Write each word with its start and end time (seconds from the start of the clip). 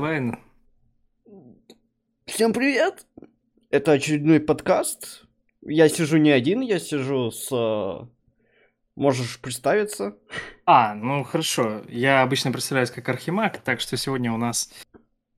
Лайн. 0.00 0.38
Всем 2.26 2.52
привет! 2.52 3.04
Это 3.70 3.90
очередной 3.92 4.38
подкаст. 4.38 5.24
Я 5.60 5.88
сижу 5.88 6.18
не 6.18 6.30
один, 6.30 6.60
я 6.60 6.78
сижу 6.78 7.32
с... 7.32 7.48
э, 7.50 8.06
Можешь 8.94 9.40
представиться? 9.40 10.16
А, 10.66 10.94
ну 10.94 11.24
хорошо. 11.24 11.82
Я 11.88 12.22
обычно 12.22 12.52
представляюсь 12.52 12.92
как 12.92 13.08
Архимаг, 13.08 13.58
так 13.58 13.80
что 13.80 13.96
сегодня 13.96 14.32
у 14.32 14.36
нас... 14.36 14.70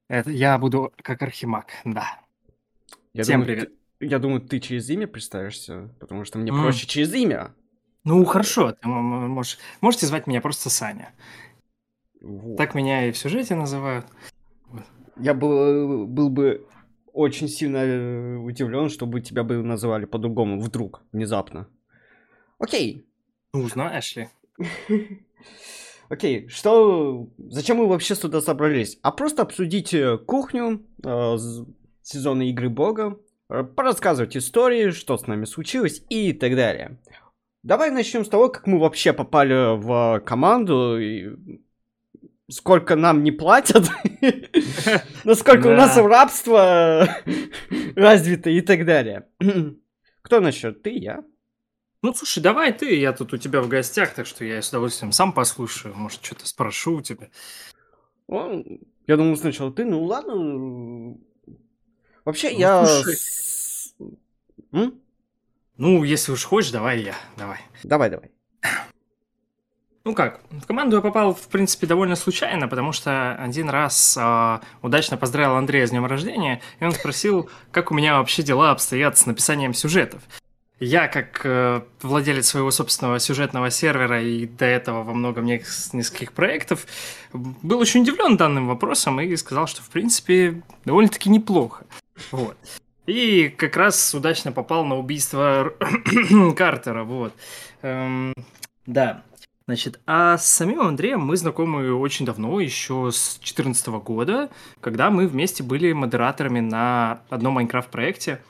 Это, 0.09 0.31
я 0.31 0.59
буду 0.59 0.93
как 1.03 1.23
Архимаг, 1.23 1.69
да. 1.87 2.21
Я 3.15 3.23
Всем 3.23 3.41
думаю, 3.41 3.47
привет. 3.57 3.73
ты- 3.99 4.07
я 4.09 4.19
думаю, 4.19 4.43
ты 4.43 4.61
через 4.61 4.91
имя 4.91 5.07
представишься, 5.07 5.89
потому 6.01 6.27
что 6.27 6.37
мне 6.39 6.51
М. 6.53 6.61
проще 6.61 6.87
через 6.87 7.15
имя. 7.15 7.55
Ну 8.05 8.23
хорошо, 8.27 8.73
ты 8.73 8.87
можешь... 8.89 9.57
можете 9.81 10.05
звать 10.05 10.27
меня 10.27 10.43
просто 10.43 10.69
Саня. 10.69 11.15
Вот. 12.21 12.59
Так 12.59 12.75
меня 12.75 13.09
и 13.09 13.13
в 13.13 13.17
сюжете 13.17 13.55
называют. 13.55 14.05
Я 15.21 15.35
был, 15.35 16.07
был 16.07 16.31
бы 16.31 16.67
очень 17.13 17.49
сильно 17.49 18.43
удивлен, 18.43 18.89
чтобы 18.89 19.21
тебя 19.21 19.45
бы 19.45 19.63
называли 19.63 20.07
по-другому, 20.07 20.61
вдруг, 20.61 21.03
внезапно. 21.13 21.69
Окей, 22.59 23.07
Ну, 23.53 23.69
знаешь 23.69 24.17
ли. 24.17 24.29
Окей, 26.09 26.49
что... 26.49 27.29
Зачем 27.39 27.79
мы 27.79 27.87
вообще 27.87 28.15
сюда 28.15 28.41
собрались? 28.41 28.99
А 29.03 29.13
просто 29.13 29.43
обсудить 29.43 29.95
э, 29.95 30.19
кухню, 30.19 30.85
э, 31.05 31.37
сезона 32.03 32.49
Игры 32.51 32.69
Бога, 32.69 33.19
э, 33.49 33.63
порассказывать 33.63 34.37
истории, 34.37 34.91
что 34.91 35.17
с 35.17 35.27
нами 35.27 35.45
случилось 35.45 36.03
и 36.09 36.33
так 36.33 36.57
далее. 36.57 36.99
Давай 37.63 37.91
начнем 37.91 38.25
с 38.25 38.29
того, 38.29 38.49
как 38.49 38.67
мы 38.67 38.79
вообще 38.79 39.13
попали 39.13 39.77
в 39.77 40.21
команду, 40.21 40.99
и 40.99 41.61
сколько 42.51 42.97
нам 42.97 43.23
не 43.23 43.33
платят, 43.33 43.89
насколько 45.25 45.69
у 45.69 45.77
нас 45.77 45.97
рабство 45.97 47.09
развито 47.97 48.51
и 48.51 48.61
так 48.61 48.85
далее. 48.85 49.27
Кто 50.23 50.41
начнет? 50.41 50.83
Ты, 50.83 50.91
я? 50.91 51.25
Ну, 52.03 52.15
слушай, 52.15 52.43
давай 52.43 52.73
ты, 52.73 52.99
я 52.99 53.13
тут 53.13 53.33
у 53.33 53.37
тебя 53.37 53.61
в 53.61 53.69
гостях, 53.69 54.15
так 54.15 54.27
что 54.27 54.45
я 54.45 54.63
с 54.63 54.71
удовольствием 54.71 55.13
сам 55.13 55.33
послушаю, 55.33 55.95
может, 55.95 56.25
что-то 56.25 56.47
спрошу 56.47 56.97
у 56.97 57.03
тебя. 57.03 57.29
Я 58.29 59.17
думал 59.17 59.37
сначала 59.37 59.73
ты, 59.73 59.85
ну 59.85 60.03
ладно. 60.05 61.19
Вообще, 62.25 62.53
Ну, 62.53 62.59
я... 62.59 62.87
Ну, 65.77 66.05
если 66.05 66.33
уж 66.33 66.45
хочешь, 66.45 66.71
давай 66.71 67.03
я, 67.03 67.15
давай. 67.37 67.59
Давай, 67.85 68.11
давай. 68.11 68.31
Ну 70.05 70.15
как, 70.15 70.41
в 70.51 70.67
команду 70.67 70.97
я 70.97 71.03
попал, 71.03 71.35
в 71.35 71.49
принципе, 71.49 71.87
довольно 71.87 72.17
случайно, 72.17 72.69
потому 72.69 72.93
что 72.93 73.35
один 73.35 73.69
раз 73.69 74.17
а, 74.19 74.63
удачно 74.81 75.19
поздравил 75.19 75.57
Андрея 75.57 75.87
с 75.87 75.91
днем 75.91 76.07
рождения, 76.07 76.63
и 76.81 76.85
он 76.85 76.93
спросил, 76.93 77.51
как 77.71 77.91
у 77.91 77.95
меня 77.95 78.17
вообще 78.19 78.43
дела 78.43 78.71
обстоят 78.71 79.19
с 79.19 79.27
написанием 79.27 79.75
сюжетов. 79.75 80.23
Я, 80.79 81.09
как 81.09 81.43
э, 81.45 81.83
владелец 82.01 82.47
своего 82.47 82.71
собственного 82.71 83.19
сюжетного 83.19 83.71
сервера 83.71 84.23
и 84.23 84.47
до 84.47 84.65
этого 84.65 85.03
во 85.03 85.13
многом 85.13 85.45
нескольких 85.45 86.33
проектов, 86.33 86.87
был 87.35 87.79
очень 87.81 88.01
удивлен 88.01 88.39
данным 88.39 88.67
вопросом 88.67 89.21
и 89.21 89.37
сказал, 89.37 89.67
что, 89.67 89.83
в 89.83 89.91
принципе, 89.91 90.63
довольно-таки 90.87 91.29
неплохо. 91.29 91.85
Вот. 92.31 92.57
И 93.05 93.51
как 93.51 93.77
раз 93.77 94.15
удачно 94.15 94.53
попал 94.53 94.87
на 94.87 94.97
убийство 94.97 95.75
Картера, 96.57 97.05
вот. 97.05 97.35
Эм, 97.83 98.33
да. 98.87 99.23
Значит, 99.71 100.01
а 100.05 100.37
с 100.37 100.51
самим 100.51 100.81
Андреем 100.81 101.21
мы 101.21 101.37
знакомы 101.37 101.95
очень 101.95 102.27
давно, 102.27 102.59
еще 102.59 103.11
с 103.13 103.37
2014 103.37 103.87
года, 104.03 104.51
когда 104.81 105.11
мы 105.11 105.29
вместе 105.29 105.63
были 105.63 105.93
модераторами 105.93 106.59
на 106.59 107.23
одном 107.29 107.55
Майнкрафт-проекте, 107.55 108.43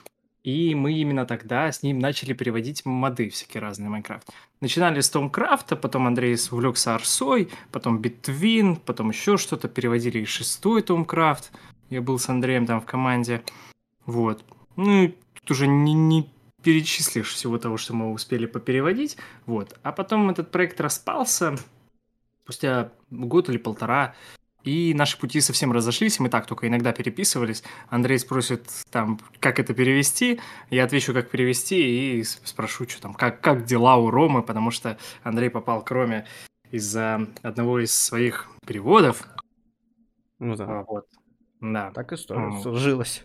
и 0.44 0.74
мы 0.74 0.94
именно 0.94 1.26
тогда 1.26 1.70
с 1.70 1.82
ним 1.82 1.98
начали 1.98 2.32
переводить 2.32 2.86
моды 2.86 3.28
всякие 3.28 3.60
разные 3.60 3.90
Майнкрафт. 3.90 4.30
Начинали 4.62 5.00
с 5.02 5.10
Томкрафта, 5.10 5.76
потом 5.76 6.06
Андрей 6.06 6.38
увлекся 6.50 6.94
Арсой, 6.94 7.50
потом 7.70 7.98
Битвин, 7.98 8.76
потом 8.76 9.10
еще 9.10 9.36
что-то, 9.36 9.68
переводили 9.68 10.20
и 10.20 10.24
шестой 10.24 10.80
Томкрафт. 10.80 11.52
Я 11.90 12.00
был 12.00 12.18
с 12.18 12.30
Андреем 12.30 12.64
там 12.64 12.80
в 12.80 12.86
команде. 12.86 13.42
Вот. 14.06 14.42
Ну, 14.76 15.02
и 15.02 15.14
тут 15.34 15.50
уже 15.50 15.66
не, 15.66 15.92
не 15.92 16.30
перечислишь 16.62 17.32
всего 17.32 17.58
того, 17.58 17.76
что 17.76 17.94
мы 17.94 18.12
успели 18.12 18.46
попереводить. 18.46 19.16
Вот. 19.46 19.78
А 19.82 19.92
потом 19.92 20.30
этот 20.30 20.50
проект 20.50 20.80
распался 20.80 21.56
спустя 22.44 22.92
год 23.10 23.48
или 23.48 23.58
полтора, 23.58 24.14
и 24.62 24.92
наши 24.92 25.18
пути 25.18 25.40
совсем 25.40 25.72
разошлись, 25.72 26.20
мы 26.20 26.28
так 26.28 26.46
только 26.46 26.68
иногда 26.68 26.92
переписывались. 26.92 27.62
Андрей 27.88 28.18
спросит 28.18 28.68
там, 28.90 29.18
как 29.38 29.58
это 29.58 29.72
перевести, 29.72 30.40
я 30.68 30.84
отвечу, 30.84 31.14
как 31.14 31.30
перевести, 31.30 32.18
и 32.18 32.24
спрошу, 32.24 32.86
что 32.88 33.00
там, 33.00 33.14
как, 33.14 33.40
как 33.40 33.64
дела 33.64 33.96
у 33.96 34.10
Ромы, 34.10 34.42
потому 34.42 34.70
что 34.70 34.98
Андрей 35.22 35.48
попал 35.48 35.82
к 35.82 35.90
Роме 35.90 36.26
из-за 36.70 37.26
одного 37.42 37.80
из 37.80 37.94
своих 37.94 38.48
переводов. 38.66 39.26
Ну 40.38 40.56
да. 40.56 40.64
А, 40.80 40.84
Вот. 40.86 41.06
Да. 41.60 41.90
Так 41.92 42.12
история 42.12 42.46
М. 42.46 42.60
сложилась. 42.62 43.24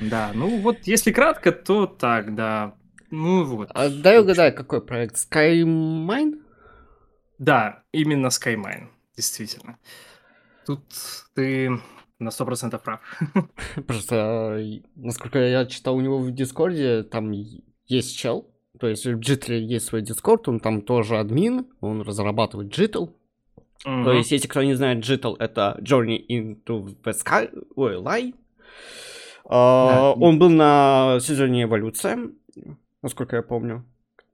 Да, 0.00 0.30
ну 0.34 0.60
вот 0.60 0.78
если 0.86 1.12
кратко, 1.12 1.52
то 1.52 1.86
так, 1.86 2.34
да. 2.34 2.74
Ну 3.10 3.44
вот. 3.44 3.70
А 3.74 3.88
дай 3.88 4.20
угадай, 4.20 4.52
какой 4.52 4.84
проект? 4.84 5.16
Skymine? 5.16 6.40
Да, 7.38 7.82
именно 7.92 8.26
Skymine, 8.28 8.88
действительно. 9.16 9.78
Тут 10.66 10.82
ты 11.34 11.70
на 12.18 12.28
100% 12.28 12.78
прав. 12.82 13.00
Просто, 13.86 14.56
э, 14.58 14.80
насколько 14.96 15.38
я 15.38 15.64
читал 15.66 15.96
у 15.96 16.00
него 16.00 16.18
в 16.18 16.30
Дискорде, 16.32 17.02
там 17.04 17.30
есть 17.86 18.16
чел. 18.18 18.50
То 18.78 18.86
есть 18.88 19.06
в 19.06 19.18
Джитле 19.18 19.64
есть 19.64 19.86
свой 19.86 20.02
Дискорд, 20.02 20.48
он 20.48 20.60
там 20.60 20.82
тоже 20.82 21.16
админ, 21.18 21.66
он 21.80 22.02
разрабатывает 22.02 22.70
Джитл. 22.72 23.06
То 23.84 23.90
Мгм. 23.90 24.10
есть, 24.16 24.32
если 24.32 24.48
кто 24.48 24.62
не 24.62 24.74
знает, 24.74 25.04
Джитл 25.04 25.34
это 25.36 25.78
Journey 25.80 26.18
into 26.28 26.94
the 27.04 27.14
Sky, 27.14 27.50
ой, 27.76 27.94
Lie. 27.96 28.34
А, 29.50 29.88
Да. 29.88 30.12
Он 30.12 30.38
был 30.38 30.50
на 30.50 31.18
сезоне 31.20 31.62
Эволюция, 31.64 32.18
насколько 33.02 33.36
я 33.36 33.42
помню. 33.42 33.84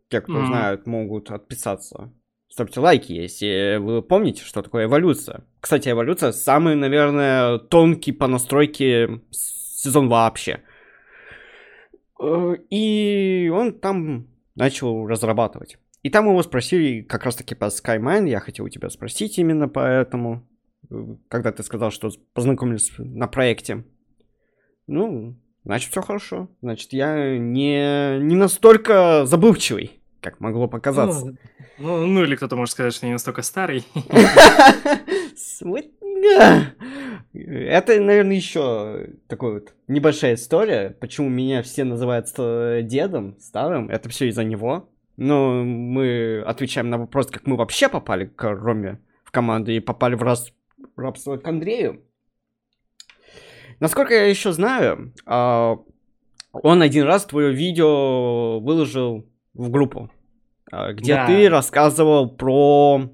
Те, 0.08 0.20
кто 0.20 0.32
Мгм. 0.32 0.46
знают, 0.46 0.86
могут 0.86 1.30
отписаться. 1.30 2.12
Ставьте 2.48 2.80
лайки, 2.80 3.12
если 3.12 3.78
вы 3.78 4.02
помните, 4.02 4.42
что 4.44 4.62
такое 4.62 4.84
эволюция. 4.84 5.44
Кстати, 5.60 5.88
эволюция 5.88 6.32
самый, 6.32 6.76
наверное, 6.76 7.58
тонкий 7.58 8.12
по 8.12 8.26
настройке 8.28 9.20
сезон 9.30 10.08
вообще. 10.08 10.60
Э, 12.20 12.54
И 12.70 13.50
он 13.52 13.72
там 13.72 14.26
начал 14.54 15.06
разрабатывать. 15.06 15.78
И 16.02 16.10
там 16.10 16.26
его 16.28 16.42
спросили 16.42 17.02
как 17.02 17.24
раз 17.24 17.34
таки 17.36 17.54
по 17.54 17.64
Skymine, 17.66 18.28
я 18.28 18.40
хотел 18.40 18.66
у 18.66 18.68
тебя 18.68 18.90
спросить 18.90 19.38
именно 19.38 19.68
поэтому, 19.68 20.46
э, 20.90 21.16
когда 21.28 21.50
ты 21.50 21.62
сказал, 21.62 21.90
что 21.90 22.10
познакомились 22.34 22.92
на 22.98 23.26
проекте. 23.26 23.84
Ну, 24.86 25.34
значит, 25.64 25.90
все 25.90 26.02
хорошо. 26.02 26.48
Значит, 26.62 26.92
я 26.92 27.38
не, 27.38 28.18
не 28.20 28.36
настолько 28.36 29.24
забывчивый, 29.26 30.00
как 30.20 30.40
могло 30.40 30.68
показаться. 30.68 31.26
Ну, 31.26 31.36
ну, 31.78 32.06
ну, 32.06 32.24
или 32.24 32.36
кто-то 32.36 32.56
может 32.56 32.72
сказать, 32.72 32.94
что 32.94 33.06
не 33.06 33.12
настолько 33.12 33.42
старый. 33.42 33.84
Это, 37.32 38.00
наверное, 38.00 38.36
еще 38.36 39.10
такой 39.26 39.54
вот 39.54 39.74
небольшая 39.88 40.34
история, 40.34 40.90
почему 41.00 41.28
меня 41.28 41.62
все 41.62 41.84
называют 41.84 42.28
дедом, 42.86 43.36
старым. 43.40 43.90
Это 43.90 44.08
все 44.08 44.28
из-за 44.28 44.44
него. 44.44 44.88
Но 45.16 45.64
мы 45.64 46.42
отвечаем 46.46 46.90
на 46.90 46.98
вопрос, 46.98 47.28
как 47.28 47.46
мы 47.46 47.56
вообще 47.56 47.88
попали 47.88 48.26
к 48.26 48.42
Роме 48.44 49.00
в 49.24 49.30
команду 49.30 49.72
и 49.72 49.80
попали 49.80 50.14
в 50.14 50.22
рас- 50.22 50.52
рабство 50.96 51.36
к 51.36 51.46
Андрею. 51.46 52.02
Насколько 53.84 54.14
я 54.14 54.24
еще 54.30 54.50
знаю, 54.52 55.12
а, 55.26 55.76
он 56.54 56.80
один 56.80 57.04
раз 57.04 57.26
твое 57.26 57.52
видео 57.52 58.58
выложил 58.60 59.26
в 59.52 59.68
группу, 59.68 60.10
а, 60.72 60.94
где 60.94 61.16
Да. 61.16 61.26
ты 61.26 61.50
рассказывал 61.50 62.30
про 62.30 63.10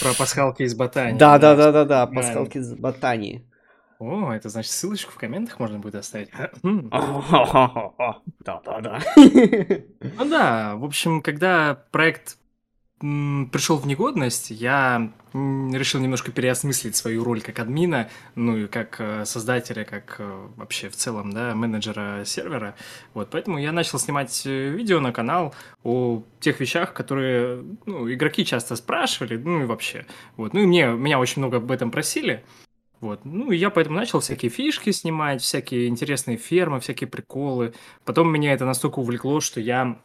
Про 0.00 0.14
пасхалки 0.16 0.62
из 0.62 0.76
ботании. 0.76 1.18
да, 1.18 1.38
да, 1.40 1.56
да, 1.56 1.72
да, 1.72 1.84
да, 1.84 2.06
пасхалки 2.06 2.58
из 2.58 2.72
ботании. 2.74 3.44
О, 3.98 4.30
это 4.32 4.48
значит, 4.48 4.70
ссылочку 4.70 5.10
в 5.10 5.16
комментах 5.16 5.58
можно 5.58 5.80
будет 5.80 5.96
оставить. 5.96 6.30
Хм. 6.62 6.88
Да, 6.90 8.60
да, 8.64 8.80
да. 8.80 9.00
Ну 9.16 10.24
да, 10.30 10.76
в 10.76 10.84
общем, 10.84 11.20
когда 11.20 11.82
проект 11.90 12.36
пришел 13.00 13.76
в 13.76 13.88
негодность, 13.88 14.50
я 14.52 15.10
решил 15.32 16.00
немножко 16.00 16.32
переосмыслить 16.32 16.96
свою 16.96 17.24
роль 17.24 17.40
как 17.40 17.58
админа, 17.58 18.08
ну 18.34 18.56
и 18.56 18.66
как 18.66 18.96
э, 18.98 19.24
создателя, 19.24 19.84
как 19.84 20.16
э, 20.18 20.48
вообще 20.56 20.88
в 20.88 20.96
целом, 20.96 21.32
да, 21.32 21.54
менеджера 21.54 22.24
сервера. 22.24 22.74
Вот, 23.14 23.30
поэтому 23.30 23.58
я 23.58 23.72
начал 23.72 23.98
снимать 23.98 24.42
э, 24.44 24.68
видео 24.70 25.00
на 25.00 25.12
канал 25.12 25.54
о 25.84 26.22
тех 26.40 26.60
вещах, 26.60 26.92
которые, 26.92 27.64
ну, 27.86 28.12
игроки 28.12 28.44
часто 28.44 28.76
спрашивали, 28.76 29.36
ну 29.36 29.62
и 29.62 29.66
вообще. 29.66 30.06
Вот, 30.36 30.52
ну 30.52 30.60
и 30.60 30.66
мне, 30.66 30.86
меня 30.86 31.18
очень 31.18 31.40
много 31.40 31.58
об 31.58 31.70
этом 31.70 31.90
просили. 31.90 32.44
Вот. 33.00 33.24
Ну, 33.24 33.50
и 33.50 33.56
я 33.56 33.70
поэтому 33.70 33.96
начал 33.96 34.20
всякие 34.20 34.50
фишки 34.50 34.90
снимать, 34.90 35.40
всякие 35.40 35.88
интересные 35.88 36.36
фермы, 36.36 36.80
всякие 36.80 37.08
приколы. 37.08 37.72
Потом 38.04 38.30
меня 38.30 38.52
это 38.52 38.66
настолько 38.66 38.98
увлекло, 38.98 39.40
что 39.40 39.58
я 39.58 39.98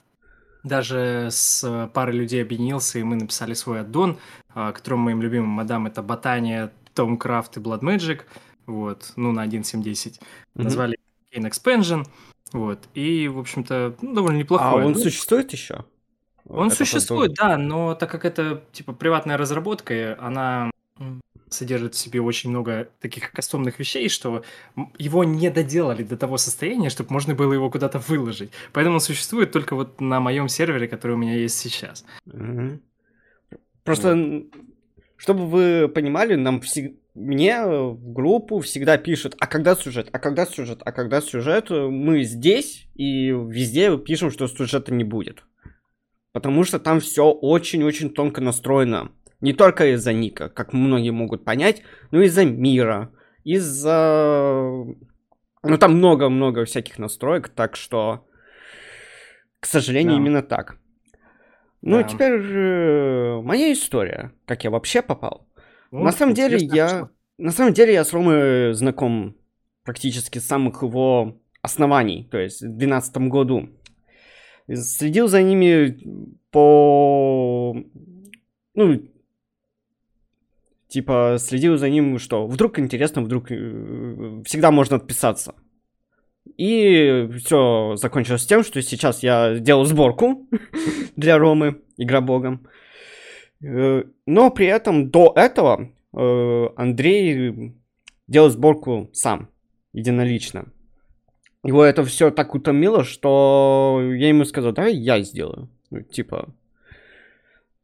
даже 0.66 1.30
с 1.32 1.90
парой 1.94 2.18
людей 2.18 2.42
объединился, 2.42 3.00
и 3.00 3.04
мы 3.04 3.16
написали 3.16 3.54
свой 3.54 3.82
аддон, 3.82 4.18
а, 4.54 4.72
которым 4.72 5.02
моим 5.02 5.22
любимым 5.22 5.50
модам 5.50 5.88
это 5.88 6.02
Ботания, 6.02 6.74
Томкрафт 6.94 7.58
и 7.58 7.60
Blood 7.60 7.82
Magic, 7.82 8.22
вот, 8.66 9.14
ну, 9.16 9.32
на 9.32 9.46
1.7.10. 9.46 9.84
Mm-hmm. 9.84 10.20
Назвали 10.56 10.98
Kane 11.32 11.50
Expansion, 11.50 12.06
вот, 12.52 12.80
и, 12.96 13.28
в 13.28 13.40
общем-то, 13.40 13.96
ну, 14.02 14.14
довольно 14.14 14.40
неплохой. 14.40 14.84
А 14.84 14.86
он 14.86 14.94
ну, 14.94 15.00
существует 15.00 15.54
еще? 15.54 15.86
Он 16.48 16.68
это 16.68 16.76
существует, 16.76 17.34
да, 17.36 17.58
но 17.58 17.96
так 17.96 18.10
как 18.10 18.26
это, 18.26 18.64
типа, 18.72 18.94
приватная 18.94 19.38
разработка, 19.38 20.18
она 20.20 20.72
содержит 21.50 21.95
в 21.95 21.97
себе 21.97 22.21
очень 22.21 22.50
много 22.50 22.89
таких 23.00 23.31
кастомных 23.31 23.80
вещей, 23.80 24.09
что 24.09 24.44
его 24.97 25.24
не 25.24 25.50
доделали 25.50 26.03
до 26.03 26.18
того 26.18 26.38
состояния, 26.38 26.89
чтобы 26.89 27.13
можно 27.13 27.36
было 27.36 27.53
его 27.53 27.69
куда-то 27.69 28.00
выложить. 28.00 28.51
Поэтому 28.74 28.95
он 28.95 29.01
существует 29.01 29.51
только 29.51 29.75
вот 29.75 30.01
на 30.01 30.19
моем 30.19 30.47
сервере, 30.47 30.88
который 30.88 31.13
у 31.13 31.18
меня 31.18 31.36
есть 31.36 31.57
сейчас. 31.57 32.06
Угу. 32.25 32.80
Просто, 33.83 34.15
вот. 34.15 34.44
чтобы 35.18 35.47
вы 35.47 35.88
понимали, 35.88 36.36
нам 36.36 36.62
всегда 36.62 36.95
мне 37.15 37.65
в 37.65 38.13
группу 38.13 38.59
всегда 38.59 38.97
пишут, 38.97 39.36
а 39.39 39.47
когда 39.47 39.75
сюжет, 39.75 40.09
а 40.12 40.19
когда 40.19 40.45
сюжет, 40.45 40.81
а 40.83 40.92
когда 40.92 41.21
сюжет, 41.21 41.69
мы 41.69 42.24
здесь 42.24 42.88
и 42.94 43.30
везде 43.30 43.97
пишем, 43.97 44.31
что 44.31 44.47
сюжета 44.47 44.94
не 44.94 45.06
будет. 45.06 45.45
Потому 46.33 46.65
что 46.65 46.77
там 46.77 47.00
все 47.00 47.31
очень-очень 47.31 48.09
тонко 48.09 48.42
настроено. 48.42 49.12
Не 49.42 49.54
только 49.54 49.94
из-за 49.94 50.14
Ника, 50.14 50.50
как 50.50 50.74
многие 50.74 51.12
могут 51.12 51.44
понять, 51.46 51.82
но 52.12 52.22
из-за 52.22 52.46
мира, 52.46 53.12
из-за... 53.44 54.86
Ну, 55.64 55.78
там 55.78 55.98
много-много 55.98 56.66
всяких 56.66 57.00
настроек, 57.00 57.50
так 57.50 57.76
что, 57.76 58.28
к 59.60 59.66
сожалению, 59.66 60.16
да. 60.16 60.22
именно 60.22 60.44
так. 60.44 60.78
Ну, 61.82 62.02
да. 62.02 62.04
теперь 62.04 62.34
э, 62.34 63.42
моя 63.42 63.74
история, 63.74 64.32
как 64.46 64.64
я 64.64 64.70
вообще 64.70 65.02
попал. 65.02 65.48
Вот, 65.92 66.04
на 66.04 66.12
самом 66.12 66.34
деле, 66.34 66.58
я... 66.58 66.88
Что? 66.88 67.10
На 67.38 67.52
самом 67.52 67.74
деле, 67.74 67.94
я 67.94 68.04
с 68.04 68.14
Ромой 68.14 68.74
знаком 68.74 69.36
практически 69.84 70.40
с 70.40 70.48
самых 70.48 70.81
его 70.81 71.38
оснований, 71.62 72.28
то 72.31 72.38
есть 72.38 72.62
в 72.62 72.78
2012 72.78 73.18
году. 73.30 73.70
Следил 74.74 75.28
за 75.28 75.44
ними 75.44 76.00
по... 76.52 77.76
Ну, 78.74 79.02
Типа, 80.95 81.36
следил 81.39 81.77
за 81.77 81.89
ним, 81.89 82.19
что 82.19 82.47
вдруг 82.47 82.80
интересно, 82.80 83.21
вдруг 83.21 83.51
э, 83.51 84.42
всегда 84.45 84.71
можно 84.71 84.95
отписаться. 84.95 85.53
И 86.56 87.27
все 87.38 87.97
закончилось 87.97 88.45
тем, 88.45 88.63
что 88.63 88.81
сейчас 88.81 89.21
я 89.21 89.59
делал 89.59 89.83
сборку 89.83 90.47
для 91.18 91.38
Ромы, 91.38 91.81
игра 91.97 92.21
богом. 92.21 92.65
Э, 93.62 94.03
но 94.25 94.51
при 94.51 94.68
этом 94.68 95.12
до 95.12 95.33
этого 95.36 95.89
э, 96.18 96.68
Андрей 96.77 97.74
делал 98.27 98.50
сборку 98.50 99.09
сам, 99.12 99.50
единолично. 99.92 100.71
Его 101.65 101.83
это 101.83 102.06
все 102.06 102.31
так 102.31 102.56
утомило, 102.56 103.03
что 103.03 104.00
я 104.18 104.30
ему 104.30 104.45
сказал, 104.45 104.71
давай 104.71 104.95
я 104.95 105.19
сделаю. 105.24 105.68
Ну, 105.89 106.03
типа, 106.03 106.56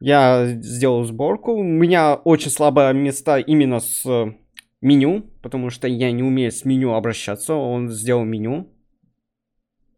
я 0.01 0.47
сделал 0.47 1.03
сборку. 1.03 1.53
У 1.53 1.63
меня 1.63 2.15
очень 2.15 2.49
слабое 2.49 2.91
место 2.91 3.37
именно 3.37 3.79
с 3.79 4.03
э, 4.05 4.33
меню, 4.81 5.29
потому 5.43 5.69
что 5.69 5.87
я 5.87 6.11
не 6.11 6.23
умею 6.23 6.51
с 6.51 6.65
меню 6.65 6.93
обращаться. 6.93 7.53
Он 7.53 7.87
сделал 7.89 8.25
меню. 8.25 8.67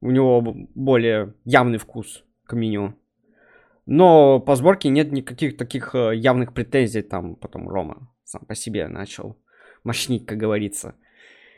У 0.01 0.11
него 0.11 0.41
более 0.75 1.35
явный 1.45 1.77
вкус 1.77 2.25
к 2.45 2.53
меню. 2.53 2.95
Но 3.85 4.41
по 4.41 4.57
сборке 4.57 4.89
нет 4.89 5.13
никаких 5.13 5.55
таких 5.55 5.95
э, 5.95 6.15
явных 6.15 6.53
претензий. 6.53 7.01
Там 7.01 7.37
потом 7.37 7.69
Рома 7.69 8.13
сам 8.25 8.45
по 8.45 8.55
себе 8.55 8.89
начал 8.89 9.37
мощнить, 9.85 10.25
как 10.25 10.37
говорится. 10.37 10.95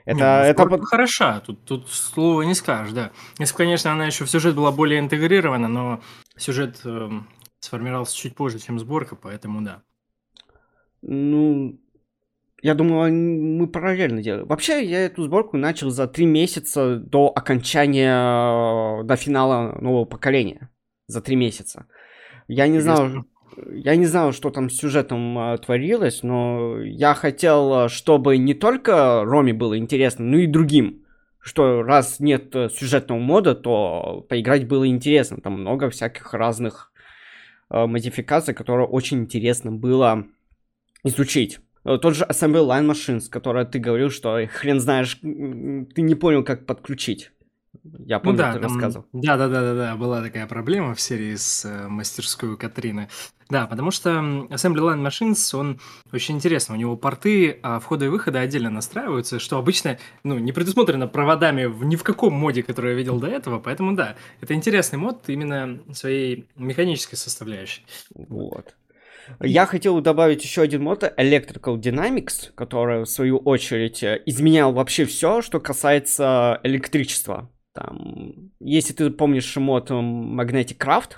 Это, 0.06 0.20
ну, 0.20 0.66
это 0.66 0.86
хороша, 0.86 1.40
тут, 1.40 1.66
тут 1.66 1.90
слова 1.90 2.44
не 2.44 2.54
скажешь, 2.54 2.94
да. 2.94 3.12
Если, 3.40 3.56
конечно, 3.56 3.92
она 3.92 4.06
еще 4.06 4.26
в 4.26 4.30
сюжет 4.30 4.56
была 4.56 4.72
более 4.72 5.00
интегрирована, 5.00 5.68
но 5.68 6.00
сюжет 6.38 6.80
э, 6.86 7.10
сформировался 7.66 8.16
чуть 8.16 8.36
позже, 8.36 8.60
чем 8.60 8.80
сборка, 8.80 9.16
поэтому 9.16 9.62
да. 9.62 9.82
Ну, 11.02 11.80
я 12.62 12.74
думаю, 12.74 13.14
мы 13.14 13.68
параллельно 13.68 14.22
делаем. 14.22 14.48
Вообще, 14.48 14.84
я 14.84 15.06
эту 15.06 15.24
сборку 15.24 15.58
начал 15.58 15.90
за 15.90 16.08
три 16.08 16.26
месяца 16.26 16.98
до 16.98 17.32
окончания, 17.36 19.04
до 19.04 19.16
финала 19.16 19.78
нового 19.80 20.06
поколения. 20.06 20.70
За 21.08 21.22
три 21.22 21.36
месяца. 21.36 21.86
Я 22.48 22.68
не 22.68 22.80
знал, 22.80 23.08
я 23.72 23.96
не 23.96 24.06
знал, 24.06 24.32
что 24.32 24.50
там 24.50 24.70
с 24.70 24.78
сюжетом 24.78 25.38
а, 25.38 25.58
творилось, 25.58 26.24
но 26.24 26.80
я 26.82 27.14
хотел, 27.14 27.90
чтобы 27.90 28.38
не 28.38 28.54
только 28.56 29.24
Роме 29.24 29.54
было 29.54 29.78
интересно, 29.78 30.26
но 30.26 30.38
и 30.38 30.48
другим. 30.48 31.04
Что 31.40 31.84
раз 31.84 32.20
нет 32.20 32.56
э, 32.56 32.70
сюжетного 32.70 33.20
мода, 33.20 33.54
то 33.54 34.26
поиграть 34.28 34.68
было 34.68 34.88
интересно. 34.88 35.38
Там 35.38 35.62
много 35.62 35.92
всяких 35.92 36.34
разных 36.34 36.92
Э, 36.95 36.95
модификация, 37.70 38.54
которую 38.54 38.88
очень 38.88 39.20
интересно 39.20 39.72
было 39.72 40.28
изучить. 41.04 41.60
Э, 41.86 41.98
тот 42.02 42.16
же 42.16 42.26
Assembly 42.26 42.66
Line 42.66 42.92
Machines, 42.92 43.30
который 43.30 43.66
ты 43.66 43.80
говорил, 43.80 44.10
что 44.10 44.46
хрен 44.48 44.80
знаешь, 44.80 45.20
ты 45.22 46.02
не 46.02 46.16
понял, 46.16 46.44
как 46.44 46.66
подключить. 46.66 47.32
Я 48.00 48.20
помню, 48.20 48.38
ну, 48.38 48.44
да, 48.44 48.54
ты 48.54 48.60
там, 48.60 48.72
рассказывал. 48.72 49.06
Да, 49.14 49.38
да, 49.38 49.48
да, 49.48 49.62
да, 49.62 49.74
да, 49.76 49.96
была 49.96 50.22
такая 50.22 50.48
проблема 50.48 50.96
в 50.96 51.02
серии 51.02 51.36
с 51.36 51.66
э, 51.66 51.88
мастерской 51.88 52.58
Катрины. 52.58 53.10
Да, 53.50 53.68
потому 53.68 53.92
что 53.92 54.10
Assembly 54.10 54.80
Line 54.80 55.06
Machines, 55.06 55.56
он 55.58 55.80
очень 56.12 56.36
интересный. 56.36 56.76
У 56.76 56.80
него 56.80 56.98
порты 56.98 57.60
а 57.62 57.80
входа 57.80 58.06
и 58.06 58.08
выхода 58.08 58.40
отдельно 58.40 58.72
настраиваются, 58.72 59.40
что 59.40 59.58
обычно 59.58 60.00
ну, 60.24 60.40
не 60.40 60.52
предусмотрено 60.52 61.08
проводами 61.08 61.66
в, 61.66 61.84
ни 61.84 61.96
в 61.96 62.04
каком 62.04 62.34
моде, 62.34 62.64
который 62.64 62.92
я 62.92 62.98
видел 62.98 63.20
до 63.20 63.28
этого. 63.28 63.60
Поэтому 63.60 63.96
да, 63.96 64.16
это 64.42 64.56
интересный 64.56 64.98
мод 64.98 65.24
именно 65.28 65.80
своей 65.94 66.48
механической 66.56 67.18
составляющей. 67.18 67.86
Вот. 68.16 68.74
Я 69.42 69.66
хотел 69.66 70.00
добавить 70.02 70.44
еще 70.44 70.62
один 70.62 70.84
мод 70.84 71.04
Electrical 71.04 71.78
Dynamics, 71.78 72.52
который 72.56 73.04
в 73.04 73.08
свою 73.08 73.38
очередь 73.38 74.04
изменял 74.26 74.72
вообще 74.74 75.06
все, 75.06 75.42
что 75.42 75.60
касается 75.60 76.60
электричества. 76.64 77.50
Там, 77.76 78.52
если 78.62 78.94
ты 78.94 79.10
помнишь 79.10 79.56
мод 79.58 79.92
Magnetic 79.92 80.78
Craft, 80.78 81.18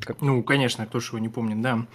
как... 0.00 0.20
Ну, 0.20 0.42
конечно, 0.42 0.84
кто 0.84 0.98
же 0.98 1.08
его 1.08 1.20
не 1.20 1.28
помнит, 1.28 1.60
да. 1.60 1.86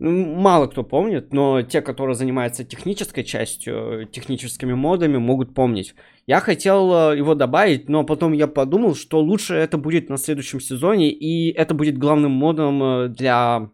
Ну, 0.00 0.34
мало 0.36 0.68
кто 0.68 0.84
помнит, 0.84 1.32
но 1.32 1.62
те, 1.62 1.82
которые 1.82 2.14
занимаются 2.14 2.64
технической 2.64 3.24
частью, 3.24 4.08
техническими 4.10 4.72
модами, 4.72 5.18
могут 5.18 5.54
помнить. 5.54 5.94
Я 6.26 6.40
хотел 6.40 7.12
э, 7.12 7.18
его 7.18 7.34
добавить, 7.34 7.88
но 7.88 8.04
потом 8.04 8.32
я 8.32 8.46
подумал, 8.46 8.94
что 8.94 9.20
лучше 9.20 9.54
это 9.54 9.76
будет 9.76 10.08
на 10.08 10.16
следующем 10.16 10.60
сезоне, 10.60 11.10
и 11.10 11.50
это 11.50 11.74
будет 11.74 11.98
главным 11.98 12.30
модом 12.30 12.82
э, 12.82 13.08
для 13.08 13.70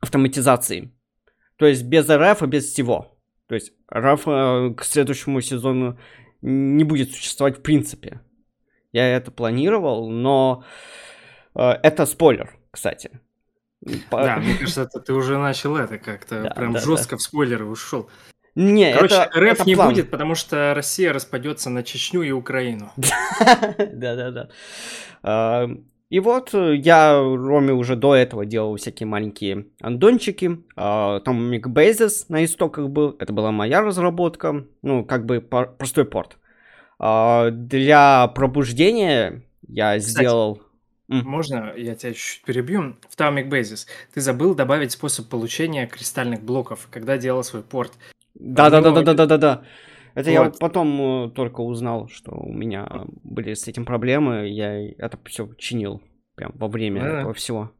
автоматизации. 0.00 0.92
То 1.58 1.66
есть 1.66 1.84
без 1.84 2.08
РФ 2.08 2.42
и 2.42 2.46
без 2.46 2.64
всего. 2.64 3.18
То 3.46 3.54
есть 3.54 3.72
РФ 3.94 4.22
э, 4.26 4.74
к 4.74 4.84
следующему 4.84 5.40
сезону 5.42 5.98
не 6.40 6.84
будет 6.84 7.12
существовать 7.12 7.58
в 7.58 7.62
принципе. 7.62 8.20
Я 8.92 9.16
это 9.16 9.30
планировал, 9.30 10.08
но 10.10 10.64
это 11.54 12.06
спойлер 12.06 12.56
кстати. 12.72 13.10
Да, 14.10 14.36
мне 14.38 14.54
кажется, 14.54 14.82
это 14.82 15.00
ты 15.00 15.12
уже 15.12 15.38
начал 15.38 15.76
это 15.76 15.98
как-то 15.98 16.42
да, 16.42 16.50
прям 16.50 16.72
да, 16.72 16.80
жестко 16.80 17.12
да. 17.12 17.16
в 17.18 17.22
спойлеры 17.22 17.66
ушел. 17.66 18.08
Не, 18.54 18.92
Короче, 18.92 19.14
это, 19.14 19.40
рэп 19.40 19.52
это 19.54 19.64
не 19.64 19.74
план. 19.74 19.90
будет, 19.90 20.10
потому 20.10 20.34
что 20.34 20.74
Россия 20.74 21.12
распадется 21.12 21.70
на 21.70 21.82
Чечню 21.82 22.22
и 22.22 22.32
Украину. 22.32 22.92
Да-да-да. 22.96 24.50
А, 25.22 25.70
и 26.10 26.20
вот 26.20 26.52
я 26.52 27.18
Роме 27.18 27.72
уже 27.72 27.96
до 27.96 28.14
этого 28.14 28.44
делал 28.44 28.76
всякие 28.76 29.06
маленькие 29.06 29.68
андончики. 29.80 30.62
А, 30.76 31.20
там 31.20 31.42
Микбейзис 31.44 32.28
на 32.28 32.44
истоках 32.44 32.88
был. 32.90 33.16
Это 33.18 33.32
была 33.32 33.52
моя 33.52 33.80
разработка. 33.80 34.66
Ну, 34.82 35.04
как 35.04 35.24
бы 35.24 35.40
простой 35.40 36.04
порт. 36.04 36.36
А, 37.04 37.50
для 37.50 38.28
пробуждения 38.28 39.42
я 39.66 39.98
сделал... 39.98 40.62
Можно 41.08 41.74
я 41.76 41.96
тебя 41.96 42.14
чуть-чуть 42.14 42.44
перебью? 42.44 42.96
В 43.10 43.18
Taumic 43.18 43.48
Basis 43.50 43.88
ты 44.14 44.20
забыл 44.20 44.54
добавить 44.54 44.92
способ 44.92 45.28
получения 45.28 45.88
кристальных 45.88 46.42
блоков, 46.42 46.88
когда 46.92 47.18
делал 47.18 47.42
свой 47.42 47.62
порт. 47.62 47.92
Да-да-да-да-да-да-да. 48.34 49.64
Это 50.14 50.30
вот. 50.30 50.34
я 50.36 50.50
потом 50.60 51.26
э, 51.26 51.30
только 51.30 51.60
узнал, 51.60 52.08
что 52.08 52.36
у 52.36 52.52
меня 52.52 52.88
были 53.24 53.54
с 53.54 53.66
этим 53.66 53.84
проблемы. 53.84 54.48
Я 54.48 54.80
это 54.92 55.18
все 55.24 55.52
чинил 55.58 56.02
прям 56.36 56.52
во 56.54 56.68
время 56.68 57.02
да. 57.02 57.18
этого 57.18 57.34
всего. 57.34 57.72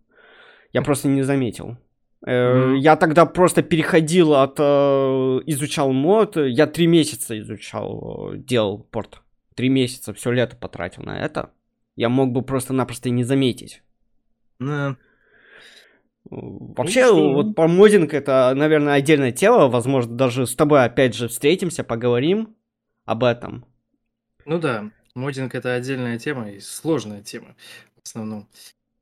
Я 0.73 0.83
просто 0.83 1.07
не 1.07 1.23
заметил. 1.23 1.79
Mm-hmm. 2.27 2.79
Я 2.79 2.97
тогда 2.97 3.27
просто 3.27 3.63
переходил 3.63 4.35
от... 4.35 4.55
Э, 4.59 5.41
изучал 5.47 5.93
мод, 5.93 6.37
я 6.37 6.67
три 6.67 6.87
месяца 6.87 7.39
изучал, 7.39 8.33
делал 8.35 8.79
порт. 8.79 9.23
Три 9.55 9.69
месяца, 9.69 10.15
все 10.15 10.31
лето 10.31 10.57
потратил 10.57 11.03
на 11.03 11.19
это. 11.19 11.51
Я 11.97 12.09
мог 12.09 12.33
бы 12.33 12.43
просто-напросто 12.43 13.09
и 13.09 13.13
не 13.13 13.25
заметить. 13.25 13.83
Yeah. 14.61 14.97
Вообще, 16.31 17.07
ну, 17.07 17.35
вот 17.35 17.55
по 17.55 17.67
модинг 17.67 18.15
это, 18.15 18.53
наверное, 18.55 18.95
отдельная 18.95 19.33
тема. 19.33 19.69
Возможно, 19.69 20.15
даже 20.15 20.47
с 20.47 20.55
тобой 20.55 20.85
опять 20.85 21.15
же 21.15 21.29
встретимся, 21.29 21.85
поговорим 21.85 22.57
об 23.05 23.25
этом. 23.25 23.67
Ну 24.47 24.59
да, 24.59 24.91
модинг 25.15 25.55
это 25.55 25.75
отдельная 25.75 26.19
тема 26.19 26.51
и 26.51 26.61
сложная 26.61 27.23
тема 27.23 27.57
в 27.97 28.07
основном. 28.07 28.49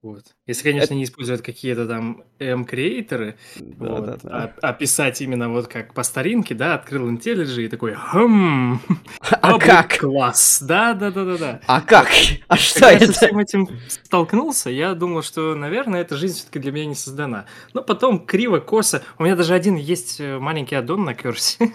Вот. 0.03 0.35
Если, 0.47 0.63
конечно, 0.63 0.87
это... 0.87 0.95
не 0.95 1.05
используют 1.05 1.43
какие-то 1.43 1.87
там 1.87 2.25
M-креаторы, 2.39 3.37
да, 3.57 3.87
вот, 3.87 4.07
да, 4.07 4.17
да. 4.23 4.55
А, 4.63 4.69
а 4.69 4.73
писать 4.73 5.21
именно 5.21 5.51
вот 5.51 5.69
как 5.69 5.93
по 5.93 6.03
старинке, 6.05 6.55
да, 6.55 6.75
открыл 6.75 7.11
IntelliJ 7.11 7.67
и 7.67 7.69
такой, 7.69 7.95
хм, 7.95 8.81
а 9.31 9.59
как? 9.59 9.99
Класс, 9.99 10.63
да, 10.67 10.95
да, 10.95 11.11
да, 11.11 11.25
да, 11.27 11.37
да. 11.37 11.61
А 11.67 11.83
как? 11.83 12.09
А 12.49 12.57
что 12.57 12.81
Когда 12.81 12.93
это? 12.93 13.05
я 13.05 13.13
со 13.13 13.13
всем 13.13 13.39
этим 13.39 13.69
столкнулся, 13.89 14.71
я 14.71 14.95
думал, 14.95 15.23
что, 15.23 15.55
наверное, 15.55 16.01
эта 16.01 16.17
жизнь 16.17 16.37
все-таки 16.37 16.61
для 16.61 16.73
меня 16.73 16.87
не 16.87 16.95
создана. 16.95 17.45
Но 17.75 17.83
потом 17.83 18.25
криво, 18.25 18.59
косо. 18.59 19.03
У 19.19 19.25
меня 19.25 19.37
даже 19.37 19.53
один 19.53 19.77
есть 19.77 20.19
э, 20.19 20.39
маленький 20.39 20.77
аддон 20.77 21.05
на 21.05 21.15
Керсе. 21.15 21.73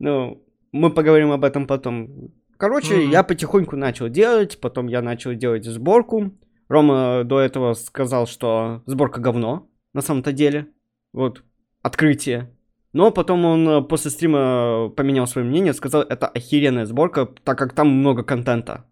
Ну, 0.00 0.44
мы 0.72 0.90
поговорим 0.90 1.30
об 1.30 1.44
этом 1.44 1.68
потом. 1.68 2.32
Короче, 2.64 2.94
mm-hmm. 2.94 3.10
я 3.10 3.22
потихоньку 3.22 3.76
начал 3.76 4.08
делать, 4.08 4.58
потом 4.58 4.86
я 4.86 5.02
начал 5.02 5.34
делать 5.34 5.66
сборку. 5.66 6.32
Рома 6.68 7.22
до 7.22 7.38
этого 7.38 7.74
сказал, 7.74 8.26
что 8.26 8.82
сборка 8.86 9.20
говно, 9.20 9.68
на 9.92 10.00
самом-то 10.00 10.32
деле. 10.32 10.68
Вот, 11.12 11.44
открытие. 11.82 12.50
Но 12.94 13.10
потом 13.10 13.44
он 13.44 13.68
э, 13.68 13.82
после 13.82 14.10
стрима 14.10 14.88
поменял 14.96 15.26
свое 15.26 15.46
мнение, 15.46 15.74
сказал, 15.74 16.04
это 16.04 16.26
охеренная 16.26 16.86
сборка, 16.86 17.26
так 17.26 17.58
как 17.58 17.74
там 17.74 17.90
много 17.90 18.22
контента. 18.22 18.86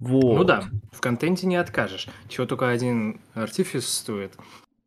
Вот. 0.00 0.38
Ну 0.38 0.42
да, 0.42 0.64
в 0.90 1.00
контенте 1.00 1.46
не 1.46 1.54
откажешь. 1.54 2.08
Чего 2.28 2.48
только 2.48 2.68
один 2.68 3.20
артифис 3.34 3.86
стоит 3.86 4.32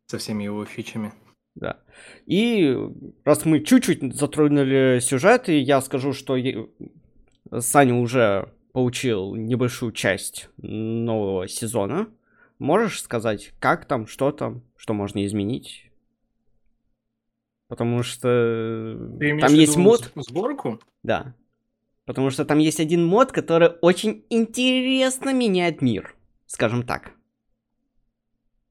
со 0.04 0.18
всеми 0.18 0.44
его 0.44 0.66
фичами. 0.66 1.14
Да. 1.54 1.78
И 2.26 2.76
раз 3.24 3.46
мы 3.46 3.60
чуть-чуть 3.60 4.14
затронули 4.14 4.98
сюжет, 5.00 5.48
и 5.48 5.56
я 5.56 5.80
скажу, 5.80 6.12
что 6.12 6.36
Саня 7.58 7.94
уже 7.94 8.52
получил 8.72 9.34
небольшую 9.34 9.92
часть 9.92 10.48
нового 10.58 11.48
сезона. 11.48 12.08
Можешь 12.58 13.02
сказать, 13.02 13.52
как 13.58 13.86
там, 13.86 14.06
что 14.06 14.32
там, 14.32 14.62
что 14.76 14.94
можно 14.94 15.24
изменить? 15.26 15.90
Потому 17.68 18.02
что 18.02 18.96
там 19.40 19.54
есть 19.54 19.76
мод. 19.76 20.12
Сборку? 20.16 20.80
Да. 21.02 21.34
Потому 22.04 22.30
что 22.30 22.44
там 22.44 22.58
есть 22.58 22.78
один 22.78 23.04
мод, 23.04 23.32
который 23.32 23.70
очень 23.80 24.24
интересно 24.30 25.32
меняет 25.32 25.82
мир. 25.82 26.14
Скажем 26.46 26.84
так. 26.84 27.12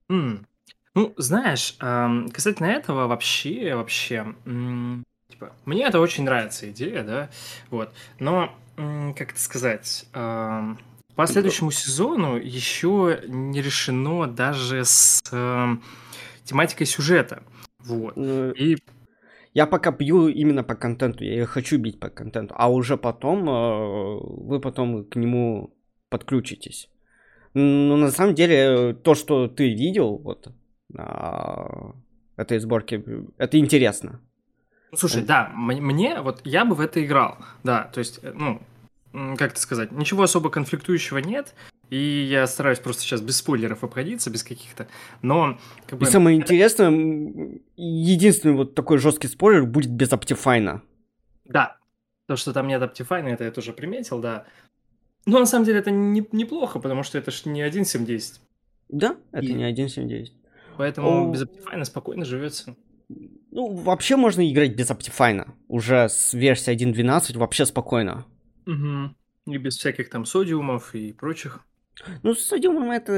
Mm. 0.10 0.46
Ну, 0.94 1.14
знаешь, 1.18 1.76
эм, 1.82 2.30
касательно 2.30 2.68
этого 2.68 3.08
вообще, 3.08 3.76
вообще, 3.76 4.34
м, 4.46 5.04
типа, 5.30 5.52
мне 5.66 5.84
это 5.84 6.00
очень 6.00 6.24
нравится 6.24 6.70
идея, 6.72 7.04
да, 7.04 7.30
вот, 7.70 7.94
но, 8.20 8.56
как 8.76 9.32
это 9.32 9.40
сказать, 9.40 10.06
по 10.12 11.28
следующему 11.28 11.72
сезону 11.72 12.38
еще 12.38 13.22
не 13.28 13.62
решено 13.62 14.28
даже 14.28 14.84
с 14.84 15.24
эм, 15.32 15.82
тематикой 16.44 16.86
сюжета, 16.86 17.44
вот, 17.80 18.18
Ну, 18.18 18.52
и 18.52 18.78
Я 19.54 19.66
пока 19.68 19.92
бью 19.92 20.28
именно 20.28 20.64
по 20.64 20.76
контенту, 20.76 21.24
я 21.24 21.46
хочу 21.46 21.78
бить 21.78 22.00
по 22.00 22.10
контенту, 22.10 22.54
а 22.58 22.70
уже 22.70 22.98
потом 22.98 23.48
э, 23.50 24.20
вы 24.22 24.60
потом 24.60 25.06
к 25.06 25.16
нему 25.16 25.74
подключитесь. 26.10 26.90
Ну, 27.54 27.96
на 27.96 28.12
самом 28.12 28.36
деле, 28.36 28.94
то, 28.94 29.16
что 29.16 29.48
ты 29.48 29.74
видел, 29.74 30.18
вот, 30.18 30.50
а, 30.98 31.94
этой 32.36 32.60
сборки. 32.60 33.02
Это 33.38 33.58
интересно. 33.58 34.20
Слушай, 34.96 35.24
да, 35.24 35.52
мне 35.56 36.22
вот 36.22 36.42
я 36.44 36.66
бы 36.66 36.76
в 36.76 36.82
это 36.82 37.04
играл, 37.04 37.38
да, 37.64 37.90
то 37.94 38.00
есть, 38.00 38.20
э, 38.22 38.32
ну, 38.34 38.62
как 39.38 39.52
это 39.52 39.60
сказать, 39.60 39.92
ничего 39.92 40.24
особо 40.24 40.50
конфликтующего 40.50 41.20
нет, 41.20 41.54
и 41.90 42.28
я 42.30 42.48
стараюсь 42.48 42.80
просто 42.80 43.04
сейчас 43.04 43.22
без 43.22 43.38
спойлеров 43.38 43.84
обходиться, 43.84 44.30
без 44.30 44.44
каких-то, 44.44 44.88
но... 45.22 45.58
Как 45.88 46.00
бы... 46.00 46.06
И 46.06 46.10
самое 46.10 46.38
интересное, 46.38 46.90
единственный 47.76 48.56
вот 48.56 48.76
такой 48.76 48.98
жесткий 48.98 49.28
спойлер 49.28 49.66
будет 49.66 49.92
без 49.92 50.12
Optifine. 50.12 50.82
Да, 51.46 51.78
то, 52.28 52.36
что 52.36 52.54
там 52.54 52.68
нет 52.68 52.82
Optifine, 52.82 53.30
это 53.30 53.44
я 53.44 53.52
тоже 53.52 53.72
приметил, 53.72 54.20
да. 54.20 54.46
Но 55.26 55.40
на 55.40 55.46
самом 55.46 55.66
деле 55.66 55.80
это 55.80 55.92
не, 55.92 56.26
неплохо, 56.32 56.80
потому 56.80 57.04
что 57.04 57.18
это 57.18 57.32
же 57.32 57.50
не 57.50 57.62
1.7.10. 57.62 58.40
Да, 58.90 59.16
это 59.32 59.46
и... 59.46 59.54
не 59.54 59.72
1.7.10. 59.72 60.32
Поэтому 60.78 61.30
О... 61.30 61.32
без 61.32 61.44
Optifine 61.44 61.84
спокойно 61.86 62.26
живется. 62.26 62.76
Ну, 63.56 63.74
вообще 63.74 64.18
можно 64.18 64.46
играть 64.52 64.76
без 64.76 64.92
Optifine. 64.92 65.48
Уже 65.70 66.10
с 66.10 66.34
версии 66.34 66.76
1.12 66.76 67.38
вообще 67.38 67.66
спокойно. 67.66 68.26
Угу. 68.68 69.54
И 69.54 69.58
без 69.58 69.78
всяких 69.78 70.10
там 70.10 70.26
содиумов 70.26 70.94
и 70.94 71.14
прочих. 71.14 71.62
Ну, 72.22 72.36
с 72.36 72.46
содиумом 72.46 72.92
это 72.92 73.14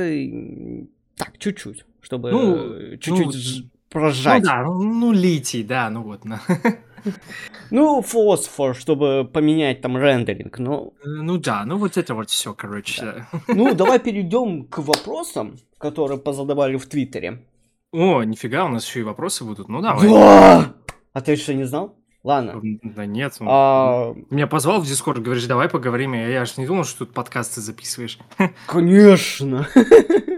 так, 1.15 1.39
чуть-чуть, 1.39 1.85
чтобы 2.01 2.31
ну, 2.31 2.97
чуть-чуть 2.97 3.63
ну, 3.63 3.69
прожать. 3.89 4.43
Ну 4.43 4.47
да, 4.47 4.63
ну, 4.63 4.83
ну 4.83 5.11
литий, 5.11 5.63
да, 5.63 5.89
ну 5.89 6.03
вот. 6.03 6.21
Ну, 7.71 8.01
фосфор, 8.01 8.75
чтобы 8.75 9.27
поменять 9.33 9.81
там 9.81 9.97
рендеринг, 9.97 10.59
но... 10.59 10.93
Э, 11.03 11.07
ну 11.07 11.37
да, 11.37 11.65
ну 11.65 11.77
вот 11.77 11.97
это 11.97 12.13
вот 12.13 12.29
все, 12.29 12.53
короче. 12.53 13.01
Да. 13.01 13.27
Ну, 13.47 13.73
давай 13.73 13.99
перейдем 13.99 14.65
к 14.65 14.79
вопросам, 14.79 15.57
которые 15.79 16.19
позадавали 16.19 16.77
в 16.77 16.85
Твиттере. 16.85 17.43
О, 17.91 18.23
нифига, 18.23 18.65
у 18.65 18.69
нас 18.69 18.87
еще 18.87 19.01
и 19.01 19.03
вопросы 19.03 19.43
будут. 19.43 19.69
Ну 19.69 19.81
давай. 19.81 20.07
Да! 20.09 20.73
А 21.13 21.21
ты 21.21 21.35
что, 21.35 21.53
не 21.53 21.63
знал? 21.63 21.97
Ладно. 22.23 22.61
Да 22.83 23.05
нет. 23.05 23.37
А... 23.39 24.13
Меня 24.29 24.47
позвал 24.47 24.81
в 24.81 24.85
Дискорд, 24.85 25.21
говоришь, 25.21 25.45
давай 25.45 25.69
поговорим. 25.69 26.13
Я, 26.13 26.27
я 26.27 26.45
же 26.45 26.53
не 26.57 26.67
думал, 26.67 26.83
что 26.83 27.05
тут 27.05 27.13
подкасты 27.13 27.61
записываешь. 27.61 28.19
Конечно. 28.67 29.67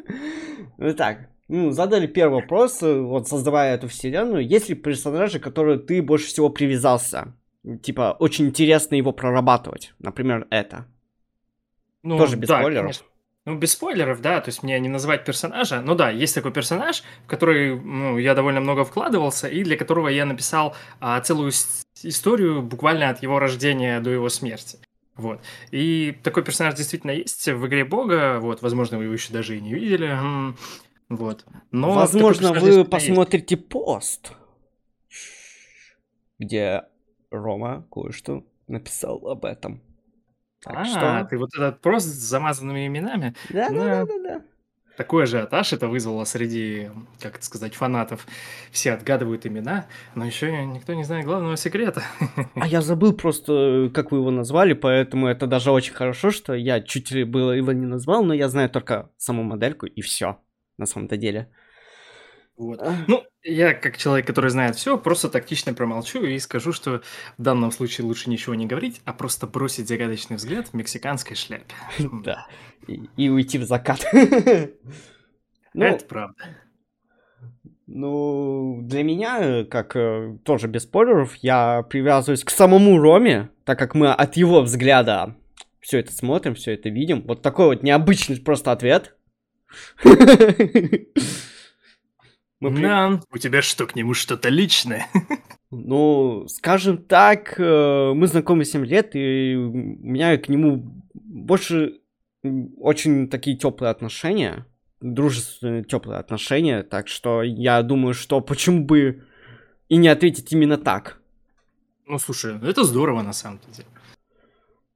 Итак, 0.77 1.29
ну, 1.48 1.72
задали 1.72 2.06
первый 2.06 2.41
вопрос, 2.41 2.82
вот 2.82 3.27
создавая 3.27 3.74
эту 3.74 3.88
вселенную, 3.88 4.48
есть 4.48 4.70
ли 4.70 4.75
персонажи, 4.75 5.39
которые 5.39 5.79
ты 5.79 6.01
больше 6.03 6.27
всего 6.27 6.50
привязался? 6.50 7.34
Типа, 7.82 8.15
очень 8.20 8.46
интересно 8.48 8.94
его 8.96 9.12
прорабатывать. 9.12 9.94
Например, 9.98 10.48
это. 10.51 10.86
Ну, 12.03 12.18
Тоже 12.18 12.38
без 12.38 12.48
да, 12.48 12.60
спойлеров. 12.60 12.84
Конечно. 12.84 13.06
Ну, 13.50 13.58
без 13.58 13.72
спойлеров, 13.72 14.22
да, 14.22 14.41
то 14.41 14.50
есть 14.50 14.62
мне 14.62 14.79
не 14.79 14.89
называть 14.89 15.25
персонажа. 15.25 15.82
Ну 15.82 15.96
да, 15.96 16.12
есть 16.12 16.36
такой 16.36 16.51
персонаж, 16.51 17.01
в 17.25 17.27
который 17.27 17.79
ну, 17.79 18.20
я 18.20 18.36
довольно 18.36 18.60
много 18.60 18.86
вкладывался, 18.86 19.48
и 19.48 19.63
для 19.63 19.75
которого 19.75 20.08
я 20.08 20.25
написал 20.25 20.75
а, 21.00 21.20
целую 21.20 21.51
историю 22.03 22.62
буквально 22.62 23.10
от 23.10 23.24
его 23.24 23.39
рождения 23.39 24.01
до 24.01 24.12
его 24.12 24.29
смерти. 24.29 24.77
Вот. 25.15 25.41
И 25.72 26.15
такой 26.22 26.44
персонаж 26.44 26.75
действительно 26.75 27.10
есть 27.10 27.48
в 27.48 27.65
игре 27.65 27.84
Бога. 27.86 28.39
Вот, 28.39 28.62
возможно, 28.62 29.00
вы 29.00 29.06
его 29.06 29.13
еще 29.13 29.34
даже 29.34 29.58
и 29.58 29.62
не 29.62 29.74
видели. 29.74 30.15
Вот. 31.10 31.44
Но 31.72 31.94
Возможно, 31.94 32.53
вы 32.53 32.86
посмотрите 32.86 33.56
есть. 33.56 33.68
пост, 33.68 34.34
где 36.38 36.84
Рома 37.32 37.88
кое-что 37.91 38.46
написал 38.68 39.27
об 39.27 39.44
этом. 39.44 39.82
Так 40.63 40.75
а, 40.78 40.86
что... 40.86 41.28
ты 41.30 41.38
вот 41.38 41.50
этот 41.56 41.82
пост 41.82 42.06
с 42.06 42.30
замазанными 42.30 42.88
именами? 42.88 43.36
Да, 43.50 43.70
да, 43.70 43.75
да, 43.75 44.06
да, 44.06 44.24
да. 44.24 44.42
Такой 44.98 45.24
ажиотаж 45.24 45.72
это 45.72 45.88
вызвало 45.88 46.25
среди, 46.25 46.92
как 47.22 47.38
это 47.38 47.46
сказать, 47.46 47.74
фанатов. 47.74 48.28
Все 48.70 48.92
отгадывают 48.92 49.46
имена, 49.46 49.86
но 50.13 50.25
еще 50.25 50.51
никто 50.66 50.94
не 50.94 51.06
знает 51.06 51.24
главного 51.24 51.56
секрета. 51.56 52.04
А 52.56 52.68
я 52.68 52.82
забыл 52.82 53.13
просто, 53.13 53.89
как 53.94 54.12
вы 54.12 54.18
его 54.18 54.30
назвали, 54.30 54.74
поэтому 54.74 55.28
это 55.28 55.48
даже 55.48 55.72
очень 55.72 55.94
хорошо, 55.94 56.32
что 56.32 56.54
я 56.54 56.82
чуть 56.82 57.12
ли 57.12 57.24
было 57.24 57.54
его 57.54 57.72
не 57.72 57.86
назвал, 57.86 58.25
но 58.25 58.34
я 58.34 58.50
знаю 58.50 58.70
только 58.70 59.10
саму 59.16 59.44
модельку 59.44 59.86
и 59.86 60.01
все 60.01 60.42
на 60.78 60.86
самом-то 60.86 61.16
деле. 61.16 61.50
Вот. 62.60 62.84
Ну, 63.08 63.24
я 63.42 63.74
как 63.74 63.98
человек, 63.98 64.28
который 64.28 64.50
знает 64.50 64.75
все, 64.75 64.98
просто 64.98 65.30
тактично 65.30 65.74
промолчу 65.74 66.22
и 66.25 66.38
скажу, 66.39 66.74
что 66.74 67.01
в 67.38 67.42
данном 67.42 67.72
случае 67.72 68.06
лучше 68.06 68.30
ничего 68.30 68.54
не 68.54 68.66
говорить, 68.66 69.01
а 69.06 69.13
просто 69.13 69.48
бросить 69.48 69.88
загадочный 69.88 70.36
взгляд 70.36 70.68
в 70.68 70.74
мексиканской 70.74 71.36
шляпе. 71.36 71.74
Да. 72.24 72.46
И 73.16 73.30
уйти 73.30 73.58
в 73.58 73.63
закат. 73.63 74.06
Ну, 75.75 75.86
Это 75.86 76.04
правда. 76.04 76.36
Ну, 77.86 78.80
для 78.82 79.04
меня, 79.04 79.63
как 79.66 79.96
э, 79.96 80.36
тоже 80.44 80.68
без 80.68 80.84
спойлеров, 80.84 81.36
я 81.36 81.84
привязываюсь 81.84 82.44
к 82.44 82.50
самому 82.50 82.98
Роме, 83.00 83.51
так 83.66 83.78
как 83.78 83.94
мы 83.94 84.12
от 84.12 84.36
его 84.36 84.62
взгляда 84.62 85.36
все 85.80 86.00
это 86.00 86.12
смотрим, 86.12 86.56
все 86.56 86.74
это 86.74 86.89
видим. 86.89 87.22
Вот 87.22 87.42
такой 87.42 87.68
вот 87.68 87.84
необычный 87.84 88.39
просто 88.39 88.72
ответ. 88.72 89.16
При... 92.60 92.82
Да, 92.82 93.22
у 93.32 93.38
тебя 93.38 93.62
что, 93.62 93.88
к 93.88 93.96
нему 93.96 94.13
что-то 94.13 94.50
личное? 94.50 95.08
Ну, 95.72 96.48
скажем 96.48 96.98
так, 96.98 97.60
э, 97.60 98.12
мы 98.16 98.25
знакомы 98.25 98.66
7 98.66 98.84
лет, 98.88 99.12
и 99.13 99.56
у 99.56 99.72
меня 99.72 100.36
к 100.39 100.50
нему 100.50 100.84
больше 101.13 102.00
очень 102.42 103.30
такие 103.30 103.56
теплые 103.56 103.92
отношения, 103.92 104.66
дружественные 105.00 105.84
теплые 105.84 106.20
отношения, 106.20 106.82
так 106.82 107.08
что 107.08 107.44
я 107.44 107.84
думаю, 107.84 108.16
что 108.16 108.42
почему 108.42 108.84
бы 108.84 109.28
и 109.89 109.98
не 109.98 110.08
ответить 110.08 110.51
именно 110.51 110.78
так. 110.78 111.22
Ну, 112.08 112.18
слушай, 112.18 112.56
это 112.63 112.84
здорово 112.84 113.22
на 113.22 113.34
самом 113.34 113.60
деле. 113.72 113.88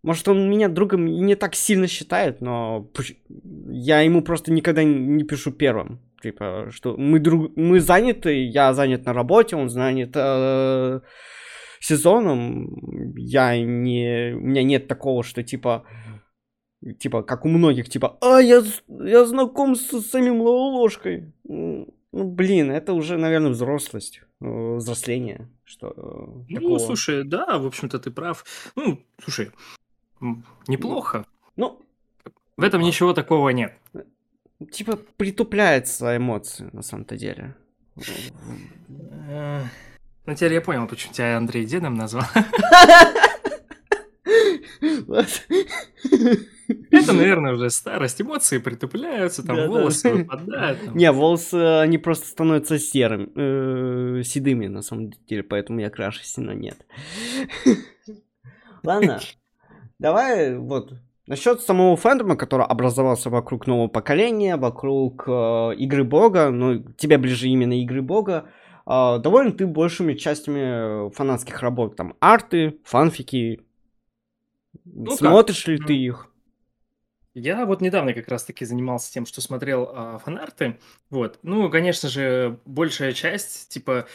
Может, 0.02 0.28
он 0.28 0.50
меня 0.50 0.68
другом 0.68 1.08
и 1.08 1.20
не 1.20 1.36
так 1.36 1.56
сильно 1.56 1.88
считает, 1.88 2.42
но 2.42 2.90
я 3.70 4.02
ему 4.02 4.22
просто 4.22 4.52
никогда 4.52 4.84
не 4.84 5.24
пишу 5.24 5.52
первым. 5.52 6.00
Типа, 6.24 6.70
что 6.72 6.96
мы, 6.98 7.20
друг... 7.20 7.52
мы 7.58 7.82
заняты, 7.82 8.46
я 8.46 8.74
занят 8.74 9.06
на 9.06 9.14
работе, 9.14 9.58
он 9.58 9.70
занят 9.70 10.12
э, 10.16 11.02
сезоном. 11.82 12.68
Я 13.18 13.60
не... 13.60 14.34
У 14.34 14.40
меня 14.40 14.64
нет 14.64 14.88
такого, 14.88 15.24
что 15.24 15.44
типа... 15.44 15.84
Типа, 17.00 17.24
как 17.24 17.46
у 17.46 17.50
многих, 17.50 17.90
типа, 17.90 18.18
а, 18.22 18.40
я, 18.42 18.62
я 18.88 19.26
знаком 19.26 19.76
с 19.76 20.02
самим 20.02 20.42
ложкой. 20.42 21.34
Ну, 21.44 21.88
блин, 22.12 22.72
это 22.72 22.94
уже, 22.94 23.18
наверное, 23.18 23.52
взрослость, 23.52 24.22
э, 24.42 24.76
взросление. 24.76 25.50
Что, 25.64 25.88
э, 25.88 26.44
ну, 26.50 26.56
такого. 26.56 26.80
слушай, 26.80 27.24
да, 27.24 27.58
в 27.58 27.66
общем-то, 27.66 28.00
ты 28.00 28.12
прав. 28.12 28.46
Ну, 28.76 29.00
слушай, 29.22 29.52
Неплохо. 30.68 31.26
Ну, 31.56 31.82
в 32.58 32.64
этом 32.64 32.82
ничего 32.82 33.14
такого 33.14 33.50
нет. 33.50 33.74
Типа 34.72 34.98
притупляется 35.18 36.16
эмоции 36.18 36.70
на 36.74 36.82
самом-то 36.82 37.18
деле. 37.18 37.56
Э, 39.30 39.64
ну, 40.26 40.36
теперь 40.36 40.54
я 40.54 40.62
понял, 40.62 40.88
почему 40.88 41.14
тебя 41.14 41.38
Андрей 41.38 41.66
дедом 41.66 41.96
назвал. 41.96 42.26
Это, 46.92 47.14
наверное, 47.14 47.54
уже 47.54 47.70
старость. 47.70 48.22
Эмоции 48.22 48.58
притупляются, 48.58 49.46
там 49.46 49.68
волосы 49.68 50.10
выпадают. 50.10 50.96
Не, 50.96 51.12
волосы, 51.12 51.56
они 51.56 51.98
просто 51.98 52.28
становятся 52.28 52.80
серыми, 52.80 53.30
э, 53.36 54.24
седыми, 54.24 54.68
на 54.68 54.82
самом 54.82 55.12
деле, 55.28 55.44
поэтому 55.44 55.80
я 55.82 55.90
краше 55.90 56.24
сильно 56.24 56.52
нет. 56.52 56.86
Ладно, 58.84 59.20
Давай 60.00 60.58
вот 60.58 60.94
насчет 61.28 61.62
самого 61.62 61.96
фэндома, 61.96 62.36
который 62.36 62.66
образовался 62.66 63.30
вокруг 63.30 63.68
нового 63.68 63.88
поколения, 63.88 64.58
вокруг 64.58 65.24
э, 65.28 65.76
игры 65.78 66.04
бога, 66.04 66.50
ну, 66.50 66.80
тебе 66.98 67.18
ближе 67.18 67.48
именно 67.48 67.80
игры 67.82 68.02
бога, 68.02 68.50
э, 68.86 69.20
доволен 69.20 69.56
ты 69.56 69.66
большими 69.68 70.14
частями 70.14 71.10
фанатских 71.12 71.62
работ, 71.62 71.96
там, 71.96 72.16
арты, 72.20 72.80
фанфики, 72.84 73.62
ну, 74.86 75.16
смотришь 75.16 75.64
как? 75.64 75.68
ли 75.68 75.78
ты 75.78 75.94
их? 75.94 76.30
Я 77.36 77.66
вот 77.66 77.82
недавно 77.82 78.14
как 78.14 78.28
раз-таки 78.28 78.64
занимался 78.64 79.12
тем, 79.12 79.26
что 79.26 79.42
смотрел 79.42 79.90
э, 79.92 80.20
фанарты. 80.24 80.78
Вот. 81.10 81.40
Ну, 81.42 81.70
конечно 81.72 82.08
же, 82.08 82.60
большая 82.66 83.14
часть, 83.14 83.70
типа, 83.70 84.06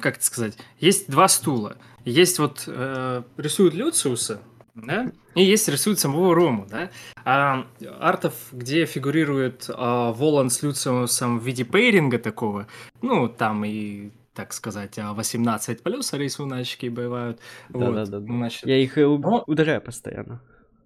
как 0.00 0.16
это 0.16 0.24
сказать, 0.24 0.58
есть 0.78 1.08
два 1.08 1.28
стула. 1.28 1.76
Есть 2.04 2.40
вот 2.40 2.64
э, 2.66 3.22
рисуют 3.36 3.74
Люциуса, 3.74 4.40
да? 4.76 5.10
И 5.34 5.42
есть 5.42 5.68
рисует 5.68 5.98
самого 5.98 6.34
Рому, 6.34 6.66
да? 6.68 6.90
А 7.24 7.66
артов, 7.98 8.34
где 8.52 8.86
фигурирует 8.86 9.68
а, 9.72 10.12
Волан 10.12 10.50
с 10.50 10.62
Люциусом 10.62 11.38
в 11.38 11.44
виде 11.44 11.64
пейринга 11.64 12.18
такого, 12.18 12.66
ну, 13.02 13.28
там 13.28 13.64
и 13.64 14.10
так 14.34 14.52
сказать, 14.52 14.98
18 14.98 15.82
плюс 15.82 16.12
рисуночки 16.12 16.88
бывают. 16.88 17.40
Да, 17.70 17.90
вот, 17.90 17.94
да, 17.94 18.04
да. 18.04 18.20
Значит... 18.20 18.66
Я 18.66 18.76
их 18.76 18.98
и 18.98 19.00
Но... 19.00 19.42
ударяю 19.46 19.80
постоянно. 19.80 20.42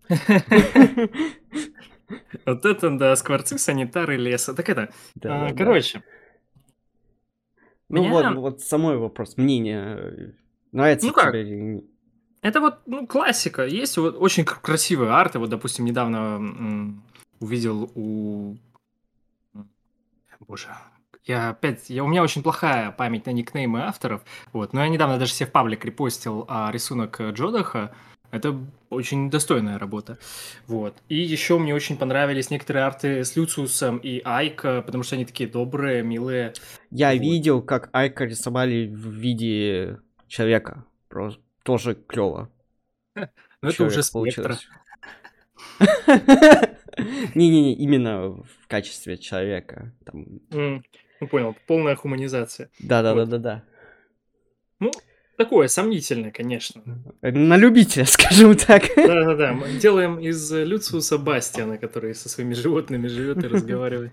Вот 2.44 2.64
это, 2.64 2.90
да, 2.98 3.14
скворцы, 3.14 3.56
санитары 3.56 4.16
леса. 4.16 4.52
Так 4.52 4.68
это, 4.68 4.90
а, 5.22 5.52
короче. 5.54 6.02
Ну 7.88 8.08
вот, 8.08 8.34
вот 8.34 8.60
самой 8.60 8.96
вопрос, 8.96 9.36
мнение. 9.36 10.34
Нравится 10.72 11.06
ну 11.06 11.12
тебе 11.12 11.82
это 12.42 12.60
вот 12.60 12.78
ну, 12.86 13.06
классика. 13.06 13.66
Есть 13.66 13.96
вот 13.96 14.16
очень 14.18 14.44
красивые 14.44 15.12
арты. 15.12 15.38
Вот, 15.38 15.50
допустим, 15.50 15.84
недавно 15.84 17.00
увидел 17.40 17.90
у... 17.94 18.56
Боже, 20.46 20.68
я 21.24 21.50
опять, 21.50 21.90
я, 21.90 22.02
у 22.02 22.08
меня 22.08 22.22
очень 22.22 22.42
плохая 22.42 22.90
память 22.90 23.26
на 23.26 23.30
никнеймы 23.30 23.82
авторов, 23.82 24.22
вот, 24.52 24.72
но 24.72 24.82
я 24.82 24.88
недавно 24.88 25.18
даже 25.18 25.32
себе 25.32 25.46
в 25.46 25.52
паблик 25.52 25.84
репостил 25.84 26.46
а, 26.48 26.70
рисунок 26.72 27.20
Джодаха, 27.20 27.94
это 28.30 28.58
очень 28.88 29.30
достойная 29.30 29.78
работа, 29.78 30.18
вот. 30.66 30.96
И 31.08 31.16
еще 31.16 31.58
мне 31.58 31.74
очень 31.74 31.98
понравились 31.98 32.50
некоторые 32.50 32.84
арты 32.84 33.24
с 33.24 33.36
Люциусом 33.36 33.98
и 33.98 34.22
Айка, 34.24 34.82
потому 34.82 35.04
что 35.04 35.16
они 35.16 35.24
такие 35.24 35.48
добрые, 35.48 36.02
милые. 36.02 36.54
Я 36.90 37.12
вот. 37.12 37.20
видел, 37.20 37.62
как 37.62 37.90
Айка 37.92 38.24
рисовали 38.24 38.86
в 38.86 39.10
виде 39.10 40.00
человека, 40.26 40.84
просто 41.08 41.42
тоже 41.62 41.94
клево. 41.94 42.50
Ну 43.14 43.68
это 43.68 43.84
уже 43.84 44.02
спектра. 44.02 44.58
Не-не-не, 47.34 47.74
именно 47.74 48.30
в 48.30 48.66
качестве 48.66 49.16
человека. 49.18 49.92
Ну 50.12 50.82
понял, 51.28 51.56
полная 51.66 51.96
хуманизация. 51.96 52.70
Да-да-да-да-да. 52.78 53.64
Ну, 54.78 54.90
такое 55.36 55.68
сомнительное, 55.68 56.30
конечно. 56.30 56.82
На 57.20 57.56
любителя, 57.56 58.04
скажем 58.06 58.56
так. 58.56 58.84
Да-да-да, 58.96 59.52
мы 59.52 59.68
делаем 59.78 60.18
из 60.18 60.50
Люциуса 60.52 61.18
Бастиана, 61.18 61.78
который 61.78 62.14
со 62.14 62.28
своими 62.28 62.54
животными 62.54 63.06
живет 63.06 63.44
и 63.44 63.46
разговаривает. 63.48 64.12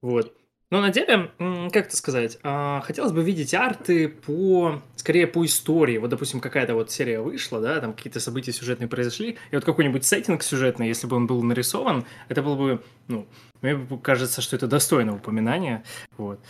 Вот. 0.00 0.34
Но 0.70 0.80
на 0.80 0.90
деле, 0.90 1.32
как 1.72 1.86
это 1.86 1.96
сказать, 1.96 2.38
а, 2.44 2.80
хотелось 2.82 3.10
бы 3.10 3.24
видеть 3.24 3.54
арты 3.54 4.08
по, 4.08 4.80
скорее 4.94 5.26
по 5.26 5.44
истории. 5.44 5.98
Вот, 5.98 6.10
допустим, 6.10 6.40
какая-то 6.40 6.74
вот 6.74 6.92
серия 6.92 7.20
вышла, 7.20 7.60
да, 7.60 7.80
там 7.80 7.92
какие-то 7.92 8.20
события 8.20 8.52
сюжетные 8.52 8.86
произошли, 8.86 9.36
и 9.50 9.54
вот 9.56 9.64
какой-нибудь 9.64 10.04
сеттинг 10.04 10.44
сюжетный, 10.44 10.86
если 10.86 11.08
бы 11.08 11.16
он 11.16 11.26
был 11.26 11.42
нарисован, 11.42 12.04
это 12.28 12.42
было 12.42 12.54
бы, 12.54 12.82
ну, 13.08 13.26
мне 13.62 13.84
кажется, 14.00 14.40
что 14.42 14.54
это 14.54 14.68
достойно 14.68 15.16
упоминания, 15.16 15.82
вот. 16.16 16.40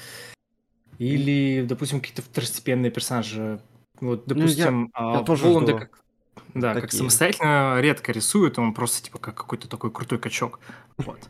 Или, 0.98 1.64
допустим, 1.66 2.00
какие-то 2.00 2.20
второстепенные 2.20 2.90
персонажи. 2.90 3.62
Вот, 4.02 4.24
допустим, 4.26 4.90
ну, 4.98 5.06
я, 5.06 5.12
я 5.14 5.18
а, 5.20 5.24
тоже 5.24 5.44
Воланда 5.46 5.78
как, 5.78 5.98
да, 6.52 6.74
Такие. 6.74 6.82
как 6.82 6.92
самостоятельно 6.92 7.80
редко 7.80 8.12
рисует, 8.12 8.58
он 8.58 8.74
просто 8.74 9.02
типа 9.02 9.18
как 9.18 9.34
какой-то 9.34 9.66
такой 9.66 9.90
крутой 9.90 10.18
качок. 10.18 10.60
Вот. 10.98 11.20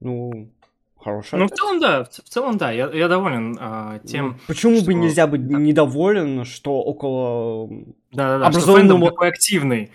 Ну, 0.00 0.50
хорошая. 0.98 1.40
Ну, 1.40 1.46
в 1.46 1.50
целом, 1.50 1.80
да, 1.80 2.04
в, 2.04 2.28
целом, 2.28 2.56
да, 2.58 2.70
я, 2.70 2.90
я 2.92 3.08
доволен 3.08 3.56
а, 3.60 3.98
тем. 4.00 4.28
Ну, 4.28 4.34
почему 4.46 4.76
что... 4.76 4.86
бы 4.86 4.94
нельзя 4.94 5.26
быть 5.26 5.46
да. 5.46 5.58
недоволен, 5.58 6.44
что 6.44 6.80
около 6.82 7.68
да, 8.12 8.28
да, 8.28 8.38
да, 8.38 8.46
образованного... 8.46 8.98
что 8.98 9.10
такой 9.10 9.28
активный. 9.28 9.92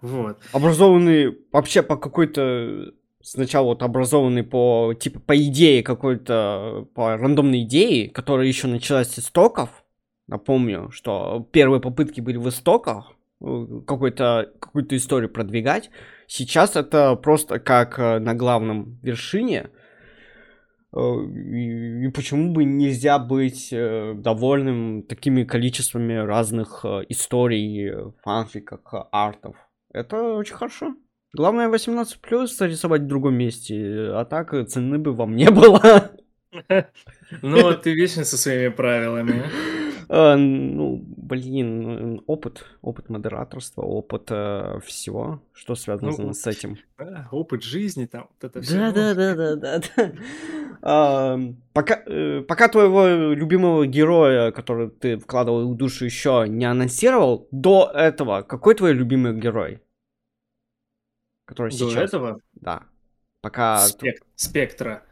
Вот. 0.00 0.38
Образованный 0.52 1.38
вообще 1.52 1.82
по 1.82 1.96
какой-то 1.96 2.92
сначала 3.22 3.66
вот 3.66 3.82
образованный 3.82 4.44
по 4.44 4.94
типа 4.98 5.20
по 5.20 5.36
идее 5.36 5.82
какой-то 5.82 6.86
по 6.94 7.16
рандомной 7.16 7.62
идее, 7.62 8.08
которая 8.08 8.46
еще 8.46 8.68
началась 8.68 9.08
с 9.08 9.18
истоков. 9.18 9.70
Напомню, 10.28 10.90
что 10.90 11.48
первые 11.52 11.80
попытки 11.80 12.20
были 12.20 12.36
в 12.36 12.48
истоках 12.48 13.12
э, 13.40 13.66
какой-то 13.86 14.52
какую-то 14.60 14.96
историю 14.96 15.30
продвигать. 15.30 15.90
Сейчас 16.26 16.76
это 16.76 17.16
просто 17.16 17.58
как 17.58 17.98
э, 17.98 18.18
на 18.18 18.34
главном 18.34 18.98
вершине 19.02 19.70
и, 20.96 22.08
почему 22.08 22.52
бы 22.52 22.64
нельзя 22.64 23.18
быть 23.18 23.68
э, 23.72 24.14
довольным 24.16 25.02
такими 25.02 25.44
количествами 25.44 26.14
разных 26.14 26.84
э, 26.84 27.04
историй, 27.08 28.12
фанфиков, 28.22 28.80
артов? 29.12 29.56
Это 29.92 30.22
очень 30.34 30.54
хорошо. 30.54 30.94
Главное 31.32 31.68
18 31.68 32.20
плюс 32.20 32.60
рисовать 32.60 33.02
в 33.02 33.06
другом 33.06 33.34
месте, 33.34 34.10
а 34.12 34.24
так 34.24 34.54
цены 34.68 34.98
бы 34.98 35.12
вам 35.12 35.36
не 35.36 35.50
было. 35.50 36.10
Ну, 37.42 37.74
ты 37.74 37.94
вечно 37.94 38.24
со 38.24 38.38
своими 38.38 38.68
правилами. 38.68 39.42
А, 40.08 40.36
ну, 40.36 41.02
блин, 41.04 42.22
опыт, 42.26 42.64
опыт 42.80 43.08
модераторства, 43.08 43.82
опыт 43.82 44.26
э, 44.30 44.78
всего, 44.84 45.42
что 45.52 45.74
связано 45.74 46.12
ну, 46.16 46.32
с 46.32 46.46
этим. 46.46 46.78
Опыт 47.32 47.62
жизни 47.62 48.06
там, 48.06 48.28
вот 48.30 48.50
это 48.50 48.62
все. 48.62 48.92
Да, 48.92 48.92
да, 48.92 49.14
да, 49.14 49.34
да, 49.34 49.56
да, 49.56 49.80
да. 50.82 51.54
Пока, 51.72 52.02
э, 52.06 52.42
пока 52.42 52.68
твоего 52.68 53.32
любимого 53.34 53.86
героя, 53.86 54.52
который 54.52 54.90
ты 54.90 55.18
вкладывал 55.18 55.72
в 55.72 55.76
душу, 55.76 56.04
еще 56.04 56.44
не 56.48 56.64
анонсировал, 56.64 57.48
до 57.50 57.90
этого 57.92 58.42
какой 58.42 58.74
твой 58.74 58.92
любимый 58.92 59.34
герой? 59.34 59.82
Который 61.46 61.70
до 61.70 61.90
сейчас? 61.90 62.10
этого? 62.10 62.40
Да. 62.54 62.82
Пока... 63.40 63.78
Спек... 63.78 64.22
Спектра. 64.34 65.02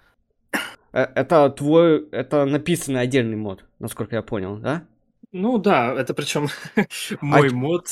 Э, 0.94 1.02
Это 1.14 1.50
твой, 1.50 2.09
это 2.11 2.46
написанный 2.46 3.02
отдельный 3.02 3.37
мод, 3.37 3.66
насколько 3.78 4.16
я 4.16 4.22
понял, 4.22 4.57
да? 4.57 4.87
Ну 5.33 5.59
да, 5.59 5.92
это 5.92 6.14
причем 6.14 6.48
мой 7.20 7.50
ч- 7.50 7.54
мод. 7.54 7.88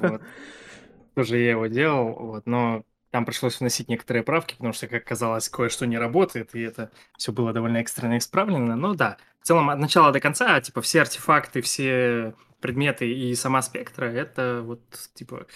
вот. 0.00 0.22
Тоже 1.14 1.38
я 1.38 1.50
его 1.52 1.66
делал, 1.66 2.14
вот, 2.14 2.46
но 2.46 2.84
там 3.10 3.24
пришлось 3.24 3.60
вносить 3.60 3.88
некоторые 3.88 4.22
правки, 4.22 4.54
потому 4.54 4.72
что, 4.74 4.88
как 4.88 5.04
казалось, 5.04 5.48
кое-что 5.48 5.86
не 5.86 5.98
работает, 5.98 6.54
и 6.54 6.60
это 6.60 6.90
все 7.16 7.32
было 7.32 7.52
довольно 7.52 7.78
экстренно 7.78 8.18
исправлено. 8.18 8.76
Но 8.76 8.94
да, 8.94 9.18
в 9.40 9.46
целом 9.46 9.70
от 9.70 9.78
начала 9.78 10.12
до 10.12 10.20
конца, 10.20 10.60
типа, 10.60 10.82
все 10.82 11.02
артефакты, 11.02 11.62
все 11.62 12.34
предметы 12.60 13.10
и 13.12 13.34
сама 13.34 13.62
спектра, 13.62 14.06
это 14.06 14.62
вот, 14.64 14.80
типа, 15.14 15.46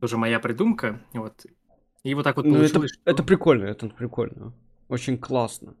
тоже 0.00 0.16
моя 0.18 0.40
придумка, 0.40 1.00
вот. 1.14 1.46
И 2.04 2.14
вот 2.14 2.24
так 2.24 2.36
вот 2.36 2.46
Ну, 2.46 2.56
это, 2.56 2.86
что... 2.88 3.00
это 3.04 3.22
прикольно, 3.22 3.66
это 3.66 3.88
прикольно. 3.88 4.52
Очень 4.94 5.18
классно. 5.18 5.74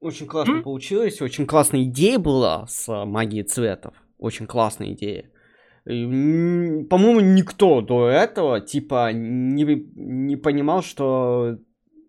Очень 0.00 0.26
классно 0.26 0.54
М? 0.54 0.62
получилось, 0.62 1.20
очень 1.22 1.46
классная 1.46 1.84
идея 1.84 2.18
была 2.18 2.66
с 2.66 2.88
а, 2.88 3.04
магией 3.04 3.44
цветов. 3.44 3.94
Очень 4.18 4.46
классная 4.46 4.92
идея. 4.94 5.30
По-моему, 5.84 7.20
никто 7.20 7.80
до 7.82 8.08
этого, 8.08 8.60
типа, 8.60 9.12
не, 9.12 9.64
не 9.94 10.36
понимал, 10.36 10.82
что 10.82 11.58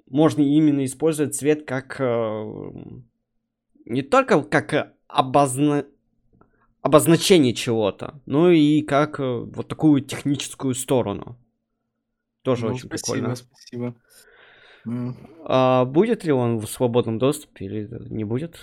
можно 0.09 0.41
именно 0.41 0.83
использовать 0.85 1.35
цвет 1.35 1.65
как... 1.65 1.97
э, 1.99 2.71
Не 3.85 4.01
только 4.01 4.41
как 4.41 4.93
обозна... 5.07 5.85
обозначение 6.81 7.53
чего-то, 7.53 8.21
но 8.25 8.49
и 8.49 8.81
как 8.81 9.19
э, 9.19 9.23
вот 9.23 9.67
такую 9.67 10.01
техническую 10.01 10.73
сторону. 10.73 11.37
Тоже 12.41 12.65
Ну, 12.65 12.73
очень 12.73 12.87
спасибо, 12.87 13.17
прикольно. 13.17 13.35
спасибо. 13.35 13.95
А 15.43 15.85
будет 15.85 16.23
ли 16.23 16.31
он 16.31 16.57
в 16.57 16.67
свободном 16.67 17.17
доступе 17.17 17.65
или 17.65 17.89
не 18.09 18.23
будет? 18.23 18.59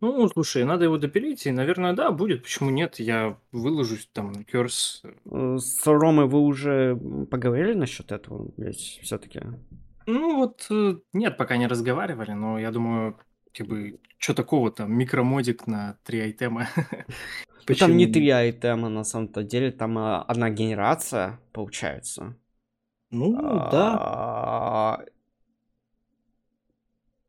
Ну, 0.00 0.26
слушай, 0.28 0.64
надо 0.64 0.84
его 0.84 0.96
допилить, 0.96 1.46
и, 1.46 1.50
наверное, 1.50 1.92
да, 1.92 2.10
будет. 2.10 2.42
Почему 2.42 2.70
нет? 2.70 2.98
Я 2.98 3.36
выложусь 3.52 4.08
там 4.12 4.32
на 4.32 4.40
Curse. 4.40 5.04
Э, 5.30 5.58
С 5.58 5.86
Ромой 5.86 6.26
вы 6.26 6.40
уже 6.40 6.96
поговорили 7.30 7.74
насчет 7.74 8.10
этого? 8.10 8.50
Ведь 8.56 8.98
все-таки. 9.02 9.42
Ну, 10.06 10.36
вот 10.36 10.66
э, 10.70 10.96
нет, 11.12 11.36
пока 11.36 11.58
не 11.58 11.66
разговаривали, 11.66 12.32
но 12.32 12.58
я 12.58 12.70
думаю, 12.70 13.18
как 13.52 13.66
бы, 13.66 14.00
что 14.16 14.32
такого 14.32 14.70
там, 14.70 14.92
микромодик 14.92 15.66
на 15.66 15.98
три 16.04 16.20
айтема. 16.20 16.68
Ну, 17.68 17.74
там 17.74 17.96
не 17.96 18.06
три 18.06 18.30
айтема 18.30 18.88
на 18.88 19.04
самом-то 19.04 19.42
деле, 19.44 19.70
там 19.70 19.98
а, 19.98 20.22
одна 20.22 20.50
генерация 20.50 21.38
получается. 21.52 22.34
Ну, 23.10 23.32
да. 23.70 23.96
А, 24.00 25.04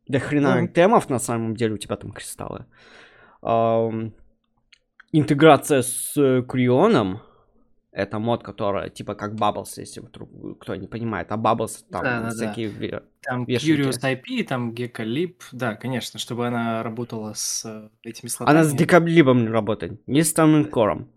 До 0.07 0.19
хрена 0.19 0.55
Ну, 0.55 0.61
айтемов 0.61 1.09
на 1.09 1.19
самом 1.19 1.55
деле 1.55 1.73
у 1.73 1.77
тебя 1.77 1.95
там 1.95 2.11
кристаллы. 2.11 2.65
Интеграция 5.13 5.81
с 5.81 6.15
э, 6.15 6.43
Крионом. 6.43 7.21
Это 7.91 8.19
мод, 8.19 8.43
который 8.43 8.89
типа 8.89 9.15
как 9.15 9.33
Bubbles, 9.33 9.73
если 9.75 9.99
вдруг 9.99 10.61
кто 10.61 10.75
не 10.75 10.87
понимает. 10.87 11.29
А 11.31 11.35
Bubbles 11.35 11.83
там 11.91 12.03
да-да-да. 12.03 12.29
всякие 12.29 12.69
ве- 12.69 13.03
Там 13.21 13.43
вешалки. 13.43 13.81
Curious 13.81 14.01
IP, 14.01 14.43
там 14.45 14.71
Gekolib, 14.71 15.35
да, 15.51 15.75
конечно, 15.75 16.17
чтобы 16.17 16.47
она 16.47 16.83
работала 16.83 17.33
с 17.33 17.65
э, 17.65 17.89
этими 18.03 18.29
Она 18.49 18.63
с 18.63 18.73
не 18.73 19.47
работает, 19.49 20.07
не 20.07 20.23
с 20.23 20.31
Таминкором. 20.33 21.09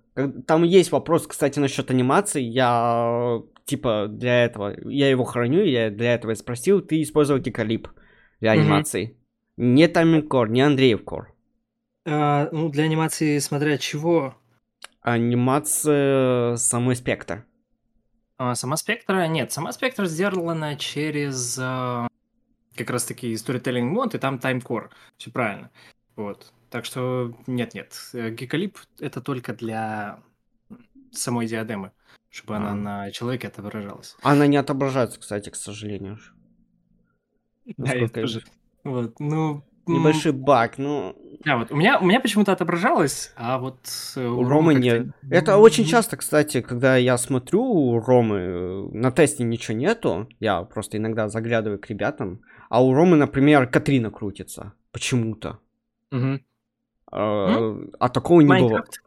Там 0.47 0.63
есть 0.63 0.93
вопрос, 0.93 1.27
кстати, 1.27 1.59
насчет 1.59 1.91
анимации. 1.91 2.43
Я 2.43 3.43
типа 3.65 4.07
для 4.09 4.45
этого, 4.45 4.75
я 4.89 5.09
его 5.09 5.25
храню, 5.25 5.65
я 5.65 5.91
для 5.91 6.15
этого 6.15 6.33
и 6.33 6.37
спросил, 6.37 6.81
ты 6.81 7.03
использовал 7.03 7.41
декалиб 7.41 7.89
для 8.41 8.53
анимации. 8.53 9.17
Не 9.57 9.89
Таминкор, 9.89 10.51
не 10.51 10.63
Андреев 10.63 11.05
Кор. 11.05 11.33
А, 12.07 12.49
ну, 12.53 12.69
для 12.69 12.85
анимации 12.85 13.39
смотря 13.39 13.79
чего. 13.79 14.35
Анимация 15.01 16.57
самой 16.57 16.97
спектр. 16.97 17.45
А, 18.37 18.55
сама 18.55 18.77
спектра, 18.77 19.27
нет, 19.27 19.53
сама 19.53 19.73
спектра 19.73 20.07
сделана 20.07 20.77
через 20.77 21.59
а, 21.61 22.09
как 22.77 22.91
раз 22.91 23.05
таки 23.05 23.33
storytelling 23.35 23.85
мод, 23.85 24.15
и 24.15 24.19
там 24.19 24.39
таймкор. 24.39 24.91
Все 25.17 25.31
правильно. 25.31 25.71
Вот. 26.17 26.53
Так 26.75 26.87
что 26.87 27.33
нет-нет. 27.47 27.95
Гекалип 28.13 28.79
это 28.99 29.21
только 29.21 29.53
для 29.53 30.19
самой 31.13 31.47
диадемы, 31.47 31.93
чтобы 32.31 32.57
она 32.57 32.73
А. 32.73 32.75
на 32.75 33.11
человеке 33.13 33.47
отображалась. 33.47 34.17
Она 34.23 34.49
не 34.49 34.57
отображается, 34.57 35.21
кстати, 35.21 35.51
к 35.51 35.55
сожалению. 35.55 36.19
Да, 37.77 37.95
я 37.95 38.09
тоже. 38.09 38.43
Вот, 38.83 39.21
ну... 39.21 39.63
Небольшой 39.87 40.33
баг, 40.33 40.79
ну, 40.79 41.15
Да, 41.45 41.59
вот 41.59 41.71
у 41.71 41.77
меня, 41.77 42.01
у 42.01 42.05
меня 42.07 42.19
почему-то 42.19 42.51
отображалось, 42.51 43.33
а 43.37 43.59
вот 43.59 43.79
э, 44.17 44.27
у 44.27 44.41
у 44.41 44.45
Ромы 44.45 44.75
нет. 44.75 45.11
Это 45.31 45.59
очень 45.59 45.85
часто, 45.85 46.17
кстати, 46.17 46.61
когда 46.61 46.97
я 46.97 47.17
смотрю 47.19 47.63
у 47.63 48.01
Ромы, 48.01 48.39
э, 48.39 48.89
на 48.95 49.13
тесте 49.13 49.45
ничего 49.45 49.77
нету, 49.77 50.29
я 50.41 50.63
просто 50.63 50.97
иногда 50.97 51.29
заглядываю 51.29 51.79
к 51.79 51.89
ребятам, 51.89 52.41
а 52.69 52.83
у 52.83 52.93
Ромы, 52.93 53.17
например, 53.17 53.69
Катрина 53.69 54.11
крутится 54.11 54.73
почему-то. 54.91 55.61
Мгм. 56.11 56.43
А 57.15 57.77
а 57.99 58.09
такого 58.09 58.41
не. 58.41 58.49
Майнкрафт. 58.49 59.01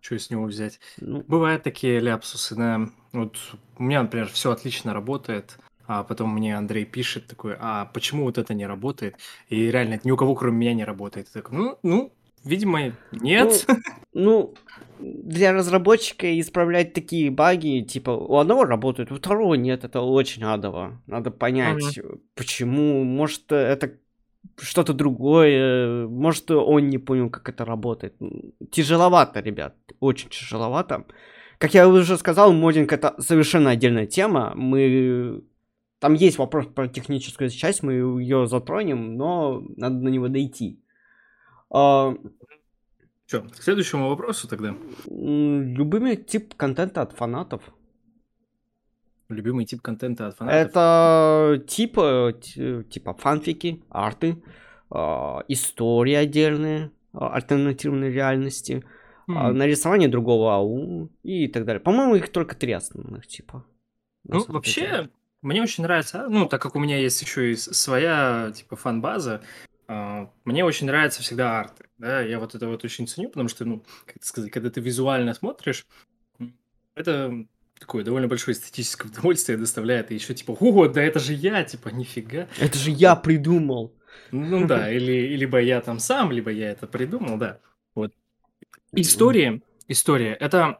Что 0.00 0.18
с 0.18 0.30
него 0.30 0.44
взять? 0.44 0.80
Ну, 1.00 1.22
Бывают 1.28 1.62
такие 1.62 2.00
ляпсусы, 2.00 2.56
да. 2.56 2.88
Вот 3.12 3.36
у 3.78 3.82
меня, 3.82 4.02
например, 4.02 4.28
все 4.28 4.50
отлично 4.50 4.94
работает, 4.94 5.58
а 5.86 6.02
потом 6.02 6.34
мне 6.34 6.56
Андрей 6.56 6.84
пишет 6.84 7.26
такой, 7.28 7.56
а 7.60 7.84
почему 7.86 8.24
вот 8.24 8.38
это 8.38 8.54
не 8.54 8.66
работает? 8.66 9.16
И 9.48 9.70
реально 9.70 10.00
ни 10.02 10.10
у 10.10 10.16
кого, 10.16 10.34
кроме 10.34 10.56
меня, 10.58 10.74
не 10.74 10.84
работает. 10.84 11.28
Я 11.34 11.42
такой, 11.42 11.58
ну, 11.58 11.78
ну, 11.82 12.12
видимо, 12.42 12.94
нет. 13.12 13.66
ну, 14.12 14.54
для 14.98 15.52
разработчика 15.52 16.40
исправлять 16.40 16.94
такие 16.94 17.30
баги, 17.30 17.82
типа, 17.82 18.10
у 18.10 18.36
одного 18.38 18.64
работает, 18.64 19.12
у 19.12 19.16
второго 19.16 19.54
нет, 19.54 19.84
это 19.84 20.00
очень 20.00 20.42
адово. 20.44 21.00
Надо 21.06 21.30
понять, 21.30 22.00
почему, 22.34 23.04
может, 23.04 23.52
это 23.52 23.92
что-то 24.58 24.92
другое, 24.92 26.06
может, 26.08 26.50
он 26.50 26.88
не 26.88 26.98
понял, 26.98 27.30
как 27.30 27.48
это 27.48 27.64
работает. 27.64 28.14
Тяжеловато, 28.70 29.40
ребят, 29.40 29.74
очень 30.00 30.28
тяжеловато. 30.30 31.04
Как 31.58 31.74
я 31.74 31.88
уже 31.88 32.16
сказал, 32.16 32.52
моддинг 32.52 32.92
это 32.92 33.14
совершенно 33.18 33.70
отдельная 33.70 34.06
тема. 34.06 34.52
Мы... 34.56 35.42
Там 36.00 36.14
есть 36.14 36.38
вопрос 36.38 36.66
про 36.66 36.88
техническую 36.88 37.50
часть, 37.50 37.84
мы 37.84 37.92
ее 38.20 38.46
затронем, 38.48 39.16
но 39.16 39.62
надо 39.76 39.96
на 39.96 40.08
него 40.08 40.26
дойти. 40.28 40.80
А, 41.70 42.16
Что, 43.26 43.42
к 43.42 43.62
следующему 43.62 44.08
вопросу 44.08 44.48
тогда. 44.48 44.74
м, 45.08 45.74
любимый 45.74 46.16
тип 46.16 46.54
контента 46.56 47.02
от 47.02 47.12
фанатов. 47.12 47.62
Любимый 49.32 49.64
тип 49.64 49.80
контента 49.82 50.28
от 50.28 50.36
фанатов. 50.36 50.70
Это 50.70 51.64
типа, 51.66 52.34
типа 52.90 53.14
фанфики, 53.14 53.82
арты, 53.90 54.42
а, 54.90 55.42
истории 55.48 56.14
отдельные, 56.14 56.90
а, 57.12 57.34
альтернативной 57.34 58.10
реальности, 58.12 58.84
М. 59.28 59.56
нарисование 59.56 60.08
другого 60.08 60.54
АУ 60.56 61.08
и 61.22 61.48
так 61.48 61.64
далее. 61.64 61.80
По-моему, 61.80 62.16
их 62.16 62.30
только 62.30 62.54
три 62.56 62.72
основных 62.72 63.26
типа. 63.26 63.64
Ну, 64.24 64.44
вообще, 64.48 64.80
деле. 64.80 65.10
мне 65.42 65.62
очень 65.62 65.82
нравится, 65.84 66.26
ну, 66.28 66.46
так 66.46 66.60
как 66.60 66.76
у 66.76 66.78
меня 66.78 66.98
есть 66.98 67.22
еще 67.22 67.52
и 67.52 67.56
своя, 67.56 68.52
типа, 68.54 68.76
фан-база, 68.76 69.42
мне 70.44 70.64
очень 70.64 70.86
нравятся 70.86 71.22
всегда 71.22 71.60
арты, 71.60 71.86
да, 71.98 72.20
я 72.20 72.38
вот 72.38 72.54
это 72.54 72.68
вот 72.68 72.84
очень 72.84 73.06
ценю, 73.06 73.28
потому 73.28 73.48
что, 73.48 73.64
ну, 73.64 73.82
как 74.06 74.22
сказать, 74.22 74.50
когда 74.50 74.70
ты 74.70 74.80
визуально 74.80 75.34
смотришь, 75.34 75.86
это 76.94 77.46
такое 77.82 78.04
довольно 78.04 78.28
большое 78.28 78.56
эстетическое 78.56 79.10
удовольствие 79.10 79.58
доставляет, 79.58 80.10
и 80.10 80.14
еще 80.14 80.34
типа, 80.34 80.56
о, 80.58 80.88
да 80.88 81.02
это 81.02 81.18
же 81.18 81.32
я, 81.32 81.62
типа, 81.64 81.88
нифига. 81.88 82.46
Это 82.58 82.78
же 82.78 82.90
я 82.90 83.16
придумал. 83.16 83.92
Ну 84.30 84.66
да, 84.66 84.90
или 84.90 85.36
либо 85.36 85.60
я 85.60 85.80
там 85.80 85.98
сам, 85.98 86.32
либо 86.32 86.50
я 86.50 86.70
это 86.70 86.86
придумал, 86.86 87.38
да. 87.38 87.58
Вот. 87.94 88.12
Истории, 88.92 89.62
история, 89.88 90.34
это 90.34 90.78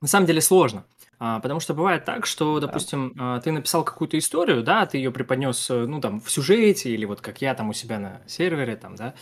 на 0.00 0.08
самом 0.08 0.26
деле 0.26 0.40
сложно. 0.40 0.84
А, 1.18 1.40
потому 1.40 1.60
что 1.60 1.74
бывает 1.74 2.04
так, 2.04 2.26
что, 2.26 2.60
допустим, 2.60 3.14
а, 3.18 3.40
ты 3.40 3.52
написал 3.52 3.84
какую-то 3.84 4.18
историю, 4.18 4.62
да, 4.62 4.84
ты 4.84 4.98
ее 4.98 5.10
преподнес, 5.10 5.70
э, 5.70 5.86
ну, 5.86 6.00
там, 6.00 6.20
в 6.20 6.30
сюжете, 6.30 6.90
или 6.90 7.04
вот 7.04 7.20
как 7.20 7.40
я 7.40 7.54
там 7.54 7.70
у 7.70 7.72
себя 7.72 7.98
на 7.98 8.20
сервере, 8.26 8.76
там, 8.76 8.96
да, 8.96 9.14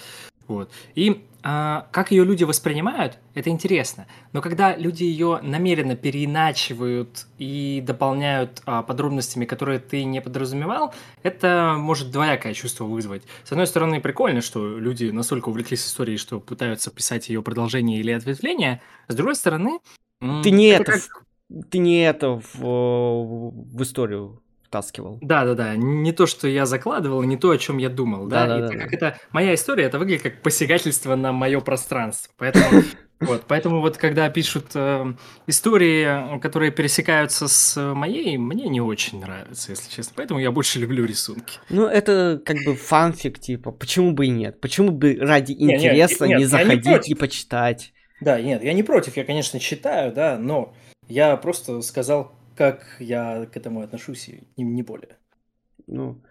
вот. 0.48 0.70
И 0.94 1.24
а, 1.44 1.88
как 1.90 2.12
ее 2.12 2.24
люди 2.24 2.44
воспринимают, 2.44 3.18
это 3.34 3.50
интересно. 3.50 4.06
Но 4.32 4.40
когда 4.40 4.76
люди 4.76 5.02
ее 5.02 5.40
намеренно 5.42 5.96
переиначивают 5.96 7.26
и 7.38 7.82
дополняют 7.84 8.62
а, 8.64 8.82
подробностями, 8.82 9.44
которые 9.44 9.78
ты 9.80 10.04
не 10.04 10.20
подразумевал, 10.20 10.94
это 11.24 11.74
может 11.78 12.10
двоякое 12.12 12.54
чувство 12.54 12.84
вызвать. 12.84 13.22
С 13.44 13.52
одной 13.52 13.66
стороны, 13.66 14.00
прикольно, 14.00 14.40
что 14.40 14.78
люди 14.78 15.06
настолько 15.06 15.48
увлеклись 15.48 15.84
историей, 15.84 16.16
что 16.16 16.38
пытаются 16.40 16.90
писать 16.90 17.28
ее 17.28 17.42
продолжение 17.42 17.98
или 17.98 18.12
ответвление. 18.12 18.80
С 19.08 19.14
другой 19.14 19.34
стороны, 19.34 19.80
Ты 20.42 20.50
не 20.52 20.66
это, 20.68 20.92
как- 20.92 21.00
в- 21.48 21.64
ты 21.70 21.78
не 21.78 22.02
это 22.04 22.40
в, 22.40 22.54
в 22.62 23.82
историю 23.82 24.40
втаскивал. 24.72 25.18
Да, 25.20 25.44
да, 25.44 25.54
да. 25.54 25.76
Не 25.76 26.12
то, 26.12 26.26
что 26.26 26.48
я 26.48 26.64
закладывал, 26.64 27.22
не 27.22 27.36
то, 27.36 27.50
о 27.50 27.58
чем 27.58 27.76
я 27.76 27.90
думал, 27.90 28.26
да. 28.26 28.46
Да, 28.46 28.58
да, 28.58 28.66
И 28.66 28.68
так 28.68 28.78
да. 28.78 28.84
как 28.84 28.94
это 28.94 29.18
моя 29.30 29.54
история, 29.54 29.84
это 29.84 29.98
выглядит 29.98 30.22
как 30.22 30.40
посягательство 30.40 31.14
на 31.14 31.30
мое 31.32 31.60
пространство. 31.60 32.32
Поэтому 32.38 32.82
вот, 33.20 33.44
поэтому 33.46 33.80
вот 33.82 33.98
когда 33.98 34.30
пишут 34.30 34.70
э, 34.74 35.12
истории, 35.46 36.38
которые 36.40 36.72
пересекаются 36.72 37.48
с 37.48 37.78
моей, 37.94 38.38
мне 38.38 38.68
не 38.68 38.80
очень 38.80 39.20
нравится, 39.20 39.72
если 39.72 39.90
честно. 39.90 40.14
Поэтому 40.16 40.40
я 40.40 40.50
больше 40.50 40.78
люблю 40.78 41.04
рисунки. 41.04 41.58
Ну, 41.68 41.86
это 41.86 42.40
как 42.42 42.56
бы 42.64 42.74
фанфик, 42.74 43.38
типа, 43.38 43.72
почему 43.72 44.12
бы 44.12 44.24
и 44.26 44.30
нет? 44.30 44.58
Почему 44.62 44.90
бы 44.90 45.18
ради 45.20 45.52
Не, 45.52 45.66
не, 45.66 45.74
интереса 45.74 46.26
нет, 46.26 46.28
не 46.28 46.32
я 46.32 46.38
не 46.38 46.44
заходить 46.46 46.84
против. 46.84 47.08
и 47.08 47.14
почитать? 47.14 47.92
Да, 48.22 48.40
нет, 48.40 48.62
я 48.64 48.72
не 48.72 48.82
против, 48.82 49.18
я, 49.18 49.24
конечно, 49.24 49.60
читаю, 49.60 50.14
да, 50.14 50.38
но 50.38 50.72
я 51.08 51.36
просто 51.36 51.82
сказал, 51.82 52.32
как 52.56 52.96
я 52.98 53.46
к 53.46 53.56
этому 53.56 53.80
отношусь, 53.82 54.28
и 54.28 54.42
не, 54.56 54.64
не 54.64 54.82
более. 54.82 55.18
Ну, 55.86 56.22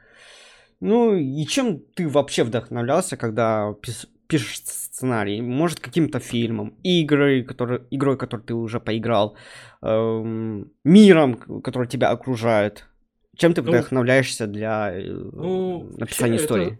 ну, 0.79 1.15
и 1.15 1.45
чем 1.45 1.79
ты 1.79 2.07
вообще 2.07 2.43
вдохновлялся, 2.43 3.17
когда 3.17 3.75
пис- 3.81 4.07
пишешь 4.27 4.61
сценарий? 4.65 5.41
Может, 5.41 5.79
каким-то 5.79 6.19
фильмом, 6.19 6.73
игрой, 6.83 7.43
который, 7.43 7.81
игрой, 7.91 8.17
которой 8.17 8.41
ты 8.41 8.53
уже 8.53 8.79
поиграл, 8.79 9.35
эм, 9.81 10.71
миром, 10.83 11.61
который 11.61 11.87
тебя 11.87 12.09
окружает? 12.09 12.85
Чем 13.35 13.53
ты 13.53 13.61
Ну, 13.61 13.71
вдохновляешься 13.71 14.47
для 14.47 14.91
э, 14.93 15.03
Ну, 15.03 15.89
написания 15.97 16.37
истории? 16.37 16.79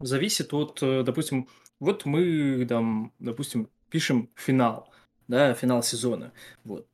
зависит 0.00 0.54
от, 0.54 0.82
э, 0.82 1.02
допустим, 1.02 1.48
вот 1.78 2.04
мы 2.06 2.64
там, 2.68 3.12
допустим, 3.18 3.68
пишем 3.90 4.30
финал, 4.36 4.92
да, 5.28 5.54
финал 5.54 5.82
сезона, 5.82 6.32
вот. 6.64 6.86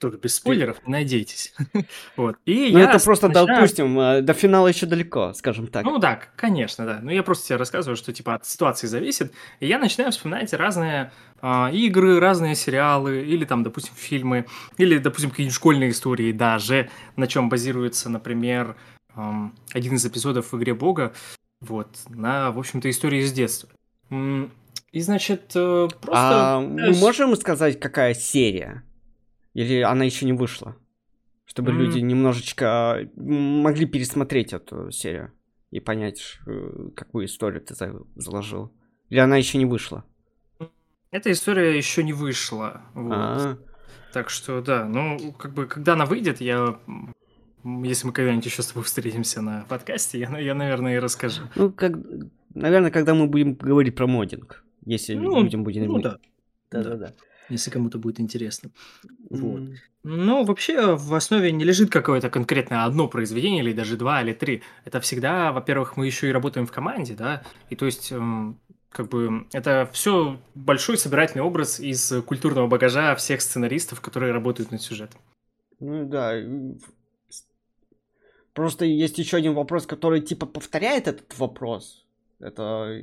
Тоже 0.00 0.16
без 0.16 0.34
спойлеров, 0.34 0.78
не 0.86 0.92
надейтесь. 0.92 1.52
Вот. 2.16 2.36
И 2.46 2.70
Ну, 2.72 2.78
я 2.78 2.90
это 2.90 3.04
просто, 3.04 3.28
начинаю- 3.28 3.46
допустим, 3.48 4.00
э, 4.00 4.22
до 4.22 4.32
финала 4.32 4.66
еще 4.68 4.86
далеко, 4.86 5.34
скажем 5.34 5.66
так. 5.66 5.84
Ну 5.84 5.98
да, 5.98 6.18
конечно, 6.36 6.86
да. 6.86 7.00
Ну 7.02 7.10
я 7.10 7.22
просто 7.22 7.46
тебе 7.48 7.56
рассказываю, 7.56 7.96
что 7.96 8.10
типа 8.12 8.34
от 8.36 8.46
ситуации 8.46 8.86
зависит. 8.86 9.32
И 9.60 9.66
я 9.66 9.78
начинаю 9.78 10.10
вспоминать 10.10 10.54
разные 10.54 11.12
а, 11.42 11.70
игры, 11.70 12.18
разные 12.18 12.54
сериалы, 12.54 13.20
или 13.22 13.44
там, 13.44 13.62
допустим, 13.62 13.92
фильмы, 13.94 14.46
или, 14.78 14.96
допустим, 14.98 15.30
какие-нибудь 15.30 15.54
школьные 15.54 15.90
истории 15.90 16.32
даже, 16.32 16.88
на 17.16 17.26
чем 17.26 17.48
базируется, 17.50 18.08
например, 18.08 18.76
ам, 19.14 19.54
один 19.72 19.94
из 19.96 20.06
эпизодов 20.06 20.52
в 20.52 20.58
«Игре 20.58 20.74
Бога», 20.74 21.12
вот, 21.60 21.88
на, 22.08 22.50
в 22.52 22.58
общем-то, 22.58 22.88
истории 22.88 23.20
из 23.22 23.32
детства. 23.32 23.68
И, 24.10 25.00
значит, 25.00 25.52
э, 25.54 25.88
просто... 26.00 26.56
А 26.56 26.60
мы 26.60 26.92
можем 26.94 27.36
сказать, 27.36 27.78
какая 27.78 28.14
серия? 28.14 28.82
Или 29.54 29.80
она 29.80 30.04
еще 30.04 30.26
не 30.26 30.32
вышла? 30.32 30.76
Чтобы 31.46 31.72
М. 31.72 31.78
люди 31.78 31.98
немножечко 31.98 33.08
м, 33.16 33.60
могли 33.62 33.86
пересмотреть 33.86 34.52
эту 34.52 34.90
серию 34.90 35.32
и 35.70 35.80
понять, 35.80 36.38
э, 36.46 36.90
какую 36.94 37.26
историю 37.26 37.60
ты 37.60 37.74
за- 37.74 38.02
заложил. 38.14 38.72
Или 39.08 39.18
она 39.18 39.36
еще 39.36 39.58
не 39.58 39.66
вышла? 39.66 40.04
Эта 41.10 41.32
история 41.32 41.76
еще 41.76 42.04
не 42.04 42.12
вышла, 42.12 42.82
вот. 42.94 43.12
А, 43.12 43.58
Так 44.12 44.30
что, 44.30 44.60
да, 44.60 44.86
ну, 44.86 45.32
как 45.32 45.54
бы, 45.54 45.66
когда 45.66 45.92
она 45.94 46.04
выйдет, 46.06 46.40
я, 46.40 46.78
если 47.64 48.06
мы 48.06 48.12
когда-нибудь 48.12 48.46
еще 48.46 48.62
с 48.62 48.66
тобой 48.68 48.84
встретимся 48.84 49.40
на 49.42 49.64
подкасте, 49.68 50.18
я, 50.18 50.38
я, 50.38 50.54
наверное, 50.54 50.96
и 50.96 50.98
расскажу. 50.98 51.42
Ну, 51.56 51.72
как, 51.72 51.92
наверное, 52.54 52.90
когда 52.90 53.14
мы 53.14 53.26
будем 53.26 53.54
говорить 53.54 53.94
про 53.96 54.06
моддинг. 54.06 54.64
Если 54.84 55.14
Ну, 55.14 55.42
людям 55.42 55.62
будет... 55.64 55.86
Ну, 55.86 56.00
да, 56.00 56.18
Да-да-да. 56.70 57.12
Если 57.50 57.70
кому-то 57.70 57.98
будет 57.98 58.20
интересно. 58.20 58.70
Вот. 59.28 59.62
Ну, 60.02 60.44
вообще, 60.44 60.94
в 60.96 61.14
основе 61.14 61.52
не 61.52 61.64
лежит 61.64 61.90
какое-то 61.90 62.30
конкретное 62.30 62.84
одно 62.84 63.06
произведение, 63.06 63.62
или 63.62 63.72
даже 63.72 63.96
два, 63.96 64.22
или 64.22 64.32
три. 64.32 64.62
Это 64.84 65.00
всегда, 65.00 65.52
во-первых, 65.52 65.96
мы 65.96 66.06
еще 66.06 66.28
и 66.28 66.32
работаем 66.32 66.66
в 66.66 66.72
команде, 66.72 67.14
да, 67.14 67.42
и 67.68 67.76
то 67.76 67.86
есть, 67.86 68.10
эм, 68.10 68.58
как 68.90 69.08
бы, 69.08 69.46
это 69.52 69.88
все 69.92 70.40
большой 70.54 70.96
собирательный 70.98 71.44
образ 71.44 71.80
из 71.80 72.12
культурного 72.26 72.66
багажа 72.66 73.14
всех 73.14 73.40
сценаристов, 73.40 74.00
которые 74.00 74.32
работают 74.32 74.70
над 74.72 74.82
сюжетом. 74.82 75.20
Ну 75.80 76.06
да. 76.06 76.34
Просто 78.52 78.84
есть 78.84 79.18
еще 79.18 79.36
один 79.36 79.54
вопрос, 79.54 79.86
который 79.86 80.20
типа 80.20 80.46
повторяет 80.46 81.08
этот 81.08 81.38
вопрос. 81.38 82.04
Это, 82.40 83.02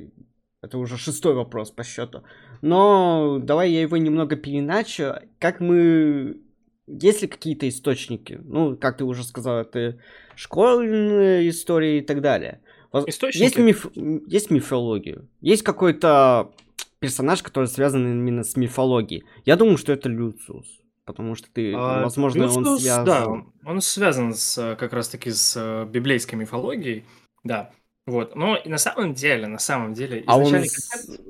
это 0.62 0.78
уже 0.78 0.96
шестой 0.96 1.34
вопрос 1.34 1.70
по 1.70 1.84
счету. 1.84 2.22
Но 2.62 3.38
давай 3.40 3.70
я 3.70 3.82
его 3.82 3.96
немного 3.96 4.36
переначу. 4.36 5.14
Как 5.38 5.60
мы... 5.60 6.40
Есть 6.86 7.22
ли 7.22 7.28
какие-то 7.28 7.68
источники? 7.68 8.40
Ну, 8.42 8.76
как 8.76 8.96
ты 8.96 9.04
уже 9.04 9.22
сказал, 9.22 9.58
это 9.60 9.98
школьные 10.34 11.48
истории 11.50 11.98
и 11.98 12.00
так 12.00 12.20
далее. 12.20 12.60
Источники? 13.06 13.42
Есть, 13.42 13.58
миф... 13.58 13.86
есть 13.94 14.50
мифология. 14.50 15.22
Есть 15.40 15.62
какой-то 15.62 16.52
персонаж, 16.98 17.42
который 17.42 17.66
связан 17.66 18.06
именно 18.06 18.42
с 18.42 18.56
мифологией. 18.56 19.24
Я 19.44 19.56
думаю, 19.56 19.76
что 19.76 19.92
это 19.92 20.08
Люциус. 20.08 20.66
Потому 21.04 21.34
что 21.36 21.48
ты, 21.52 21.72
А, 21.74 22.02
возможно, 22.02 22.44
он 22.44 22.58
Люциус, 22.58 22.82
связан... 22.82 23.04
Да, 23.04 23.26
он- 23.26 23.52
он 23.64 23.80
связан 23.80 24.34
с, 24.34 24.76
как 24.78 24.92
раз-таки 24.92 25.30
с 25.30 25.86
библейской 25.90 26.34
мифологией, 26.34 27.04
да. 27.44 27.70
Вот. 28.08 28.34
Но 28.36 28.56
и 28.56 28.68
на 28.70 28.78
самом 28.78 29.12
деле, 29.12 29.46
на 29.46 29.58
самом 29.58 29.92
деле, 29.92 30.24
А 30.26 30.38
он... 30.38 30.50
концепт- 30.50 31.20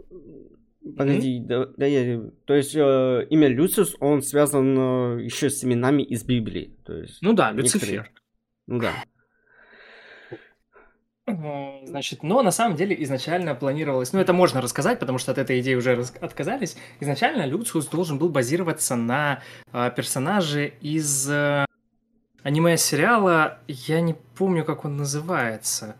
Погоди, 0.97 1.41
да, 1.41 1.67
да 1.77 1.87
я... 1.87 2.21
То 2.47 2.55
есть 2.55 2.75
э, 2.75 3.27
имя 3.31 3.49
Люциус, 3.49 3.97
он 4.01 4.23
связан 4.23 5.19
еще 5.19 5.51
с 5.51 5.62
именами 5.64 6.03
из 6.03 6.25
Библии. 6.25 6.77
То 6.87 6.95
есть, 6.95 7.19
Ну 7.21 7.33
да, 7.35 7.53
некоторые- 7.53 7.97
Люцифер. 7.99 8.11
Ну 8.69 8.79
да. 8.81 8.93
Э, 11.27 11.85
Значит, 11.87 12.23
но 12.23 12.43
на 12.43 12.51
самом 12.51 12.77
деле 12.77 12.97
изначально 13.03 13.55
планировалось, 13.55 14.12
ну 14.12 14.21
это 14.21 14.33
можно 14.33 14.61
рассказать, 14.61 14.99
потому 14.99 15.19
что 15.19 15.33
от 15.33 15.38
этой 15.38 15.61
идеи 15.61 15.75
уже 15.75 15.95
рас- 15.95 16.14
отказались. 16.21 16.77
Изначально 17.01 17.45
Люциус 17.47 17.87
должен 17.87 18.19
был 18.19 18.29
базироваться 18.31 18.97
на 18.97 19.43
э, 19.73 19.91
персонаже 19.95 20.73
из 20.81 21.29
э, 21.31 21.64
аниме-сериала, 22.43 23.59
я 23.67 24.01
не 24.01 24.14
помню, 24.37 24.64
как 24.64 24.85
он 24.85 24.97
называется. 24.97 25.97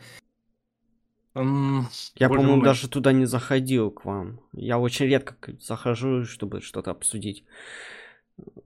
Я, 1.35 2.29
по-моему, 2.29 2.63
даже 2.63 2.89
туда 2.89 3.13
не 3.13 3.27
заходил 3.27 3.91
к 3.91 4.05
вам. 4.05 4.41
Я 4.53 4.79
очень 4.79 5.07
редко 5.07 5.37
захожу, 5.61 6.25
чтобы 6.25 6.61
что-то 6.61 6.91
обсудить. 6.91 7.45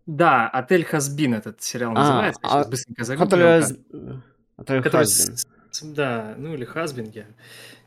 Да, 0.07 0.48
Отель 0.48 0.85
Хазбин 0.85 1.35
этот 1.35 1.62
сериал 1.62 1.92
А, 1.92 2.01
называется. 2.01 2.40
Я 2.42 2.48
сейчас 2.51 2.66
а 2.66 2.70
быстренько 2.70 3.05
загуглю, 3.05 3.27
Который... 3.27 4.83
Который 4.83 4.90
Хазбин. 4.90 5.37
с- 5.37 5.83
Да, 5.83 6.35
ну 6.38 6.55
или 6.55 6.64
Хазбин, 6.64 7.11
я. 7.11 7.27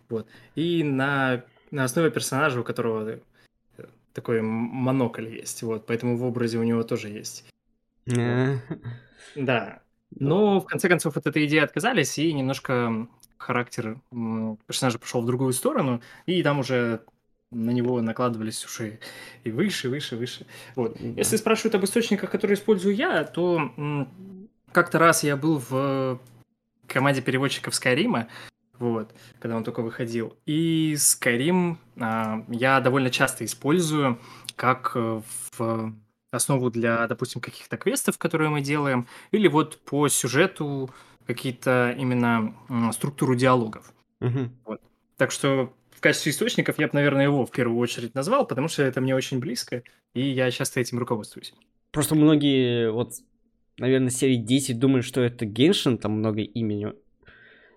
Вот. 0.09 0.27
И 0.55 0.83
на, 0.83 1.43
на 1.71 1.83
основе 1.83 2.09
персонажа, 2.11 2.59
у 2.59 2.63
которого 2.63 3.19
э, 3.77 3.85
такой 4.13 4.41
монокль 4.41 5.27
есть, 5.27 5.61
вот, 5.63 5.85
поэтому 5.85 6.17
в 6.17 6.23
образе 6.23 6.57
у 6.57 6.63
него 6.63 6.83
тоже 6.83 7.09
есть. 7.09 7.45
Э, 8.07 8.57
Да. 9.35 9.79
Но 10.17 10.59
в 10.61 10.65
конце 10.65 10.87
концов 10.89 11.17
от 11.17 11.27
этой 11.27 11.45
идеи 11.45 11.59
отказались, 11.59 12.17
и 12.17 12.31
немножко 12.33 13.07
характер 13.45 13.99
персонажа 14.67 14.99
пошел 14.99 15.21
в 15.21 15.25
другую 15.25 15.53
сторону, 15.53 16.01
и 16.25 16.41
там 16.43 16.59
уже 16.59 17.01
на 17.51 17.71
него 17.71 18.01
накладывались 18.01 18.65
уже 18.65 18.99
и 19.43 19.51
выше, 19.51 19.89
выше, 19.89 20.17
выше. 20.17 20.45
Вот. 20.75 20.97
Да. 20.99 21.07
Если 21.17 21.37
спрашивают 21.37 21.75
об 21.75 21.85
источниках, 21.85 22.31
которые 22.31 22.55
использую 22.55 22.95
я, 22.95 23.23
то 23.23 23.71
как-то 24.71 24.99
раз 24.99 25.23
я 25.23 25.37
был 25.37 25.61
в 25.69 26.19
команде 26.87 27.21
переводчиков 27.21 27.75
Скайрима, 27.75 28.27
вот, 28.79 29.13
когда 29.39 29.55
он 29.55 29.63
только 29.63 29.81
выходил. 29.81 30.35
И 30.45 30.95
Skyrim 30.97 31.77
а, 31.97 32.43
я 32.49 32.81
довольно 32.81 33.09
часто 33.09 33.45
использую 33.45 34.19
как 34.55 34.91
э, 34.95 35.21
в 35.57 35.93
основу 36.31 36.69
для, 36.69 37.07
допустим, 37.07 37.41
каких-то 37.41 37.77
квестов, 37.77 38.17
которые 38.17 38.49
мы 38.49 38.61
делаем, 38.61 39.07
или 39.31 39.47
вот 39.47 39.79
по 39.85 40.07
сюжету 40.09 40.89
какие-то 41.25 41.95
именно 41.97 42.53
структуру 42.91 43.35
диалогов. 43.35 43.93
мгм. 44.19 44.51
Так 45.17 45.31
что 45.31 45.73
в 45.91 46.01
качестве 46.01 46.31
источников 46.31 46.77
я 46.77 46.87
бы, 46.87 46.93
наверное, 46.93 47.23
его 47.23 47.45
в 47.45 47.51
первую 47.51 47.79
очередь 47.79 48.15
назвал, 48.15 48.45
потому 48.45 48.67
что 48.67 48.83
это 48.83 48.99
мне 48.99 49.15
очень 49.15 49.39
близко, 49.39 49.83
и 50.13 50.21
я 50.21 50.51
часто 50.51 50.81
этим 50.81 50.99
руководствуюсь. 50.99 51.53
Просто 51.91 52.15
многие, 52.15 52.91
вот, 52.91 53.13
наверное, 53.77 54.09
серии 54.09 54.35
10 54.35 54.77
думают, 54.77 55.05
что 55.05 55.21
это 55.21 55.45
Геншин, 55.45 55.97
там 55.97 56.13
много 56.19 56.41
имени, 56.41 56.93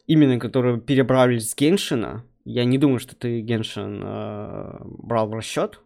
именно 0.07 0.41
которые 0.41 0.81
перебрали 0.81 1.39
с 1.39 1.55
Геншина. 1.55 2.25
Я 2.45 2.65
не 2.65 2.79
думаю, 2.79 2.99
что 2.99 3.15
ты 3.15 3.41
Геншин 3.41 4.03
э, 4.03 4.79
брал 4.83 5.29
в 5.29 5.35
расчет. 5.35 5.81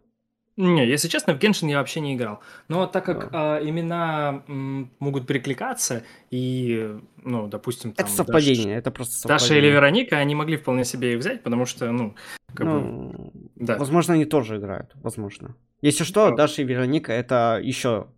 Не, 0.56 0.86
если 0.86 1.08
честно, 1.08 1.34
в 1.34 1.38
Геншин 1.38 1.68
я 1.68 1.78
вообще 1.78 2.00
не 2.00 2.14
играл. 2.14 2.40
Но 2.68 2.86
так 2.86 3.04
как 3.06 3.30
а, 3.32 3.58
имена 3.62 4.42
м, 4.48 4.90
могут 4.98 5.26
перекликаться, 5.26 6.04
и, 6.30 6.94
ну, 7.22 7.46
допустим, 7.48 7.92
там 7.92 8.06
Это 8.06 8.14
совпадение, 8.14 8.76
это 8.76 8.90
просто 8.90 9.14
Даша, 9.14 9.28
Даша 9.28 9.44
совпадение. 9.46 9.68
или 9.70 9.74
Вероника, 9.74 10.16
они 10.18 10.34
могли 10.34 10.56
вполне 10.58 10.84
себе 10.84 11.14
их 11.14 11.20
взять, 11.20 11.42
потому 11.42 11.64
что, 11.64 11.90
ну, 11.90 12.14
как 12.54 12.66
бы, 12.66 12.72
Ну, 12.80 13.32
да. 13.56 13.78
Возможно, 13.78 14.14
они 14.14 14.26
тоже 14.26 14.56
играют, 14.58 14.90
возможно. 14.94 15.56
Если 15.80 16.04
что, 16.04 16.30
Да. 16.30 16.36
Даша 16.36 16.62
и 16.62 16.64
Вероника 16.66 17.12
это 17.12 17.58
еще 17.62 18.08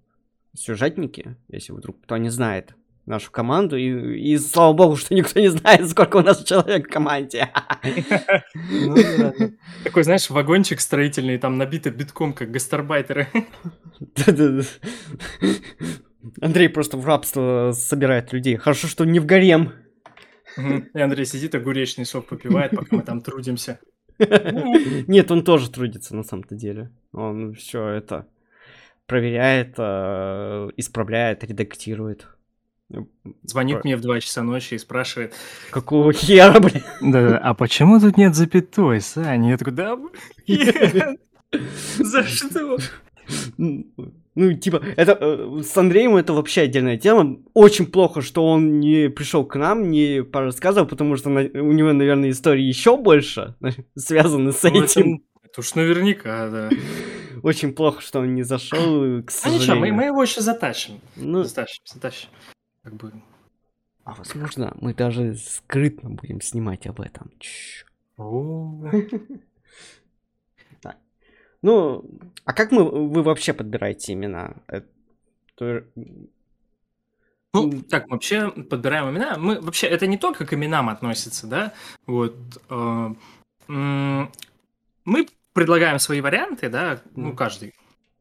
сюжетники, 0.54 1.36
если 1.48 1.72
вдруг 1.72 2.00
кто 2.02 2.16
не 2.16 2.30
знает. 2.30 2.74
Нашу 3.06 3.30
команду, 3.30 3.76
и, 3.76 4.18
и 4.18 4.38
слава 4.38 4.72
богу, 4.72 4.96
что 4.96 5.14
никто 5.14 5.38
не 5.40 5.48
знает, 5.48 5.88
сколько 5.88 6.16
у 6.18 6.22
нас 6.22 6.42
человек 6.44 6.88
в 6.88 6.90
команде. 6.92 7.50
Ну 8.54 8.96
Такой, 9.84 10.04
знаешь, 10.04 10.30
вагончик 10.30 10.80
строительный, 10.80 11.38
там 11.38 11.58
набито 11.58 11.90
битком, 11.90 12.32
как 12.32 12.50
гастарбайтеры. 12.50 13.28
Андрей 16.40 16.68
просто 16.68 16.96
в 16.96 17.06
рабство 17.06 17.72
собирает 17.74 18.32
людей. 18.32 18.56
Хорошо, 18.56 18.88
что 18.88 19.04
не 19.04 19.20
в 19.20 19.26
гарем. 19.26 19.72
И 20.56 21.00
Андрей 21.00 21.26
сидит, 21.26 21.54
огуречный 21.54 22.06
сок 22.06 22.26
попивает, 22.26 22.70
пока 22.72 22.96
мы 22.96 23.02
там 23.02 23.20
трудимся. 23.20 23.80
Нет, 24.18 25.30
он 25.30 25.44
тоже 25.44 25.70
трудится 25.70 26.14
на 26.14 26.22
самом-то 26.22 26.54
деле. 26.54 26.90
Он 27.12 27.54
все 27.54 27.88
это 27.88 28.26
проверяет, 29.06 29.74
э, 29.76 30.70
исправляет, 30.76 31.44
редактирует. 31.44 32.28
Звонит 33.42 33.84
мне 33.84 33.96
в 33.96 34.00
2 34.00 34.20
часа 34.20 34.42
ночи 34.42 34.74
и 34.74 34.78
спрашивает. 34.78 35.34
Какого 35.70 36.12
хера, 36.12 36.60
блин? 36.60 36.82
Да, 37.00 37.38
а 37.38 37.54
почему 37.54 37.98
тут 37.98 38.16
нет 38.16 38.34
запятой, 38.34 39.00
Саня? 39.00 39.50
Я 39.50 39.58
такой, 39.58 39.72
да, 39.72 39.98
За 41.98 42.24
что? 42.24 42.78
Ну, 44.36 44.52
типа, 44.52 44.82
это 44.96 45.16
э, 45.20 45.62
с 45.62 45.76
Андреем 45.76 46.16
это 46.16 46.32
вообще 46.32 46.62
отдельная 46.62 46.98
тема. 46.98 47.38
Очень 47.54 47.86
плохо, 47.86 48.20
что 48.20 48.44
он 48.44 48.80
не 48.80 49.08
пришел 49.08 49.44
к 49.44 49.54
нам, 49.54 49.90
не 49.90 50.24
порассказывал, 50.24 50.88
потому 50.88 51.16
что 51.16 51.30
на, 51.30 51.42
у 51.42 51.72
него, 51.72 51.92
наверное, 51.92 52.30
истории 52.30 52.64
еще 52.64 52.96
больше 52.96 53.54
связаны 53.96 54.50
с 54.50 54.62
ну, 54.64 54.82
этим. 54.82 55.22
Это, 55.44 55.60
уж 55.60 55.74
наверняка, 55.76 56.50
да. 56.50 56.70
Очень 57.42 57.74
плохо, 57.74 58.00
что 58.02 58.20
он 58.20 58.34
не 58.34 58.42
зашел, 58.42 59.22
к 59.22 59.30
сожалению. 59.30 59.68
Ну 59.68 59.74
ничего, 59.74 59.76
мы, 59.76 59.92
мы 59.92 60.04
его 60.06 60.22
еще 60.22 60.40
затащим. 60.40 61.00
Ну, 61.14 61.44
затащим, 61.44 61.82
затащим. 61.86 62.28
Как 62.84 62.94
бы. 62.94 63.12
А 64.04 64.12
возможно, 64.12 64.76
мы 64.80 64.92
даже 64.94 65.34
скрытно 65.36 66.10
будем 66.10 66.40
снимать 66.42 66.86
об 66.86 67.00
этом. 67.00 67.32
Ну, 71.62 72.04
а 72.44 72.52
как 72.52 72.70
мы, 72.72 72.84
вы 72.84 73.22
вообще 73.22 73.54
подбираете 73.54 74.12
имена? 74.12 74.56
Это... 74.66 75.86
Ну, 77.54 77.82
так, 77.88 78.10
вообще 78.10 78.50
подбираем 78.50 79.08
имена. 79.08 79.38
Мы 79.38 79.58
вообще, 79.58 79.86
это 79.86 80.06
не 80.06 80.18
только 80.18 80.44
к 80.44 80.52
именам 80.52 80.90
относится, 80.90 81.46
да? 81.46 81.72
Вот. 82.06 82.36
Э, 82.68 83.14
мы 83.66 85.28
предлагаем 85.54 85.98
свои 85.98 86.20
варианты, 86.20 86.68
да, 86.68 87.00
ну, 87.14 87.34
каждый. 87.34 87.72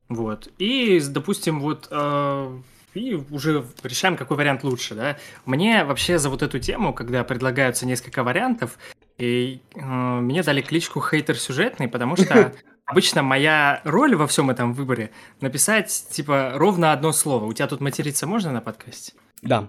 Вот. 0.08 0.48
И, 0.58 1.02
допустим, 1.10 1.60
вот 1.60 1.90
э, 1.92 2.62
и 2.94 3.16
уже 3.16 3.66
решаем, 3.84 4.18
какой 4.18 4.38
вариант 4.38 4.64
лучше, 4.64 4.96
да. 4.96 5.18
Мне 5.46 5.84
вообще 5.84 6.18
за 6.18 6.30
вот 6.30 6.42
эту 6.42 6.60
тему, 6.60 6.94
когда 6.94 7.24
предлагаются 7.24 7.86
несколько 7.86 8.24
вариантов, 8.24 8.78
и, 9.18 9.62
э, 9.76 9.80
мне 9.82 10.44
дали 10.44 10.62
кличку 10.62 11.02
хейтер 11.02 11.38
сюжетный, 11.38 11.88
потому 11.88 12.16
что 12.16 12.54
Обычно 12.86 13.24
моя 13.24 13.82
роль 13.86 14.16
во 14.16 14.28
всем 14.28 14.50
этом 14.50 14.74
выборе 14.74 15.12
написать, 15.40 16.08
типа, 16.12 16.52
ровно 16.56 16.92
одно 16.92 17.14
слово. 17.14 17.46
У 17.46 17.54
тебя 17.54 17.68
тут 17.68 17.80
материться 17.80 18.28
можно 18.28 18.52
на 18.52 18.60
подкасте? 18.60 19.14
Да. 19.42 19.68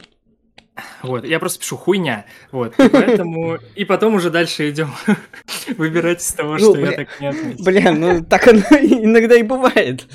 Вот, 1.02 1.24
я 1.24 1.38
просто 1.38 1.60
пишу 1.60 1.76
хуйня. 1.76 2.26
Вот, 2.50 2.74
поэтому... 2.76 3.58
И 3.76 3.84
потом 3.84 4.14
уже 4.14 4.30
дальше 4.30 4.68
идем 4.68 4.92
выбирать 5.78 6.20
из 6.22 6.32
того, 6.32 6.54
ну, 6.54 6.74
что 6.74 6.78
я 6.80 6.92
так 6.92 7.20
не 7.20 7.28
отметил. 7.28 7.64
Блин, 7.64 8.00
ну 8.00 8.24
так 8.24 8.48
оно 8.48 8.60
иногда 8.72 9.36
и 9.36 9.44
бывает. 9.44 10.08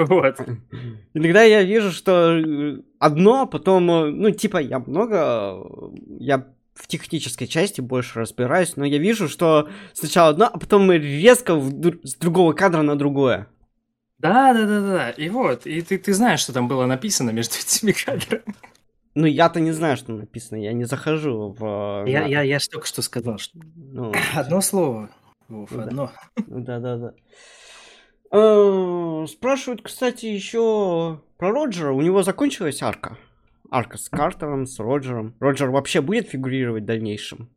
Вот. 0.08 0.36
Иногда 1.14 1.42
я 1.42 1.62
вижу, 1.62 1.92
что 1.92 2.40
одно, 2.98 3.46
потом, 3.46 3.86
ну, 3.86 4.30
типа, 4.30 4.58
я 4.58 4.78
много, 4.78 5.66
я 6.18 6.46
в 6.74 6.86
технической 6.86 7.46
части 7.46 7.80
больше 7.80 8.20
разбираюсь, 8.20 8.76
но 8.76 8.84
я 8.86 8.98
вижу, 8.98 9.28
что 9.28 9.68
сначала 9.92 10.30
одно, 10.30 10.46
а 10.52 10.58
потом 10.58 10.86
мы 10.86 10.96
резко 10.98 11.54
в, 11.54 11.70
с 12.02 12.14
другого 12.14 12.54
кадра 12.54 12.82
на 12.82 12.96
другое. 12.96 13.46
Да, 14.18 14.54
да, 14.54 14.66
да, 14.66 14.80
да. 14.80 15.10
И 15.10 15.28
вот, 15.28 15.66
и 15.66 15.82
ты, 15.82 15.98
ты 15.98 16.14
знаешь, 16.14 16.40
что 16.40 16.52
там 16.52 16.68
было 16.68 16.86
написано 16.86 17.30
между 17.30 17.54
этими 17.60 17.92
кадрами. 17.92 18.42
Ну, 19.14 19.26
я-то 19.26 19.60
не 19.60 19.72
знаю, 19.72 19.96
что 19.96 20.12
написано, 20.12 20.58
я 20.58 20.72
не 20.72 20.84
захожу 20.84 21.54
в... 21.58 22.04
Я, 22.06 22.24
я, 22.26 22.42
я 22.42 22.58
же 22.58 22.68
только 22.68 22.86
что 22.86 23.02
сказал, 23.02 23.38
что... 23.38 23.58
Ну, 23.76 24.14
одно 24.34 24.60
слово, 24.60 25.10
Вов, 25.48 25.70
ну, 25.72 25.82
одно. 25.82 26.12
Да, 26.46 26.78
да, 26.78 26.96
да. 26.96 27.08
Э, 27.08 27.12
спрашивают, 28.30 29.82
кстати, 29.82 30.26
еще 30.26 31.20
про 31.36 31.50
Роджера. 31.50 31.92
У 31.92 32.00
него 32.00 32.22
закончилась 32.22 32.82
арка? 32.82 33.16
арка 33.70 33.98
с 33.98 34.08
Картером, 34.08 34.66
с 34.66 34.78
Роджером. 34.78 35.34
Роджер 35.40 35.70
вообще 35.70 36.00
будет 36.00 36.28
фигурировать 36.28 36.82
в 36.82 36.86
дальнейшем? 36.86 37.48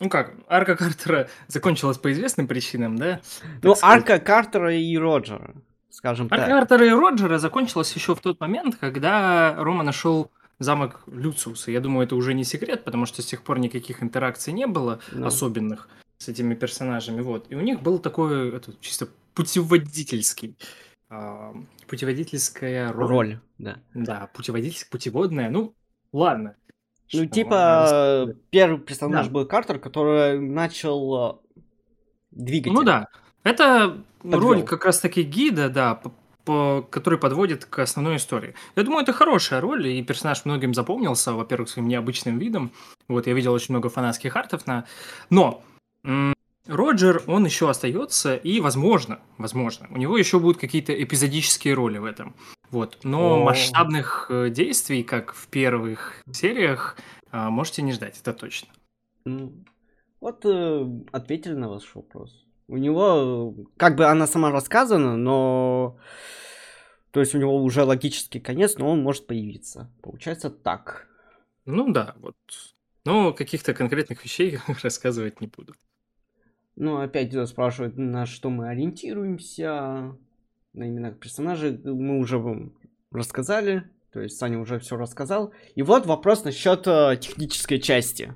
Ну 0.00 0.08
как, 0.08 0.34
арка 0.48 0.74
Картера 0.76 1.28
закончилась 1.46 1.98
по 1.98 2.10
известным 2.12 2.48
причинам, 2.48 2.96
да? 2.96 3.20
Ну, 3.62 3.76
арка 3.80 4.18
Картера 4.18 4.74
и 4.74 4.98
Роджера, 4.98 5.54
скажем 5.88 6.26
арка 6.26 6.36
так. 6.36 6.48
Арка 6.48 6.66
Картера 6.66 6.86
и 6.86 6.90
Роджера 6.90 7.38
закончилась 7.38 7.92
еще 7.92 8.16
в 8.16 8.20
тот 8.20 8.40
момент, 8.40 8.76
когда 8.76 9.54
Рома 9.56 9.84
нашел 9.84 10.32
замок 10.58 11.02
Люциуса. 11.06 11.70
Я 11.70 11.80
думаю, 11.80 12.06
это 12.06 12.16
уже 12.16 12.34
не 12.34 12.42
секрет, 12.42 12.82
потому 12.82 13.06
что 13.06 13.22
с 13.22 13.26
тех 13.26 13.42
пор 13.42 13.60
никаких 13.60 14.02
интеракций 14.02 14.52
не 14.52 14.66
было 14.66 14.98
no. 15.12 15.26
особенных 15.26 15.88
с 16.18 16.28
этими 16.28 16.54
персонажами. 16.54 17.20
Вот. 17.20 17.46
И 17.50 17.54
у 17.54 17.60
них 17.60 17.82
был 17.82 17.98
такой 17.98 18.56
это, 18.56 18.72
чисто 18.80 19.08
путеводительский 19.34 20.56
путеводительская 21.86 22.92
роль. 22.92 23.08
Роль, 23.08 23.40
да. 23.58 23.78
Да, 23.94 24.28
путеводительская, 24.34 24.90
путеводная, 24.90 25.50
ну, 25.50 25.74
ладно. 26.12 26.56
Ну, 27.12 27.20
Что 27.22 27.26
типа, 27.26 28.34
первый 28.50 28.80
персонаж 28.80 29.26
да. 29.26 29.32
был 29.32 29.46
Картер, 29.46 29.78
который 29.78 30.40
начал 30.40 31.14
а, 31.14 31.40
двигать. 32.32 32.72
Ну 32.72 32.82
да, 32.82 33.06
это 33.44 34.02
Подвел. 34.18 34.40
роль 34.40 34.62
как 34.64 34.84
раз-таки 34.84 35.22
гида, 35.22 35.68
да, 35.68 35.94
по, 35.94 36.12
по, 36.44 36.82
который 36.90 37.20
подводит 37.20 37.64
к 37.64 37.78
основной 37.78 38.16
истории. 38.16 38.54
Я 38.74 38.82
думаю, 38.82 39.04
это 39.04 39.12
хорошая 39.12 39.60
роль, 39.60 39.86
и 39.86 40.02
персонаж 40.02 40.44
многим 40.44 40.74
запомнился, 40.74 41.32
во-первых, 41.32 41.68
своим 41.68 41.86
необычным 41.86 42.38
видом. 42.38 42.72
Вот, 43.06 43.28
я 43.28 43.34
видел 43.34 43.52
очень 43.52 43.74
много 43.74 43.88
фанатских 43.88 44.34
артов 44.34 44.66
на... 44.66 44.84
Но 45.30 45.62
Роджер, 46.66 47.22
он 47.28 47.44
еще 47.44 47.70
остается, 47.70 48.34
и, 48.34 48.60
возможно, 48.60 49.20
возможно, 49.38 49.86
у 49.90 49.96
него 49.96 50.18
еще 50.18 50.40
будут 50.40 50.60
какие-то 50.60 50.92
эпизодические 50.92 51.74
роли 51.74 51.98
в 51.98 52.04
этом. 52.04 52.34
Вот. 52.70 52.98
Но 53.04 53.40
О. 53.40 53.44
масштабных 53.44 54.26
э, 54.30 54.50
действий, 54.50 55.04
как 55.04 55.32
в 55.32 55.46
первых 55.46 56.22
сериях, 56.32 56.96
э, 57.30 57.48
можете 57.48 57.82
не 57.82 57.92
ждать, 57.92 58.18
это 58.20 58.32
точно. 58.32 58.68
Вот 60.20 60.44
э, 60.44 60.86
ответили 61.12 61.54
на 61.54 61.68
ваш 61.68 61.94
вопрос. 61.94 62.44
У 62.68 62.76
него, 62.76 63.54
как 63.76 63.96
бы 63.96 64.06
она 64.06 64.26
сама 64.26 64.50
рассказана, 64.50 65.16
но... 65.16 65.98
То 67.12 67.20
есть 67.20 67.34
у 67.34 67.38
него 67.38 67.62
уже 67.62 67.84
логический 67.84 68.40
конец, 68.40 68.76
но 68.76 68.90
он 68.90 69.02
может 69.02 69.26
появиться. 69.26 69.90
Получается 70.02 70.50
так. 70.50 71.06
Ну 71.64 71.92
да, 71.92 72.14
вот. 72.18 72.36
Но 73.04 73.32
каких-то 73.32 73.72
конкретных 73.72 74.24
вещей 74.24 74.58
рассказывать 74.82 75.40
не 75.40 75.46
буду. 75.46 75.74
Ну, 76.76 77.00
опять 77.00 77.32
спрашивают, 77.48 77.96
на 77.96 78.26
что 78.26 78.50
мы 78.50 78.68
ориентируемся, 78.68 80.14
на 80.74 80.88
имена 80.88 81.10
персонажей. 81.10 81.78
Мы 81.82 82.18
уже 82.18 82.38
вам 82.38 82.74
рассказали, 83.10 83.84
то 84.12 84.20
есть 84.20 84.38
Саня 84.38 84.58
уже 84.58 84.78
все 84.78 84.96
рассказал. 84.96 85.52
И 85.74 85.82
вот 85.82 86.06
вопрос 86.06 86.44
насчет 86.44 86.86
э, 86.86 87.16
технической 87.20 87.80
части. 87.80 88.34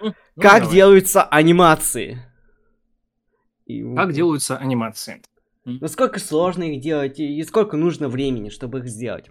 Ну, 0.00 0.12
как 0.38 0.62
давай. 0.62 0.74
делаются 0.74 1.22
анимации? 1.22 2.18
И... 3.64 3.82
Как 3.94 4.12
делаются 4.12 4.58
анимации? 4.58 5.22
Насколько 5.64 6.18
сложно 6.18 6.64
их 6.64 6.82
делать 6.82 7.20
и 7.20 7.42
сколько 7.44 7.76
нужно 7.76 8.08
времени, 8.08 8.50
чтобы 8.50 8.80
их 8.80 8.88
сделать? 8.88 9.30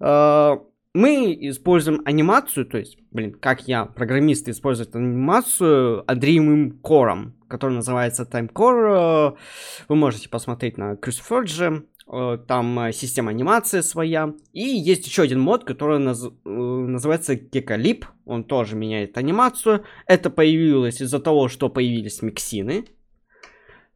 Э, 0.00 0.56
мы 0.94 1.36
используем 1.40 2.02
анимацию, 2.04 2.66
то 2.66 2.78
есть, 2.78 2.98
блин, 3.10 3.32
как 3.32 3.66
я, 3.66 3.86
программисты, 3.86 4.50
используют 4.50 4.94
анимацию 4.94 6.04
адреевым 6.10 6.78
кором, 6.82 7.34
который 7.48 7.72
называется 7.74 8.28
TimeCore. 8.30 9.36
Вы 9.88 9.96
можете 9.96 10.28
посмотреть 10.28 10.76
на 10.76 10.94
CruciForge, 10.94 11.84
э, 12.12 12.38
там 12.46 12.78
э, 12.80 12.92
система 12.92 13.30
анимации 13.30 13.80
своя. 13.80 14.34
И 14.52 14.62
есть 14.62 15.06
еще 15.06 15.22
один 15.22 15.40
мод, 15.40 15.64
который 15.64 15.98
наз... 15.98 16.26
Э, 16.26 16.48
называется 16.48 17.34
Gekalip, 17.34 18.04
он 18.26 18.44
тоже 18.44 18.76
меняет 18.76 19.16
анимацию. 19.16 19.84
Это 20.06 20.28
появилось 20.28 21.00
из-за 21.00 21.20
того, 21.20 21.48
что 21.48 21.70
появились 21.70 22.20
миксины, 22.20 22.84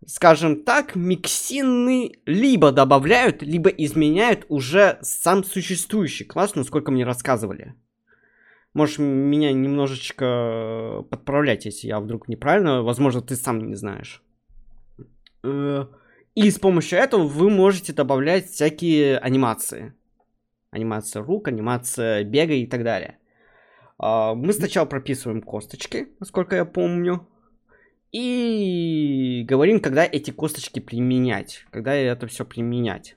скажем 0.07 0.63
так, 0.63 0.97
миксины 0.97 2.13
либо 2.27 2.73
добавляют, 2.73 3.43
либо 3.43 3.69
изменяют 3.71 4.47
уже 4.49 4.99
сам 5.03 5.45
существующий 5.45 6.25
класс, 6.25 6.55
насколько 6.55 6.91
мне 6.91 7.05
рассказывали. 7.05 7.75
Можешь 8.73 8.99
меня 8.99 9.53
немножечко 9.53 11.05
подправлять, 11.11 11.65
если 11.65 11.89
я 11.89 11.99
вдруг 11.99 12.29
неправильно, 12.29 12.83
возможно, 12.83 13.23
ты 13.23 13.35
сам 13.35 13.67
не 13.67 13.75
знаешь. 13.75 14.23
Э, 15.43 15.87
и 16.35 16.51
с 16.51 16.59
помощью 16.59 16.99
этого 16.99 17.23
вы 17.27 17.49
можете 17.49 17.93
добавлять 17.93 18.51
всякие 18.51 19.19
анимации. 19.19 19.95
Анимация 20.71 21.23
рук, 21.23 21.49
анимация 21.49 22.23
бега 22.25 22.53
и 22.53 22.67
так 22.67 22.85
далее. 22.85 23.19
А, 23.99 24.35
мы 24.35 24.53
сначала 24.53 24.85
прописываем 24.85 25.41
косточки, 25.41 26.09
насколько 26.21 26.57
я 26.57 26.65
помню. 26.67 27.27
И 28.17 29.45
говорим, 29.47 29.79
когда 29.79 30.07
эти 30.07 30.31
косточки 30.31 30.81
применять. 30.81 31.67
Когда 31.71 31.95
это 31.95 32.27
все 32.27 32.47
применять. 32.47 33.15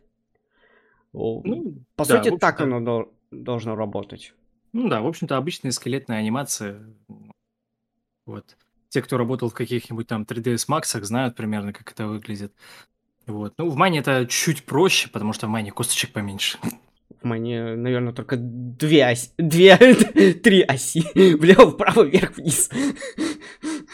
Ну, 1.14 1.86
По 1.96 2.06
да, 2.06 2.22
сути, 2.22 2.38
так 2.38 2.60
оно 2.60 3.10
должно 3.32 3.76
работать. 3.78 4.34
Ну 4.74 4.90
да, 4.90 5.00
в 5.00 5.08
общем-то, 5.08 5.38
обычная 5.38 5.72
скелетная 5.72 6.18
анимация. 6.18 6.84
Вот. 8.26 8.58
Те, 8.90 9.02
кто 9.02 9.18
работал 9.18 9.50
в 9.50 9.54
каких-нибудь 9.54 10.08
там 10.08 10.24
3ds 10.24 10.68
Max, 10.68 11.02
знают 11.06 11.38
примерно, 11.38 11.72
как 11.72 11.90
это 11.94 12.06
выглядит. 12.06 12.54
Вот. 13.26 13.54
Ну, 13.58 13.70
в 13.70 13.78
Мане 13.78 14.00
это 14.00 14.26
чуть 14.26 14.66
проще, 14.66 15.08
потому 15.10 15.32
что 15.32 15.48
в 15.48 15.50
Мане 15.50 15.72
косточек 15.72 16.12
поменьше. 16.12 16.58
В 17.22 17.26
Мане, 17.26 17.76
наверное, 17.76 18.12
только 18.12 18.36
две 18.38 19.06
оси, 19.06 19.30
две, 19.38 19.78
три 20.44 20.62
оси. 20.62 21.06
Влево, 21.38 21.72
вправо, 21.72 22.04
вверх, 22.04 22.36
вниз. 22.36 22.70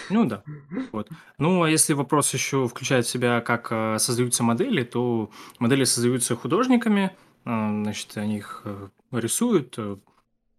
Ну 0.09 0.25
да. 0.25 0.43
Вот. 0.91 1.09
Ну, 1.37 1.63
а 1.63 1.69
если 1.69 1.93
вопрос 1.93 2.33
еще 2.33 2.67
включает 2.67 3.05
в 3.05 3.09
себя, 3.09 3.41
как 3.41 3.67
э, 3.71 3.97
создаются 3.99 4.43
модели, 4.43 4.83
то 4.83 5.29
модели 5.59 5.83
создаются 5.83 6.35
художниками, 6.35 7.11
э, 7.45 7.49
значит, 7.49 8.17
они 8.17 8.37
их 8.37 8.61
э, 8.65 8.89
рисуют, 9.11 9.77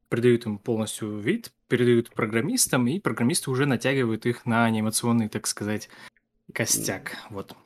придают 0.09 0.47
им 0.47 0.59
полностью 0.59 1.19
вид, 1.19 1.53
передают 1.69 2.11
программистам, 2.11 2.87
и 2.87 3.01
программисты 3.01 3.51
уже 3.51 3.67
натягивают 3.67 4.27
их 4.27 4.47
на 4.47 4.65
анимационный, 4.65 5.29
так 5.29 5.47
сказать, 5.47 5.89
костяк. 6.53 7.17
Вот. 7.31 7.57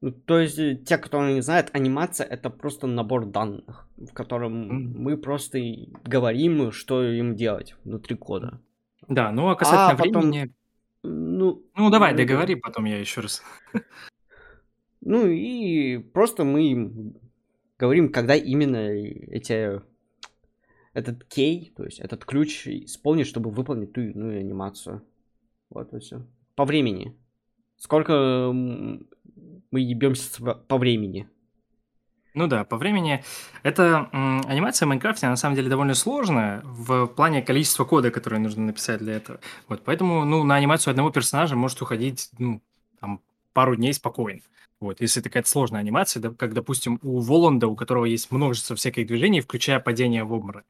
Ну, 0.00 0.12
то 0.12 0.38
есть, 0.38 0.84
те, 0.84 0.96
кто 0.96 1.28
не 1.28 1.42
знает, 1.42 1.70
анимация 1.74 2.26
это 2.26 2.48
просто 2.48 2.86
набор 2.86 3.26
данных, 3.26 3.86
в 3.98 4.12
котором 4.12 4.94
мы 4.94 5.18
просто 5.18 5.60
говорим, 6.04 6.72
что 6.72 7.04
им 7.04 7.36
делать 7.36 7.74
внутри 7.84 8.16
кода. 8.16 8.60
Да, 9.08 9.32
ну 9.32 9.48
а 9.48 9.56
касательно 9.56 9.90
а 9.90 9.96
потом... 9.96 10.30
времени. 10.30 10.54
Ну, 11.02 11.62
ну 11.74 11.90
давай, 11.90 12.14
договори, 12.14 12.54
потом 12.54 12.84
я 12.84 12.98
еще 12.98 13.20
раз. 13.20 13.42
Ну 15.02 15.26
и 15.26 15.96
просто 15.96 16.44
мы 16.44 17.14
говорим, 17.78 18.12
когда 18.12 18.34
именно 18.34 18.76
эти 18.76 19.80
этот 20.92 21.24
кей, 21.24 21.72
то 21.74 21.84
есть 21.84 22.00
этот 22.00 22.24
ключ 22.26 22.66
исполнить, 22.66 23.26
чтобы 23.26 23.50
выполнить 23.50 23.94
ту 23.94 24.02
иную 24.02 24.40
анимацию. 24.40 25.02
Вот 25.70 25.94
и 25.94 26.00
все. 26.00 26.26
По 26.54 26.66
времени. 26.66 27.16
Сколько 27.78 28.52
мы 28.52 29.80
ебемся 29.80 30.54
по 30.54 30.76
времени. 30.76 31.28
Ну 32.34 32.46
да, 32.46 32.64
по 32.64 32.76
времени. 32.76 33.24
Это 33.62 34.08
м, 34.12 34.42
анимация 34.46 34.86
в 34.86 34.88
Майнкрафте, 34.88 35.26
на 35.28 35.36
самом 35.36 35.56
деле, 35.56 35.68
довольно 35.68 35.94
сложная 35.94 36.60
в 36.64 37.06
плане 37.06 37.42
количества 37.42 37.84
кода, 37.84 38.10
которое 38.10 38.38
нужно 38.38 38.64
написать 38.64 39.00
для 39.00 39.14
этого. 39.14 39.40
Вот, 39.68 39.82
поэтому, 39.84 40.24
ну, 40.24 40.44
на 40.44 40.54
анимацию 40.54 40.92
одного 40.92 41.10
персонажа 41.10 41.56
может 41.56 41.82
уходить, 41.82 42.30
ну, 42.38 42.62
там, 43.00 43.20
пару 43.52 43.74
дней 43.74 43.92
спокойно. 43.92 44.40
Вот, 44.80 45.00
если 45.00 45.20
такая 45.20 45.42
сложная 45.42 45.80
анимация, 45.80 46.20
да, 46.20 46.30
как, 46.30 46.54
допустим, 46.54 47.00
у 47.02 47.20
Воланда, 47.20 47.66
у 47.66 47.76
которого 47.76 48.04
есть 48.04 48.30
множество 48.30 48.76
всяких 48.76 49.06
движений, 49.06 49.40
включая 49.40 49.80
падение 49.80 50.24
в 50.24 50.32
обморок 50.32 50.64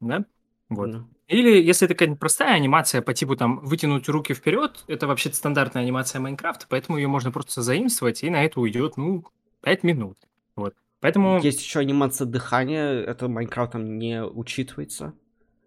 да? 0.00 0.24
Вот. 0.68 0.90
Mm. 0.90 1.04
Или 1.28 1.62
если 1.62 1.86
это 1.86 1.94
какая-нибудь 1.94 2.20
простая 2.20 2.54
анимация 2.54 3.02
по 3.02 3.14
типу 3.14 3.36
там 3.36 3.60
вытянуть 3.60 4.08
руки 4.08 4.34
вперед, 4.34 4.84
это 4.86 5.06
вообще 5.06 5.32
стандартная 5.32 5.82
анимация 5.82 6.20
Майнкрафта, 6.20 6.66
поэтому 6.68 6.98
ее 6.98 7.08
можно 7.08 7.30
просто 7.30 7.62
заимствовать, 7.62 8.22
и 8.22 8.30
на 8.30 8.44
это 8.44 8.60
уйдет, 8.60 8.96
ну, 8.96 9.24
5 9.62 9.82
минут. 9.82 10.18
Вот. 10.56 10.74
Поэтому... 11.00 11.40
Есть 11.40 11.60
еще 11.60 11.80
анимация 11.80 12.26
дыхания, 12.26 13.00
это 13.00 13.28
Майнкрафтом 13.28 13.98
не 13.98 14.22
учитывается. 14.22 15.14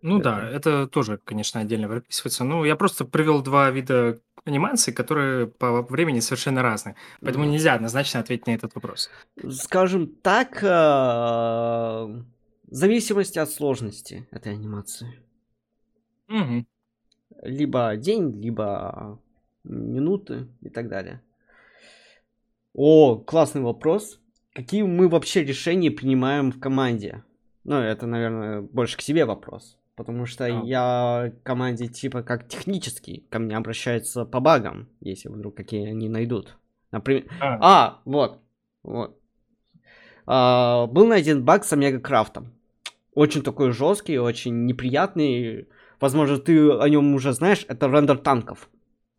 Ну 0.01 0.19
это... 0.19 0.23
да, 0.23 0.49
это 0.49 0.87
тоже, 0.87 1.19
конечно, 1.23 1.61
отдельно 1.61 1.87
прописывается. 1.87 2.43
Ну, 2.43 2.65
я 2.65 2.75
просто 2.75 3.05
привел 3.05 3.41
два 3.41 3.69
вида 3.69 4.19
анимации, 4.45 4.91
которые 4.91 5.47
по 5.47 5.83
времени 5.83 6.19
совершенно 6.19 6.61
разные. 6.61 6.95
Поэтому 7.21 7.45
нельзя 7.45 7.75
однозначно 7.75 8.19
ответить 8.19 8.47
на 8.47 8.51
этот 8.51 8.73
вопрос. 8.75 9.09
Скажем 9.49 10.07
так, 10.07 10.63
э, 10.63 10.67
в 10.67 12.25
зависимости 12.69 13.37
от 13.39 13.49
сложности 13.49 14.27
этой 14.31 14.53
анимации. 14.53 15.19
Угу. 16.27 16.65
Либо 17.43 17.95
день, 17.95 18.41
либо 18.41 19.19
минуты 19.63 20.47
и 20.61 20.69
так 20.69 20.89
далее. 20.89 21.21
О, 22.73 23.17
классный 23.17 23.61
вопрос. 23.61 24.19
Какие 24.53 24.83
мы 24.83 25.07
вообще 25.07 25.43
решения 25.43 25.91
принимаем 25.91 26.51
в 26.51 26.59
команде? 26.59 27.23
Ну, 27.63 27.75
это, 27.75 28.05
наверное, 28.07 28.61
больше 28.61 28.97
к 28.97 29.01
себе 29.01 29.25
вопрос. 29.25 29.77
Потому 29.95 30.25
что 30.25 30.45
а. 30.45 30.47
я 30.65 31.33
команде 31.43 31.87
типа 31.87 32.23
как 32.23 32.47
технический, 32.47 33.25
ко 33.29 33.39
мне 33.39 33.55
обращаются 33.55 34.25
по 34.25 34.39
багам, 34.39 34.89
если 34.99 35.29
вдруг 35.29 35.55
какие 35.55 35.87
они 35.87 36.09
найдут. 36.09 36.57
Например... 36.91 37.25
А, 37.39 37.57
а 37.61 38.01
вот, 38.05 38.39
вот. 38.83 39.19
А, 40.25 40.87
был 40.87 41.07
найден 41.07 41.43
баг 41.43 41.63
с 41.63 41.73
Омега 41.73 41.99
Крафтом 41.99 42.53
очень 43.13 43.43
такой 43.43 43.71
жесткий, 43.71 44.17
очень 44.17 44.65
неприятный. 44.65 45.67
Возможно, 45.99 46.37
ты 46.37 46.71
о 46.71 46.87
нем 46.89 47.13
уже 47.13 47.33
знаешь, 47.33 47.65
это 47.67 47.87
рендер 47.87 48.17
танков. 48.17 48.69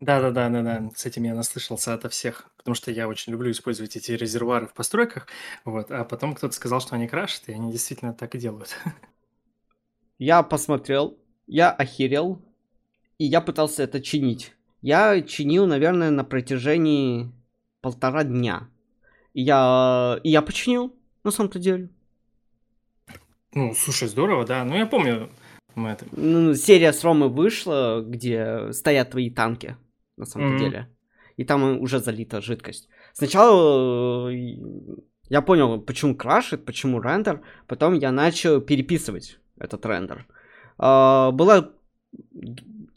Да, 0.01 0.21
да, 0.21 0.31
да, 0.31 0.49
да, 0.49 0.63
да. 0.63 0.91
С 0.95 1.07
этим 1.07 1.25
я 1.25 1.35
наслышался 1.35 1.95
ото 1.95 2.09
всех, 2.09 2.51
потому 2.63 2.77
что 2.77 2.93
я 2.93 3.09
очень 3.09 3.33
люблю 3.33 3.51
использовать 3.51 3.97
эти 3.97 4.13
резервуары 4.13 4.69
в 4.69 4.73
постройках. 4.73 5.27
Вот, 5.65 5.91
а 5.91 6.05
потом 6.05 6.35
кто-то 6.35 6.55
сказал, 6.55 6.81
что 6.81 6.95
они 6.95 7.09
крашат, 7.09 7.49
и 7.49 7.53
они 7.53 7.73
действительно 7.73 8.15
так 8.15 8.35
и 8.37 8.39
делают. 8.39 8.77
Я 10.19 10.45
посмотрел, 10.45 11.19
я 11.49 11.73
охерел, 11.73 12.41
и 13.19 13.25
я 13.25 13.41
пытался 13.41 13.83
это 13.83 14.01
чинить. 14.01 14.53
Я 14.81 15.21
чинил, 15.21 15.67
наверное, 15.67 16.11
на 16.11 16.23
протяжении 16.23 17.33
полтора 17.81 18.23
дня. 18.23 18.69
И 19.33 19.43
я, 19.43 20.21
и 20.23 20.31
я 20.31 20.43
починил, 20.43 20.95
на 21.25 21.33
самом-то 21.33 21.59
деле. 21.59 21.89
Ну, 23.53 23.75
слушай, 23.75 24.07
здорово, 24.07 24.47
да. 24.47 24.65
Ну, 24.65 24.77
я 24.77 24.87
помню 24.87 25.29
мы 25.75 25.91
это. 25.91 26.07
Ну, 26.13 26.55
серия 26.55 26.93
с 26.93 27.03
Ромы 27.03 27.29
вышла, 27.29 28.05
где 28.07 28.73
стоят 28.73 29.11
твои 29.11 29.31
танки, 29.31 29.77
на 30.17 30.25
самом 30.25 30.55
mm-hmm. 30.55 30.59
деле. 30.59 30.89
И 31.37 31.45
там 31.45 31.81
уже 31.81 31.99
залита 31.99 32.41
жидкость. 32.41 32.89
Сначала 33.13 34.31
э, 34.31 34.63
я 35.29 35.43
понял, 35.43 35.81
почему 35.81 36.15
крашит, 36.15 36.65
почему 36.65 37.01
рендер. 37.01 37.43
Потом 37.67 37.95
я 37.95 38.13
начал 38.13 38.61
переписывать 38.61 39.39
этот 39.59 39.87
рендер. 39.87 40.27
А, 40.79 41.31
была 41.31 41.71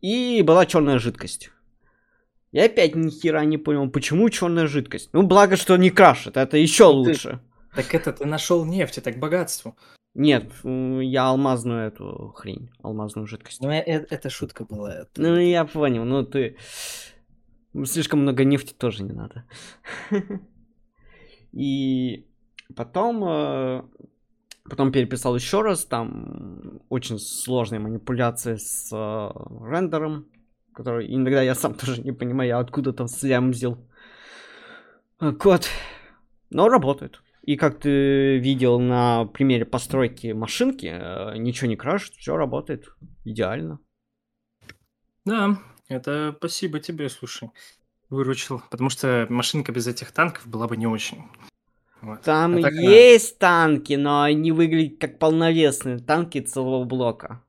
и 0.01 0.41
была 0.41 0.65
черная 0.65 0.99
жидкость. 0.99 1.51
Я 2.51 2.65
опять 2.65 2.95
ни 2.95 3.09
хера 3.09 3.43
не 3.43 3.57
понял, 3.57 3.89
почему 3.89 4.29
черная 4.29 4.67
жидкость. 4.67 5.09
Ну, 5.13 5.23
благо, 5.23 5.55
что 5.57 5.75
не 5.77 5.89
крашит, 5.89 6.37
это 6.37 6.57
еще 6.57 6.85
лучше. 6.85 7.39
Так 7.75 7.93
это 7.93 8.13
ты 8.13 8.25
нашел 8.25 8.65
нефть, 8.65 8.97
это 8.97 9.11
к 9.11 9.19
богатству. 9.19 9.77
Нет, 10.13 10.49
я 10.63 11.27
алмазную 11.27 11.87
эту 11.87 12.33
хрень, 12.35 12.71
алмазную 12.81 13.27
жидкость. 13.27 13.61
Ну, 13.61 13.69
это, 13.69 13.91
э, 13.91 14.05
это 14.09 14.29
шутка 14.29 14.63
была. 14.63 14.93
Это... 14.93 15.09
Ну, 15.17 15.37
я 15.37 15.65
понял, 15.65 16.05
ну 16.05 16.23
ты... 16.23 16.55
Слишком 17.83 18.21
много 18.21 18.43
нефти 18.43 18.73
тоже 18.73 19.03
не 19.03 19.13
надо. 19.13 19.45
И 21.51 22.27
потом... 22.75 23.23
Э, 23.23 23.83
потом 24.69 24.91
переписал 24.91 25.35
еще 25.35 25.61
раз, 25.61 25.85
там 25.85 26.81
очень 26.89 27.19
сложные 27.19 27.79
манипуляции 27.79 28.55
с 28.55 28.91
э, 28.91 29.29
рендером, 29.69 30.27
который 30.73 31.13
иногда 31.13 31.41
я 31.41 31.55
сам 31.55 31.73
тоже 31.75 32.01
не 32.01 32.11
понимаю, 32.11 32.59
откуда 32.59 32.93
там 32.93 33.07
слямзил 33.07 33.77
код. 35.39 35.67
Но 36.49 36.69
работает. 36.69 37.21
И 37.41 37.57
как 37.57 37.79
ты 37.79 38.39
видел 38.39 38.79
на 38.79 39.25
примере 39.25 39.65
постройки 39.65 40.31
машинки, 40.31 40.87
э, 40.87 41.37
ничего 41.37 41.67
не 41.67 41.75
крашит, 41.75 42.15
все 42.15 42.35
работает 42.37 42.87
идеально. 43.23 43.79
Да, 45.25 45.59
это 45.87 46.33
спасибо 46.37 46.79
тебе, 46.79 47.09
слушай, 47.09 47.49
выручил. 48.09 48.61
Потому 48.69 48.89
что 48.89 49.27
машинка 49.29 49.71
без 49.71 49.87
этих 49.87 50.11
танков 50.11 50.47
была 50.47 50.67
бы 50.67 50.77
не 50.77 50.87
очень. 50.87 51.23
Вот. 52.01 52.21
Там 52.21 52.63
а 52.63 52.69
есть 52.69 53.37
она... 53.41 53.67
танки, 53.67 53.93
но 53.93 54.21
они 54.21 54.51
выглядят 54.51 54.99
как 54.99 55.17
полновесные 55.19 55.97
танки 55.99 56.39
целого 56.39 56.83
блока. 56.83 57.41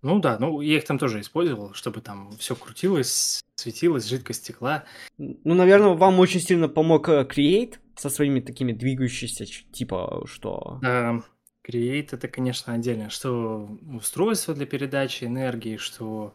Ну 0.00 0.20
да, 0.20 0.38
ну 0.38 0.60
я 0.60 0.78
их 0.78 0.84
там 0.84 0.98
тоже 0.98 1.20
использовал, 1.20 1.74
чтобы 1.74 2.00
там 2.00 2.30
все 2.38 2.54
крутилось, 2.54 3.42
светилось, 3.56 4.06
жидкость 4.06 4.46
текла. 4.46 4.84
Ну, 5.18 5.54
наверное, 5.54 5.94
вам 5.94 6.20
очень 6.20 6.40
сильно 6.40 6.68
помог 6.68 7.08
э, 7.08 7.26
Create, 7.28 7.74
со 7.96 8.08
своими 8.08 8.40
такими 8.40 8.72
двигающимися, 8.72 9.44
типа, 9.72 10.22
что... 10.26 10.78
Да, 10.82 11.20
Create 11.68 12.10
это, 12.12 12.28
конечно, 12.28 12.74
отдельно. 12.74 13.10
Что 13.10 13.68
устройство 13.92 14.54
для 14.54 14.66
передачи 14.66 15.24
энергии, 15.24 15.76
что... 15.76 16.34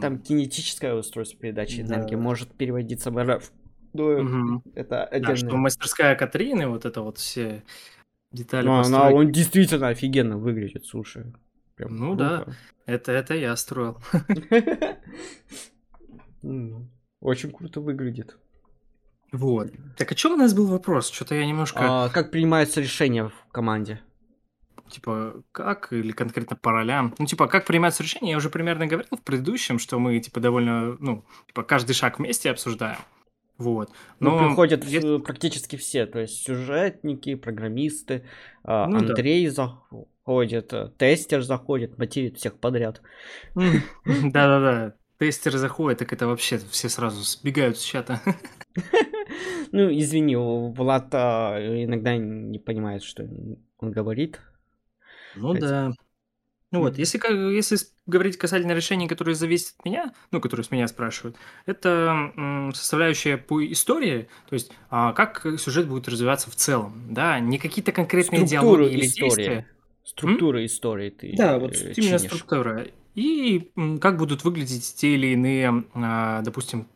Там 0.00 0.18
кинетическое 0.18 0.94
устройство 0.94 1.38
передачи 1.38 1.82
да. 1.82 1.96
энергии 1.96 2.16
может 2.16 2.52
переводиться 2.54 3.10
в 3.10 3.22
РФ. 3.22 3.52
Ну, 3.92 4.04
угу. 4.04 4.62
это 4.74 5.04
отдельно. 5.04 5.28
Да, 5.28 5.36
что 5.36 5.56
мастерская 5.56 6.14
Катрины, 6.16 6.66
вот 6.66 6.84
это 6.84 7.02
вот 7.02 7.18
все 7.18 7.62
Детали 8.32 8.66
Ну, 8.66 8.80
она, 8.80 9.10
он 9.10 9.30
действительно 9.30 9.88
офигенно 9.88 10.38
выглядит, 10.38 10.86
слушай. 10.86 11.24
Прям 11.76 11.96
Ну 11.96 12.14
да. 12.14 12.46
Это, 12.86 13.12
это 13.12 13.34
я 13.34 13.54
строил. 13.56 13.98
М, 16.42 16.90
Очень 17.20 17.52
круто 17.52 17.80
выглядит. 17.80 18.36
Вот. 19.32 19.70
Так 19.96 20.12
о 20.12 20.14
чем 20.14 20.32
у 20.32 20.36
нас 20.36 20.54
был 20.54 20.66
вопрос? 20.66 21.10
Что-то 21.10 21.34
я 21.34 21.46
немножко, 21.46 21.80
А 22.04 22.08
как 22.08 22.30
принимаются 22.30 22.80
решения 22.80 23.28
в 23.28 23.52
команде? 23.52 24.00
Типа, 24.92 25.42
как 25.52 25.92
или 25.92 26.12
конкретно 26.12 26.56
по 26.56 26.72
ролям? 26.72 27.14
Ну, 27.18 27.26
типа, 27.26 27.48
как 27.48 27.64
принимаются 27.66 28.02
решения, 28.02 28.30
я 28.32 28.36
уже 28.36 28.50
примерно 28.50 28.86
говорил 28.86 29.08
в 29.16 29.22
предыдущем, 29.22 29.78
что 29.78 29.98
мы, 29.98 30.18
типа, 30.20 30.40
довольно, 30.40 30.96
ну, 31.00 31.24
типа, 31.48 31.62
каждый 31.64 31.94
шаг 31.94 32.18
вместе 32.18 32.50
обсуждаем. 32.50 32.98
Вот. 33.58 33.90
Ну, 34.20 34.30
Но 34.38 34.48
приходят 34.48 34.84
если- 34.84 35.16
э, 35.16 35.18
практически 35.20 35.76
все, 35.76 36.06
то 36.06 36.18
есть 36.18 36.42
сюжетники, 36.44 37.34
программисты, 37.34 38.24
а, 38.64 38.86
Ну 38.86 39.00
да. 39.00 39.06
Андрей 39.08 39.46
заходит, 39.48 40.72
э, 40.72 40.90
тестер 40.96 41.42
заходит, 41.42 41.98
материт 41.98 42.38
всех 42.38 42.58
подряд. 42.58 43.02
Да-да-да. 43.54 44.94
Тестеры 45.18 45.58
заходят, 45.58 46.00
так 46.00 46.12
это 46.12 46.26
вообще 46.26 46.58
все 46.70 46.88
сразу 46.88 47.22
сбегают 47.22 47.78
с 47.78 47.82
чата. 47.82 48.20
Ну, 49.74 49.88
извини, 49.90 50.36
Влад 50.36 51.08
а, 51.14 51.56
иногда 51.58 52.16
не 52.16 52.58
понимает, 52.58 53.02
что 53.02 53.22
он 53.78 53.90
говорит. 53.90 54.40
Ну 55.34 55.54
Эти- 55.54 55.60
да. 55.62 55.92
Ну 56.70 56.80
вот, 56.80 56.98
если, 56.98 57.18
ка- 57.18 57.32
если 57.32 57.76
говорить 58.06 58.38
касательно 58.38 58.72
решений, 58.72 59.06
которые 59.06 59.34
зависят 59.34 59.74
от 59.78 59.84
меня, 59.84 60.12
ну, 60.30 60.40
которые 60.40 60.64
с 60.64 60.70
меня 60.70 60.88
спрашивают, 60.88 61.36
это 61.66 62.32
м, 62.36 62.72
составляющая 62.74 63.36
по 63.36 63.64
истории, 63.70 64.28
то 64.48 64.54
есть 64.54 64.72
а, 64.90 65.12
как 65.12 65.46
сюжет 65.58 65.86
будет 65.86 66.08
развиваться 66.08 66.50
в 66.50 66.56
целом, 66.56 66.94
да, 67.10 67.38
не 67.40 67.58
какие-то 67.58 67.92
конкретные 67.92 68.46
Структуру 68.46 68.84
диалоги 68.84 68.94
или 68.94 69.06
истории. 69.06 69.34
действия. 69.34 69.66
Структура 70.04 70.64
истории 70.64 71.10
ты 71.10 71.36
Да, 71.36 71.58
вот 71.58 71.72
э, 71.74 71.92
именно 71.96 72.18
чинишь. 72.18 72.20
структура. 72.20 72.86
И 73.14 73.70
м, 73.76 73.98
как 73.98 74.16
будут 74.16 74.42
выглядеть 74.44 74.94
те 74.96 75.14
или 75.14 75.28
иные, 75.28 75.84
а, 75.94 76.40
допустим, 76.42 76.86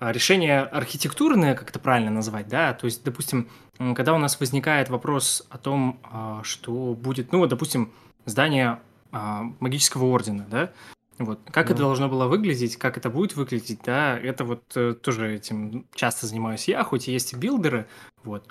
а, 0.00 0.12
решения 0.12 0.62
архитектурные, 0.62 1.54
как 1.54 1.68
это 1.70 1.78
правильно 1.78 2.10
назвать, 2.10 2.48
да, 2.48 2.72
то 2.72 2.86
есть, 2.86 3.04
допустим, 3.04 3.48
когда 3.94 4.14
у 4.14 4.18
нас 4.18 4.40
возникает 4.40 4.88
вопрос 4.88 5.46
о 5.50 5.58
том, 5.58 6.00
а, 6.02 6.40
что 6.42 6.94
будет, 6.94 7.32
ну, 7.32 7.38
вот, 7.38 7.50
допустим, 7.50 7.92
здание 8.24 8.80
а, 9.12 9.42
магического 9.60 10.06
ордена, 10.06 10.46
да, 10.50 10.72
вот, 11.18 11.38
как 11.50 11.66
Да. 11.66 11.74
это 11.74 11.82
должно 11.82 12.08
было 12.08 12.26
выглядеть, 12.26 12.76
как 12.76 12.96
это 12.96 13.10
будет 13.10 13.36
выглядеть, 13.36 13.80
да, 13.84 14.18
это 14.18 14.44
вот 14.44 14.62
э, 14.74 14.94
тоже 14.94 15.34
этим 15.34 15.86
часто 15.94 16.26
занимаюсь 16.26 16.66
я, 16.66 16.82
хоть 16.82 17.08
и 17.08 17.12
есть 17.12 17.34
и 17.34 17.36
билдеры, 17.36 17.86
вот. 18.24 18.48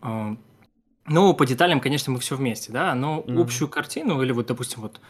А, 0.00 0.36
Но 1.08 1.34
по 1.34 1.46
деталям, 1.46 1.80
конечно, 1.80 2.12
мы 2.12 2.18
все 2.18 2.36
вместе, 2.36 2.72
да, 2.72 2.94
но 2.94 3.22
Мгм. 3.26 3.40
общую 3.40 3.68
картину, 3.68 4.22
или 4.22 4.32
вот, 4.32 4.46
допустим, 4.46 4.82
вот 4.82 5.00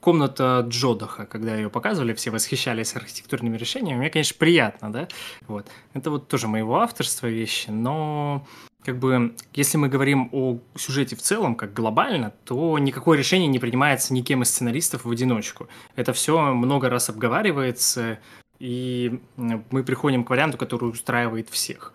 комната 0.00 0.64
Джодаха, 0.68 1.26
когда 1.26 1.54
ее 1.54 1.70
показывали, 1.70 2.14
все 2.14 2.30
восхищались 2.30 2.96
архитектурными 2.96 3.56
решениями, 3.56 3.98
мне, 3.98 4.10
конечно, 4.10 4.36
приятно, 4.38 4.92
да, 4.92 5.08
вот. 5.46 5.66
Это 5.94 6.10
вот 6.10 6.28
тоже 6.28 6.48
моего 6.48 6.80
авторства 6.80 7.26
вещи, 7.26 7.70
но 7.70 8.46
как 8.84 8.98
бы, 8.98 9.34
если 9.52 9.76
мы 9.76 9.88
говорим 9.88 10.30
о 10.32 10.58
сюжете 10.74 11.14
в 11.14 11.20
целом, 11.20 11.54
как 11.54 11.74
глобально, 11.74 12.32
то 12.44 12.78
никакое 12.78 13.18
решение 13.18 13.48
не 13.48 13.58
принимается 13.58 14.14
никем 14.14 14.42
из 14.42 14.48
сценаристов 14.48 15.04
в 15.04 15.10
одиночку. 15.10 15.68
Это 15.96 16.12
все 16.14 16.54
много 16.54 16.88
раз 16.88 17.10
обговаривается, 17.10 18.18
и 18.58 19.20
мы 19.36 19.84
приходим 19.84 20.24
к 20.24 20.30
варианту, 20.30 20.56
который 20.56 20.88
устраивает 20.88 21.50
всех. 21.50 21.92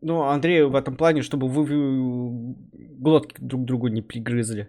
Ну, 0.00 0.22
Андрею 0.22 0.70
в 0.70 0.76
этом 0.76 0.96
плане, 0.96 1.22
чтобы 1.22 1.48
вы 1.48 1.64
вы 1.64 2.54
глотки 2.72 3.34
друг 3.38 3.64
другу 3.64 3.88
не 3.88 4.02
пригрызли. 4.02 4.68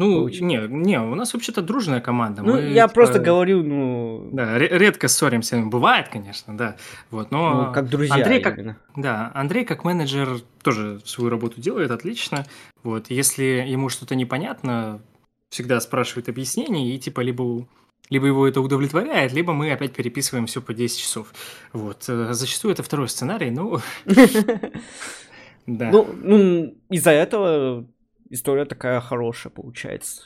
Ну, 0.00 0.26
Получ- 0.26 0.40
не, 0.40 0.56
не, 0.66 0.98
у 0.98 1.14
нас 1.14 1.34
вообще-то 1.34 1.60
дружная 1.60 2.00
команда. 2.00 2.40
Ну, 2.40 2.54
мы, 2.54 2.62
я 2.62 2.84
типа, 2.84 2.94
просто 2.94 3.18
говорю, 3.18 3.62
ну, 3.62 4.30
Да, 4.32 4.56
ре- 4.56 4.78
редко 4.78 5.08
ссоримся, 5.08 5.60
бывает, 5.60 6.08
конечно, 6.08 6.56
да. 6.56 6.76
Вот, 7.10 7.30
но 7.30 7.66
ну, 7.66 7.72
как 7.74 7.90
друзья 7.90 8.14
Андрей 8.14 8.40
как, 8.40 8.56
именно. 8.56 8.78
да, 8.96 9.30
Андрей 9.34 9.66
как 9.66 9.84
менеджер 9.84 10.40
тоже 10.62 11.02
свою 11.04 11.28
работу 11.28 11.60
делает 11.60 11.90
отлично. 11.90 12.46
Вот, 12.82 13.10
если 13.10 13.42
ему 13.68 13.90
что-то 13.90 14.14
непонятно, 14.14 15.02
всегда 15.50 15.78
спрашивает 15.80 16.30
объяснений, 16.30 16.94
и 16.94 16.98
типа 16.98 17.20
либо, 17.20 17.68
либо 18.08 18.26
его 18.26 18.48
это 18.48 18.62
удовлетворяет, 18.62 19.34
либо 19.34 19.52
мы 19.52 19.70
опять 19.70 19.92
переписываем 19.92 20.46
все 20.46 20.62
по 20.62 20.72
10 20.72 20.98
часов. 20.98 21.34
Вот, 21.74 22.06
э, 22.08 22.32
зачастую 22.32 22.72
это 22.72 22.82
второй 22.82 23.10
сценарий, 23.10 23.50
ну, 23.50 23.80
да. 25.66 25.90
Ну, 25.90 26.08
ну, 26.22 26.74
из-за 26.88 27.10
этого 27.10 27.84
история 28.30 28.64
такая 28.64 29.00
хорошая 29.00 29.52
получается. 29.52 30.22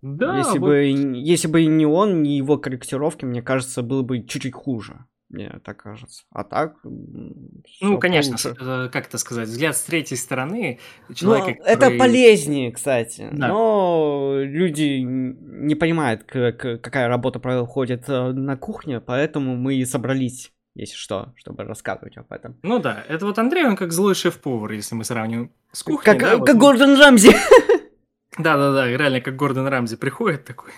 да, 0.00 0.38
если, 0.38 0.58
вот 0.58 0.68
бы, 0.68 0.76
если 0.84 1.48
бы 1.48 1.64
не 1.66 1.86
он, 1.86 2.22
не 2.22 2.38
его 2.38 2.56
корректировки, 2.56 3.24
мне 3.24 3.42
кажется, 3.42 3.82
было 3.82 4.02
бы 4.02 4.22
чуть-чуть 4.24 4.54
хуже. 4.54 5.04
Мне 5.28 5.60
так 5.62 5.76
кажется. 5.82 6.24
А 6.30 6.42
так... 6.42 6.76
Ну, 6.84 7.98
конечно, 7.98 8.36
э, 8.48 8.88
как 8.90 9.08
это 9.08 9.18
сказать, 9.18 9.48
взгляд 9.48 9.76
с 9.76 9.82
третьей 9.82 10.16
стороны 10.16 10.78
человека, 11.14 11.60
это 11.64 11.80
который- 11.80 11.98
полезнее, 11.98 12.72
кстати. 12.72 13.28
Да. 13.32 13.48
Но 13.48 14.36
люди 14.38 15.00
не 15.02 15.74
понимают, 15.74 16.22
как, 16.24 16.56
какая 16.56 17.08
работа 17.08 17.40
происходит 17.40 18.08
э, 18.08 18.32
на 18.32 18.56
кухне, 18.56 19.00
поэтому 19.00 19.54
мы 19.54 19.74
и 19.74 19.84
собрались, 19.84 20.50
если 20.78 20.94
что, 20.96 21.32
чтобы 21.36 21.64
рассказывать 21.64 22.16
об 22.16 22.30
этом. 22.32 22.56
Ну 22.62 22.78
да, 22.78 23.04
это 23.08 23.26
вот 23.26 23.38
Андрей, 23.38 23.66
он 23.66 23.76
как 23.76 23.92
злой 23.92 24.14
шеф-повар, 24.14 24.72
если 24.72 24.94
мы 24.94 25.04
сравниваем 25.04 25.50
с 25.72 25.82
кухней. 25.82 26.04
Как, 26.04 26.20
да, 26.20 26.30
как 26.30 26.38
вот 26.40 26.50
он- 26.50 26.58
Гордон 26.58 26.98
Рамзи. 26.98 27.30
Да-да-да, 28.38 28.86
реально 28.86 29.20
как 29.20 29.36
Гордон 29.36 29.66
Рамзи 29.66 29.96
приходит 29.96 30.44
такой 30.44 30.72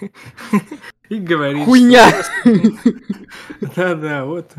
и 1.11 1.16
говорит... 1.18 1.64
Хуйня. 1.64 2.11
Да-да, 3.76 4.24
вот. 4.24 4.53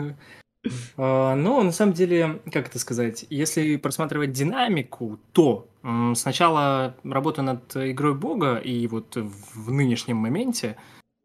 А, 0.98 1.36
Но 1.36 1.64
на 1.64 1.72
самом 1.72 1.94
деле, 1.94 2.42
как 2.52 2.68
это 2.68 2.78
сказать, 2.80 3.26
если 3.30 3.78
просматривать 3.78 4.32
динамику, 4.32 5.20
то 5.32 5.68
сначала 6.14 6.96
работа 7.04 7.42
над 7.42 7.76
игрой 7.76 8.14
Бога, 8.14 8.58
и 8.58 8.86
вот 8.88 9.16
в 9.16 9.72
нынешнем 9.72 10.18
моменте, 10.18 10.78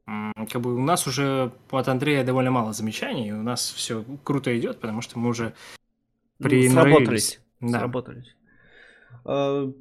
как 0.07 0.61
бы 0.61 0.74
у 0.74 0.80
нас 0.80 1.07
уже 1.07 1.52
от 1.70 1.88
Андрея 1.88 2.24
довольно 2.24 2.50
мало 2.50 2.72
замечаний, 2.72 3.28
и 3.28 3.32
у 3.32 3.42
нас 3.42 3.70
все 3.70 4.04
круто 4.22 4.57
идет, 4.59 4.80
потому 4.80 5.00
что 5.00 5.18
мы 5.18 5.28
уже 5.30 5.54
приноровились. 6.38 6.72
Сработались. 6.72 7.40
Да. 7.61 7.78
Сработались. 7.78 8.36
Э, 9.24 9.72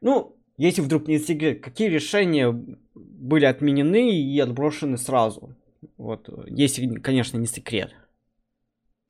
Ну, 0.00 0.36
если 0.56 0.80
вдруг 0.82 1.08
не 1.08 1.18
секрет, 1.18 1.62
какие 1.62 1.88
решения 1.88 2.52
были 2.94 3.44
отменены 3.44 4.10
и 4.10 4.38
отброшены 4.40 4.98
сразу? 4.98 5.54
Вот, 5.96 6.28
если, 6.46 6.86
конечно, 6.94 7.36
не 7.38 7.46
секрет. 7.46 7.92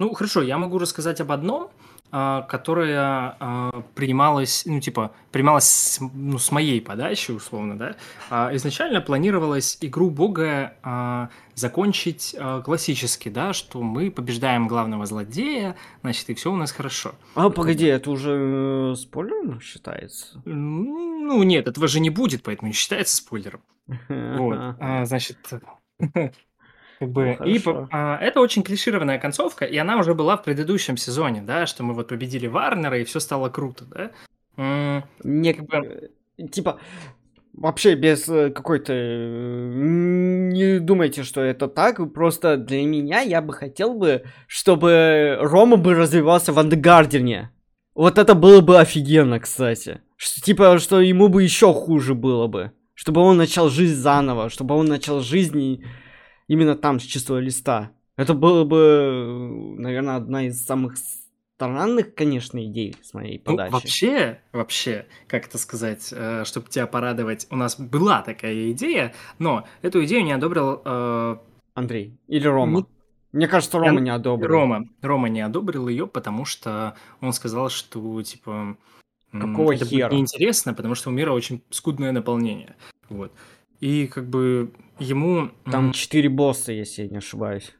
Ну, 0.01 0.13
хорошо, 0.15 0.43
я 0.43 0.59
могу 0.59 0.79
рассказать 0.79 1.21
об 1.21 1.31
одном, 1.31 1.65
а, 1.65 1.69
которое 2.15 3.37
а, 3.41 3.83
принималось, 3.97 4.67
ну, 4.67 4.79
типа, 4.79 5.11
принималось 5.33 5.65
с, 5.65 6.01
ну, 6.01 6.39
с 6.39 6.53
моей 6.53 6.81
подачи, 6.81 7.33
условно, 7.33 7.77
да. 7.77 7.97
А, 8.31 8.55
Изначально 8.55 9.01
планировалось 9.01 9.79
игру 9.81 10.11
Бога 10.11 10.75
а, 10.85 11.31
закончить 11.57 12.37
а, 12.39 12.63
классически, 12.63 13.31
да, 13.31 13.53
что 13.53 13.83
мы 13.83 14.13
побеждаем 14.13 14.69
главного 14.69 15.07
злодея, 15.07 15.75
значит, 16.03 16.31
и 16.31 16.35
все 16.35 16.53
у 16.53 16.57
нас 16.57 16.71
хорошо. 16.71 17.17
А, 17.35 17.51
погоди, 17.51 17.87
это 17.87 18.11
уже 18.13 18.93
э, 18.93 18.95
спойлером 18.97 19.61
считается? 19.61 20.41
Ну, 20.45 21.43
нет, 21.43 21.67
этого 21.67 21.89
же 21.89 21.99
не 21.99 22.11
будет, 22.11 22.45
поэтому 22.45 22.69
не 22.69 22.75
считается 22.75 23.17
спойлером. 23.17 23.61
Вот, 24.09 24.77
а, 24.79 25.05
значит, 25.05 25.39
как 26.99 27.11
бы, 27.11 27.37
Ну, 27.41 27.47
и 27.47 27.61
а, 27.91 28.19
это 28.21 28.41
очень 28.41 28.63
клишированная 28.63 29.19
концовка, 29.19 29.65
и 29.65 29.77
она 29.77 29.99
уже 29.99 30.15
была 30.15 30.37
в 30.37 30.43
предыдущем 30.45 30.97
сезоне, 30.97 31.43
да, 31.43 31.67
что 31.67 31.83
мы 31.83 31.95
вот 31.95 32.09
победили 32.09 32.47
Варнера, 32.47 32.99
и 32.99 33.05
все 33.05 33.21
стало 33.21 33.49
круто, 33.49 33.85
да. 33.87 34.11
М, 34.57 35.05
Не, 35.25 35.53
как 35.55 35.67
бы- 35.67 36.11
э, 36.39 36.47
типа, 36.49 36.79
вообще 37.53 37.95
без 37.95 38.29
э, 38.29 38.51
какой-то... 38.51 38.93
э, 38.93 39.71
Не 39.75 40.79
думайте, 40.81 41.23
что 41.25 41.41
это 41.41 41.69
так. 41.69 42.13
Просто 42.13 42.57
для 42.57 42.83
меня 42.85 43.21
я 43.21 43.41
бы 43.43 43.53
хотел 43.53 43.95
бы, 43.95 44.23
чтобы 44.47 45.37
Рома 45.41 45.77
бы 45.77 45.95
развивался 45.95 46.53
в 46.53 46.59
Андегардене. 46.59 47.51
Вот 47.95 48.19
это 48.19 48.35
было 48.35 48.61
бы 48.61 48.79
офигенно, 48.81 49.39
кстати. 49.41 50.01
Ш- 50.17 50.41
типа, 50.41 50.79
что 50.79 51.01
ему 51.01 51.29
бы 51.29 51.43
еще 51.43 51.73
хуже 51.73 52.15
было 52.15 52.47
бы. 52.47 52.73
Чтобы 52.95 53.21
он 53.21 53.37
начал 53.37 53.69
жизнь 53.69 53.95
заново, 54.01 54.51
чтобы 54.51 54.75
он 54.77 54.87
начал 54.87 55.21
жизнь 55.21 55.85
именно 56.49 56.75
там, 56.77 57.01
с 57.01 57.03
чистого 57.03 57.39
листа. 57.39 57.91
Это 58.17 58.35
было 58.35 58.65
бы, 58.65 59.75
наверное, 59.79 60.17
одна 60.17 60.47
из 60.47 60.65
самых 60.65 60.95
странных, 61.57 62.15
конечно, 62.15 62.65
идей 62.65 62.97
с 63.03 63.13
моей 63.15 63.39
Ну, 63.45 63.53
подачи. 63.53 63.73
вообще, 63.73 64.41
вообще, 64.53 65.07
как 65.27 65.47
это 65.47 65.59
сказать, 65.59 66.13
чтобы 66.45 66.69
тебя 66.69 66.87
порадовать, 66.87 67.47
у 67.51 67.57
нас 67.57 67.79
была 67.79 68.23
такая 68.23 68.71
идея, 68.73 69.15
но 69.39 69.67
эту 69.83 70.05
идею 70.05 70.25
не 70.25 70.33
одобрил 70.33 70.81
э, 70.85 71.37
Андрей. 71.75 72.17
Или 72.29 72.47
Рома. 72.47 72.79
Не- 72.81 72.87
Мне 73.33 73.49
кажется, 73.49 73.79
Рома 73.79 74.01
не 74.01 74.11
одобрил. 74.11 74.49
Рома, 74.49 74.85
Рома 75.03 75.29
не 75.29 75.41
одобрил 75.41 75.89
ее, 75.89 76.07
потому 76.07 76.45
что 76.45 76.95
он 77.21 77.33
сказал, 77.33 77.69
что 77.69 78.23
типа 78.23 78.77
Какого 79.33 79.73
это 79.75 79.85
хера? 79.85 80.09
будет 80.09 80.13
неинтересно, 80.17 80.75
потому 80.75 80.95
что 80.95 81.11
у 81.11 81.13
мира 81.13 81.33
очень 81.33 81.63
скудное 81.71 82.13
наполнение. 82.13 82.77
Вот. 83.09 83.33
И 83.81 84.07
как 84.07 84.29
бы 84.29 84.73
ему... 84.99 85.51
Там 85.71 85.93
четыре 85.93 86.29
босса, 86.29 86.73
если 86.73 87.03
я 87.03 87.09
не 87.09 87.17
ошибаюсь. 87.19 87.73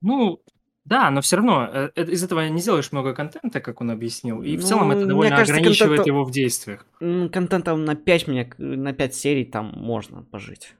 Ну, 0.00 0.40
да, 0.84 1.10
но 1.10 1.20
все 1.22 1.36
равно 1.36 1.68
э, 1.72 1.90
э, 1.96 2.04
из 2.10 2.22
этого 2.22 2.46
не 2.48 2.60
сделаешь 2.60 2.92
много 2.92 3.14
контента, 3.14 3.60
как 3.60 3.80
он 3.80 3.90
объяснил. 3.90 4.42
И 4.42 4.56
в 4.56 4.60
Ну, 4.62 4.66
целом 4.66 4.90
это 4.90 5.06
довольно 5.06 5.36
кажется, 5.36 5.54
ограничивает 5.54 6.00
контента- 6.00 6.08
его 6.08 6.24
в 6.24 6.30
действиях. 6.30 6.86
Контентом 6.98 7.84
на 7.84 7.94
5 7.94 8.28
мне, 8.28 8.44
к- 8.44 8.58
на 8.58 8.92
5 8.92 9.14
серий 9.14 9.44
там 9.44 9.72
можно 9.76 10.22
пожить. 10.22 10.74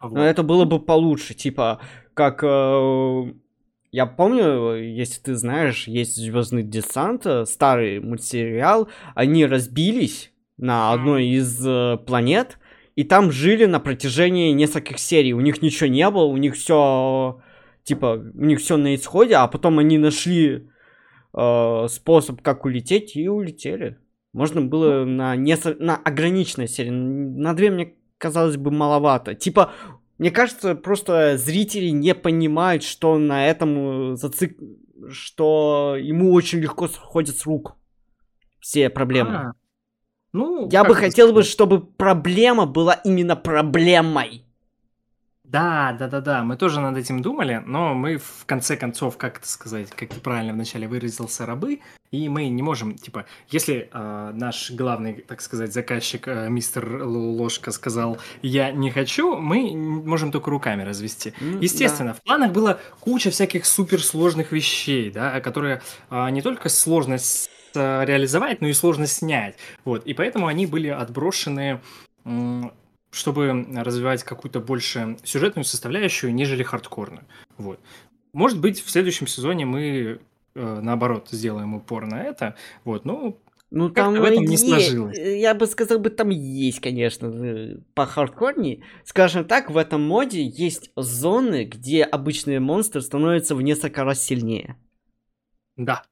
Вот. 0.00 0.12
Но 0.12 0.24
это 0.24 0.42
было 0.44 0.64
бы 0.64 0.78
получше, 0.80 1.34
типа, 1.34 1.80
как... 2.14 2.44
э, 2.44 3.32
я 3.90 4.06
помню, 4.06 4.74
если 4.76 5.20
ты 5.20 5.34
знаешь, 5.34 5.88
есть 5.88 6.14
Звездный 6.14 6.62
десант, 6.62 7.26
э, 7.26 7.44
старый 7.46 7.98
мультсериал, 8.00 8.88
они 9.16 9.44
разбились 9.46 10.30
на 10.56 10.92
одной 10.92 11.26
из 11.26 11.66
э, 11.66 11.96
планет, 12.06 12.58
и 12.98 13.04
там 13.04 13.30
жили 13.30 13.66
на 13.66 13.78
протяжении 13.78 14.50
нескольких 14.50 14.98
серий. 14.98 15.32
У 15.32 15.40
них 15.40 15.62
ничего 15.62 15.88
не 15.88 16.10
было, 16.10 16.24
у 16.24 16.36
них 16.36 16.56
все 16.56 17.40
типа, 17.84 18.20
у 18.34 18.44
них 18.44 18.58
все 18.58 18.76
на 18.76 18.96
исходе, 18.96 19.36
а 19.36 19.46
потом 19.46 19.78
они 19.78 19.98
нашли 19.98 20.68
э, 21.32 21.86
способ, 21.88 22.42
как 22.42 22.64
улететь, 22.64 23.14
и 23.14 23.28
улетели. 23.28 23.98
Можно 24.32 24.62
было 24.62 25.04
на, 25.04 25.36
несо- 25.36 25.76
на 25.78 25.96
ограниченной 25.96 26.66
серии. 26.66 26.90
На 26.90 27.54
две, 27.54 27.70
мне 27.70 27.94
казалось 28.18 28.56
бы, 28.56 28.72
маловато. 28.72 29.36
Типа, 29.36 29.70
мне 30.18 30.32
кажется, 30.32 30.74
просто 30.74 31.38
зрители 31.38 31.90
не 31.90 32.16
понимают, 32.16 32.82
что 32.82 33.16
на 33.16 33.46
этом 33.46 34.14
э, 34.14 34.16
зацик... 34.16 34.58
что 35.08 35.94
ему 35.96 36.32
очень 36.32 36.58
легко 36.58 36.88
сходят 36.88 37.36
с 37.36 37.46
рук 37.46 37.76
все 38.58 38.90
проблемы. 38.90 39.34
А, 39.36 39.52
ну, 40.32 40.68
Я 40.70 40.84
бы 40.84 40.94
хотел 40.94 41.32
бы, 41.32 41.42
чтобы 41.42 41.80
проблема 41.80 42.66
была 42.66 42.94
именно 42.94 43.36
проблемой. 43.36 44.44
Да, 45.44 45.96
да, 45.98 46.08
да, 46.08 46.20
да, 46.20 46.42
мы 46.44 46.58
тоже 46.58 46.78
над 46.80 46.98
этим 46.98 47.22
думали, 47.22 47.62
но 47.64 47.94
мы 47.94 48.18
в 48.18 48.44
конце 48.44 48.76
концов, 48.76 49.16
как 49.16 49.38
это 49.38 49.48
сказать, 49.48 49.88
как 49.90 50.10
ты 50.10 50.20
правильно 50.20 50.52
вначале 50.52 50.86
выразился, 50.86 51.46
рабы, 51.46 51.80
и 52.10 52.28
мы 52.28 52.48
не 52.48 52.62
можем, 52.62 52.96
типа, 52.96 53.24
если 53.48 53.88
э, 53.90 54.30
наш 54.34 54.70
главный, 54.72 55.14
так 55.26 55.40
сказать, 55.40 55.72
заказчик, 55.72 56.28
э, 56.28 56.50
мистер 56.50 57.02
Ложка 57.02 57.70
сказал, 57.70 58.18
я 58.42 58.72
не 58.72 58.90
хочу, 58.90 59.36
мы 59.36 59.74
можем 59.74 60.32
только 60.32 60.50
руками 60.50 60.82
развести. 60.82 61.32
Ну, 61.40 61.60
Естественно, 61.62 62.12
в 62.12 62.20
планах 62.22 62.52
было 62.52 62.78
куча 63.00 63.30
всяких 63.30 63.64
суперсложных 63.64 64.52
вещей, 64.52 65.10
да, 65.10 65.40
которые 65.40 65.80
а, 66.10 66.30
не 66.30 66.42
только 66.42 66.68
сложно 66.68 67.16
с- 67.16 67.48
а, 67.48 67.57
реализовать, 67.74 68.60
но 68.60 68.68
и 68.68 68.72
сложно 68.72 69.06
снять. 69.06 69.56
Вот, 69.84 70.06
и 70.06 70.14
поэтому 70.14 70.46
они 70.46 70.66
были 70.66 70.88
отброшены, 70.88 71.80
чтобы 73.10 73.66
развивать 73.74 74.22
какую-то 74.22 74.60
больше 74.60 75.16
сюжетную 75.24 75.64
составляющую, 75.64 76.34
нежели 76.34 76.62
хардкорную. 76.62 77.24
Вот. 77.56 77.80
Может 78.32 78.60
быть, 78.60 78.84
в 78.84 78.90
следующем 78.90 79.26
сезоне 79.26 79.64
мы 79.64 80.20
э, 80.54 80.80
наоборот 80.82 81.28
сделаем 81.30 81.74
упор 81.74 82.06
на 82.06 82.22
это. 82.22 82.54
Вот, 82.84 83.04
ну, 83.04 83.40
Ну, 83.70 83.90
там 83.90 84.14
в 84.14 84.22
этом 84.22 84.44
не 84.44 84.56
сложилось. 84.56 85.18
Я 85.18 85.54
бы 85.54 85.66
сказал, 85.66 85.98
бы 85.98 86.10
там 86.10 86.28
есть, 86.30 86.80
конечно, 86.80 87.26
э, 87.26 87.78
по 87.94 88.06
хардкорней. 88.06 88.84
Скажем 89.04 89.44
так, 89.46 89.70
в 89.70 89.76
этом 89.76 90.02
моде 90.02 90.42
есть 90.42 90.90
зоны, 90.96 91.64
где 91.64 92.04
обычные 92.04 92.60
монстры 92.60 93.00
становятся 93.00 93.54
в 93.54 93.62
несколько 93.62 94.04
раз 94.04 94.22
сильнее. 94.22 94.76
да, 95.76 96.04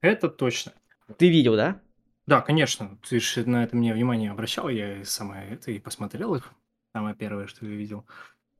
это 0.00 0.28
точно. 0.28 0.72
Ты 1.16 1.28
видел, 1.28 1.56
да? 1.56 1.80
Да, 2.26 2.42
конечно, 2.42 2.98
ты 3.08 3.20
же 3.20 3.48
на 3.48 3.64
это 3.64 3.74
мне 3.74 3.94
внимание 3.94 4.30
обращал, 4.30 4.68
я 4.68 5.04
самое 5.04 5.48
это 5.50 5.70
и 5.70 5.78
посмотрел 5.78 6.34
их. 6.34 6.52
Самое 6.92 7.14
первое, 7.14 7.46
что 7.46 7.64
я 7.64 7.74
видел. 7.74 8.04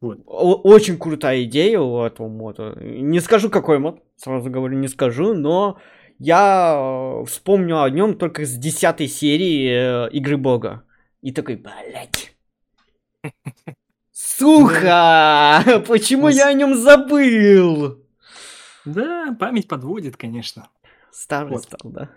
Вот. 0.01 0.21
Очень 0.27 0.99
крутая 0.99 1.45
идея 1.45 1.81
у 1.81 2.03
этого 2.03 2.29
мода. 2.29 2.75
Не 2.81 3.21
скажу, 3.21 3.51
какой 3.51 3.79
мод, 3.79 4.03
сразу 4.17 4.49
говорю, 4.49 4.79
не 4.79 4.89
скажу, 4.89 5.35
но 5.35 5.79
я 6.19 6.77
э, 6.77 7.25
вспомню 7.27 7.83
о 7.83 7.91
нем 7.91 8.17
только 8.17 8.45
с 8.45 8.55
десятой 8.55 9.09
серии 9.09 10.07
э, 10.07 10.11
Игры 10.13 10.37
Бога. 10.37 10.85
И 11.21 11.33
такой, 11.33 11.57
блять. 11.57 12.37
Сука! 14.13 15.83
Почему 15.89 16.29
я 16.29 16.49
о 16.49 16.53
нем 16.53 16.77
забыл? 16.77 17.99
Да, 18.85 19.37
память 19.39 19.69
подводит, 19.69 20.17
конечно. 20.17 20.69
Старый 21.11 21.53
Вот. 21.53 21.65
стал, 21.65 21.91
да? 21.91 22.11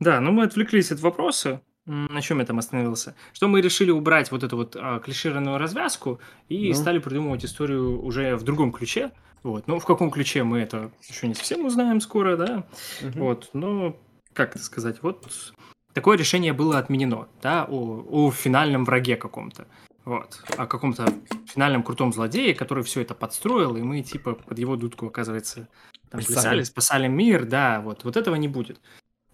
Да, 0.00 0.20
но 0.20 0.32
мы 0.32 0.44
отвлеклись 0.44 0.92
от 0.92 1.00
вопроса. 1.00 1.62
На 1.86 2.20
чем 2.20 2.40
я 2.40 2.44
там 2.44 2.58
остановился? 2.58 3.14
Что 3.32 3.46
мы 3.46 3.60
решили 3.60 3.92
убрать 3.92 4.32
вот 4.32 4.42
эту 4.42 4.56
вот 4.56 4.76
а, 4.76 4.98
клишированную 4.98 5.56
развязку 5.56 6.18
и 6.48 6.68
Ну. 6.70 6.74
стали 6.74 6.98
придумывать 6.98 7.44
историю 7.44 8.02
уже 8.04 8.34
в 8.36 8.42
другом 8.42 8.72
ключе. 8.72 9.12
Вот. 9.44 9.68
Ну, 9.68 9.78
в 9.78 9.86
каком 9.86 10.10
ключе 10.10 10.42
мы 10.42 10.58
это 10.58 10.90
еще 11.08 11.28
не 11.28 11.34
совсем 11.34 11.64
узнаем 11.64 12.00
скоро, 12.00 12.36
да? 12.36 12.64
Мгм. 13.02 13.20
Вот, 13.20 13.50
но, 13.52 13.96
как 14.32 14.56
это 14.56 14.64
сказать, 14.64 14.96
вот 15.02 15.28
такое 15.92 16.18
решение 16.18 16.52
было 16.52 16.78
отменено, 16.78 17.28
да, 17.40 17.64
о, 17.68 18.04
о 18.10 18.30
финальном 18.32 18.84
враге 18.84 19.14
каком-то. 19.16 19.68
Вот, 20.04 20.42
о 20.56 20.66
каком-то 20.66 21.06
финальном 21.46 21.84
крутом 21.84 22.12
злодее, 22.12 22.54
который 22.54 22.82
все 22.82 23.00
это 23.02 23.14
подстроил, 23.14 23.76
и 23.76 23.82
мы 23.82 24.02
типа 24.02 24.34
под 24.34 24.58
его 24.58 24.74
дудку, 24.76 25.06
оказывается, 25.06 25.68
там 26.10 26.20
плясали, 26.20 26.62
спасали 26.64 27.06
мир, 27.06 27.44
да, 27.44 27.80
вот, 27.80 28.02
вот 28.02 28.16
этого 28.16 28.34
не 28.34 28.48
будет. 28.48 28.80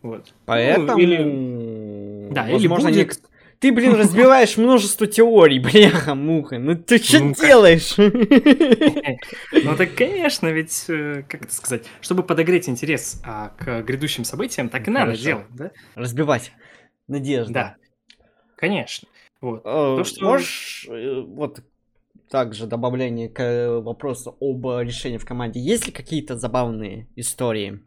Вот. 0.02 0.32
Поэтому... 0.46 0.92
Ну, 0.92 0.98
или- 0.98 2.32
Да, 2.32 2.46
или 2.46 2.54
возможно, 2.54 2.88
будет- 2.90 3.08
нек- 3.10 3.18
Ты, 3.60 3.72
блин, 3.72 3.94
разбиваешь 3.94 4.56
множество 4.56 5.06
теорий, 5.06 5.58
бляха-муха. 5.60 6.58
Ну 6.58 6.74
ты 6.74 6.98
что 6.98 7.20
Ну, 7.20 7.34
делаешь? 7.34 7.94
Ну 7.96 9.76
так, 9.76 9.94
конечно, 9.94 10.48
ведь, 10.48 10.84
э, 10.88 11.22
как 11.28 11.44
это 11.44 11.54
сказать, 11.54 11.84
чтобы 12.00 12.22
подогреть 12.24 12.68
интерес 12.68 13.20
а, 13.24 13.50
к 13.50 13.82
грядущим 13.82 14.24
событиям, 14.24 14.68
так 14.68 14.86
и 14.88 14.90
Ну, 14.90 14.94
надо 14.98 15.06
хорошо. 15.12 15.24
делать, 15.24 15.46
да? 15.50 15.70
Разбивать. 15.94 16.52
Надежда. 17.08 17.52
Да, 17.52 17.76
конечно. 18.56 19.08
Вот. 19.40 19.60
Э, 19.64 19.96
То, 19.98 20.04
что- 20.04 20.24
Можешь, 20.24 20.86
э, 20.90 21.20
вот 21.20 21.60
также 22.30 22.66
добавление 22.66 23.28
к 23.28 23.80
вопросу 23.80 24.36
об 24.40 24.66
решении 24.80 25.18
в 25.18 25.26
команде. 25.26 25.60
Есть 25.60 25.86
ли 25.86 25.92
какие-то 25.92 26.36
забавные 26.38 27.06
истории, 27.14 27.80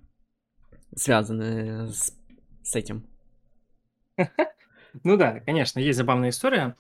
связанные 0.95 1.87
с, 1.87 2.13
с 2.63 2.75
этим? 2.75 3.03
Ну 5.03 5.17
да, 5.17 5.41
конечно, 5.41 5.79
есть 5.79 5.97
забавная 5.97 6.29
история. 6.29 6.73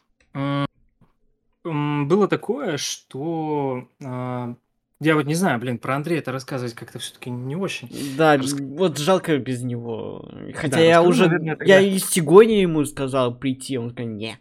Было 1.63 2.27
такое, 2.29 2.77
что 2.77 3.89
а, 4.01 4.55
я 5.01 5.15
вот 5.15 5.25
не 5.25 5.33
знаю, 5.33 5.59
блин, 5.59 5.79
про 5.79 5.95
Андрея 5.97 6.19
это 6.19 6.31
рассказывать 6.31 6.75
как-то 6.75 6.99
все-таки 6.99 7.29
не 7.29 7.55
очень. 7.57 7.89
Да, 8.15 8.37
Рас- 8.37 8.53
вот 8.53 8.97
жалко 8.99 9.37
без 9.37 9.63
него. 9.63 10.31
Хотя 10.53 10.77
Да, 10.77 10.79
я 10.79 10.99
расскажи, 10.99 11.09
уже, 11.09 11.23
наверное, 11.25 11.49
я 11.49 11.55
тогда. 11.57 11.79
и 11.81 11.97
сегодня 11.97 12.61
ему 12.61 12.85
сказал 12.85 13.35
прийти, 13.37 13.77
он 13.77 13.89
сказал, 13.91 14.11
не. 14.11 14.39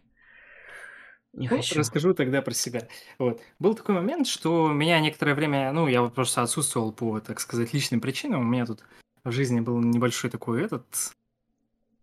Не 1.32 1.48
Ну, 1.48 1.56
хочу. 1.56 1.76
расскажу 1.78 2.14
тогда 2.14 2.42
про 2.42 2.54
себя. 2.54 2.86
Вот. 3.18 3.40
Был 3.58 3.74
такой 3.74 3.96
момент, 3.96 4.28
что 4.28 4.68
меня 4.68 5.00
некоторое 5.00 5.34
время, 5.34 5.72
ну, 5.72 5.88
я 5.88 6.00
вот 6.02 6.14
просто 6.14 6.42
отсутствовал 6.42 6.92
по, 6.92 7.18
так 7.18 7.40
сказать, 7.40 7.72
личным 7.74 8.00
причинам. 8.00 8.42
У 8.42 8.44
меня 8.44 8.66
тут 8.66 8.84
в 9.24 9.32
жизни 9.32 9.60
был 9.60 9.80
небольшой 9.80 10.30
такой 10.30 10.62
этот 10.62 10.84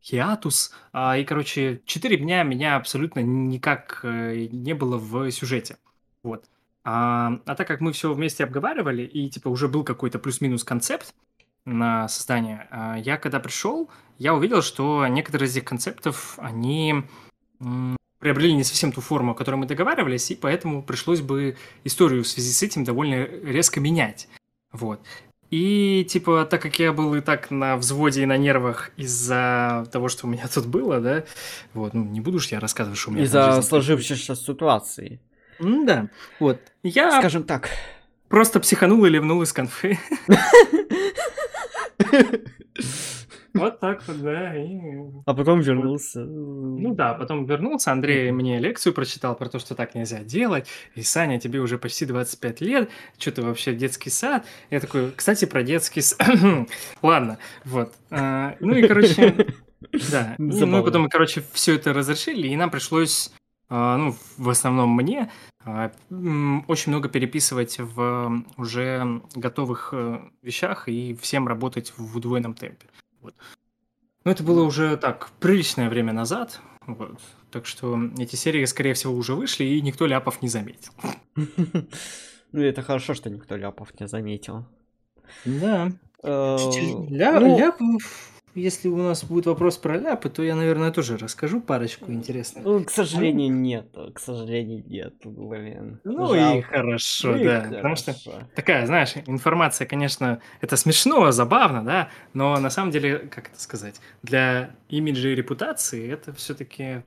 хиатус. 0.01 0.73
А, 0.91 1.17
и, 1.17 1.23
короче, 1.23 1.81
четыре 1.85 2.17
дня 2.17 2.43
меня 2.43 2.75
абсолютно 2.75 3.19
никак 3.19 4.01
э, 4.03 4.47
не 4.51 4.73
было 4.73 4.97
в 4.97 5.31
сюжете. 5.31 5.77
Вот. 6.23 6.45
А, 6.83 7.39
а 7.45 7.55
так 7.55 7.67
как 7.67 7.81
мы 7.81 7.91
все 7.91 8.11
вместе 8.13 8.43
обговаривали, 8.43 9.03
и, 9.03 9.29
типа, 9.29 9.49
уже 9.49 9.67
был 9.67 9.83
какой-то 9.83 10.17
плюс-минус 10.19 10.63
концепт 10.63 11.13
на 11.65 12.07
создание, 12.07 12.67
а, 12.71 12.97
я 12.97 13.17
когда 13.17 13.39
пришел, 13.39 13.89
я 14.17 14.33
увидел, 14.33 14.63
что 14.63 15.05
некоторые 15.07 15.47
из 15.47 15.55
этих 15.55 15.67
концептов, 15.67 16.33
они 16.37 17.03
приобрели 18.17 18.53
не 18.53 18.63
совсем 18.63 18.91
ту 18.91 19.01
форму, 19.01 19.31
о 19.33 19.35
которой 19.35 19.55
мы 19.55 19.67
договаривались, 19.67 20.31
и 20.31 20.35
поэтому 20.35 20.81
пришлось 20.81 21.21
бы 21.21 21.57
историю 21.83 22.23
в 22.23 22.27
связи 22.27 22.51
с 22.51 22.63
этим 22.63 22.83
довольно 22.83 23.25
резко 23.25 23.79
менять. 23.79 24.27
Вот. 24.71 25.01
И, 25.51 26.07
типа, 26.09 26.47
так 26.49 26.61
как 26.61 26.79
я 26.79 26.93
был 26.93 27.13
и 27.13 27.19
так 27.21 27.51
на 27.51 27.75
взводе 27.75 28.23
и 28.23 28.25
на 28.25 28.37
нервах 28.37 28.91
из-за 28.95 29.85
того, 29.91 30.07
что 30.07 30.25
у 30.25 30.29
меня 30.29 30.47
тут 30.47 30.65
было, 30.65 31.01
да, 31.01 31.25
вот, 31.73 31.93
ну, 31.93 32.05
не 32.05 32.21
буду 32.21 32.39
ж 32.39 32.47
я 32.47 32.59
рассказывать, 32.61 32.97
что 32.97 33.11
у 33.11 33.13
меня 33.13 33.25
Из-за 33.25 33.61
сложившейся 33.61 34.35
ситуации. 34.35 35.19
происходит. 35.59 35.85
Да, 35.85 36.07
вот. 36.39 36.57
Я 36.83 37.19
Скажем 37.19 37.43
так. 37.43 37.67
просто 38.29 38.61
психанул 38.61 39.03
и 39.05 39.09
ливнул 39.09 39.41
из 39.41 39.51
конфы. 39.51 39.99
Вот 43.53 43.79
так 43.79 44.07
вот, 44.07 44.21
да. 44.21 44.55
И... 44.55 44.79
А 45.25 45.33
потом 45.33 45.61
вернулся. 45.61 46.21
Ну 46.21 46.93
да, 46.93 47.13
потом 47.13 47.45
вернулся, 47.45 47.91
Андрей 47.91 48.31
мне 48.31 48.59
лекцию 48.59 48.93
прочитал 48.93 49.35
про 49.35 49.49
то, 49.49 49.59
что 49.59 49.75
так 49.75 49.95
нельзя 49.95 50.19
делать. 50.19 50.67
И, 50.95 51.01
Саня, 51.01 51.39
тебе 51.39 51.59
уже 51.59 51.77
почти 51.77 52.05
25 52.05 52.61
лет, 52.61 52.89
что 53.17 53.31
ты 53.31 53.41
вообще 53.41 53.73
детский 53.73 54.09
сад? 54.09 54.45
Я 54.69 54.79
такой, 54.79 55.11
кстати, 55.11 55.45
про 55.45 55.63
детский 55.63 56.01
сад. 56.01 56.19
Ладно, 57.01 57.37
вот. 57.65 57.93
А, 58.09 58.55
ну 58.59 58.75
и, 58.75 58.87
короче, 58.87 59.47
да. 60.11 60.35
И 60.37 60.41
мы 60.41 60.83
потом, 60.83 61.09
короче, 61.09 61.43
все 61.53 61.75
это 61.75 61.93
разрешили, 61.93 62.47
и 62.47 62.55
нам 62.55 62.69
пришлось 62.69 63.31
а, 63.73 63.95
ну, 63.95 64.13
в 64.37 64.49
основном 64.49 64.93
мне, 64.93 65.31
а, 65.63 65.93
очень 66.67 66.91
много 66.91 67.07
переписывать 67.07 67.77
в 67.79 68.43
уже 68.57 69.21
готовых 69.33 69.91
э, 69.93 70.19
вещах 70.41 70.89
и 70.89 71.15
всем 71.21 71.47
работать 71.47 71.93
в 71.95 72.17
удвоенном 72.17 72.53
темпе. 72.53 72.87
Вот. 73.21 73.35
Но 74.23 74.31
это 74.31 74.43
было 74.43 74.63
уже 74.63 74.97
так, 74.97 75.31
приличное 75.39 75.89
время 75.89 76.13
назад. 76.13 76.61
Вот. 76.85 77.19
Так 77.51 77.65
что 77.65 77.99
эти 78.17 78.35
серии, 78.35 78.65
скорее 78.65 78.93
всего, 78.93 79.13
уже 79.13 79.33
вышли, 79.35 79.63
и 79.63 79.81
никто 79.81 80.05
ляпов 80.05 80.41
не 80.41 80.49
заметил. 80.49 80.91
Ну, 82.53 82.61
это 82.61 82.81
хорошо, 82.81 83.13
что 83.13 83.29
никто 83.29 83.55
ляпов 83.55 83.97
не 83.97 84.09
заметил. 84.09 84.65
Да. 85.45 85.89
Э. 86.21 86.57
Ну, 86.59 87.07
ляпов 87.09 88.40
если 88.55 88.87
у 88.87 88.97
нас 88.97 89.23
будет 89.23 89.45
вопрос 89.45 89.77
про 89.77 89.97
ляпы, 89.97 90.29
то 90.29 90.43
я, 90.43 90.55
наверное, 90.55 90.91
тоже 90.91 91.17
расскажу 91.17 91.61
парочку 91.61 92.11
интересных. 92.11 92.63
Ну, 92.63 92.83
к 92.83 92.91
сожалению, 92.91 93.53
нет. 93.53 93.87
К 94.13 94.19
сожалению, 94.19 94.83
нет, 94.87 95.13
блин. 95.23 95.99
Ну 96.03 96.33
Жалко. 96.33 96.57
и 96.57 96.61
хорошо, 96.61 97.31
ну, 97.31 97.43
да. 97.43 97.65
И 97.65 97.75
Потому 97.75 97.95
что 97.95 98.15
такая, 98.55 98.85
знаешь, 98.85 99.13
информация, 99.25 99.87
конечно, 99.87 100.41
это 100.59 100.75
смешно, 100.75 101.31
забавно, 101.31 101.83
да, 101.83 102.09
но 102.33 102.57
на 102.59 102.69
самом 102.69 102.91
деле, 102.91 103.19
как 103.19 103.49
это 103.49 103.59
сказать, 103.59 104.01
для 104.23 104.71
имиджа 104.89 105.29
и 105.29 105.35
репутации 105.35 106.11
это 106.11 106.33
все-таки 106.33 107.03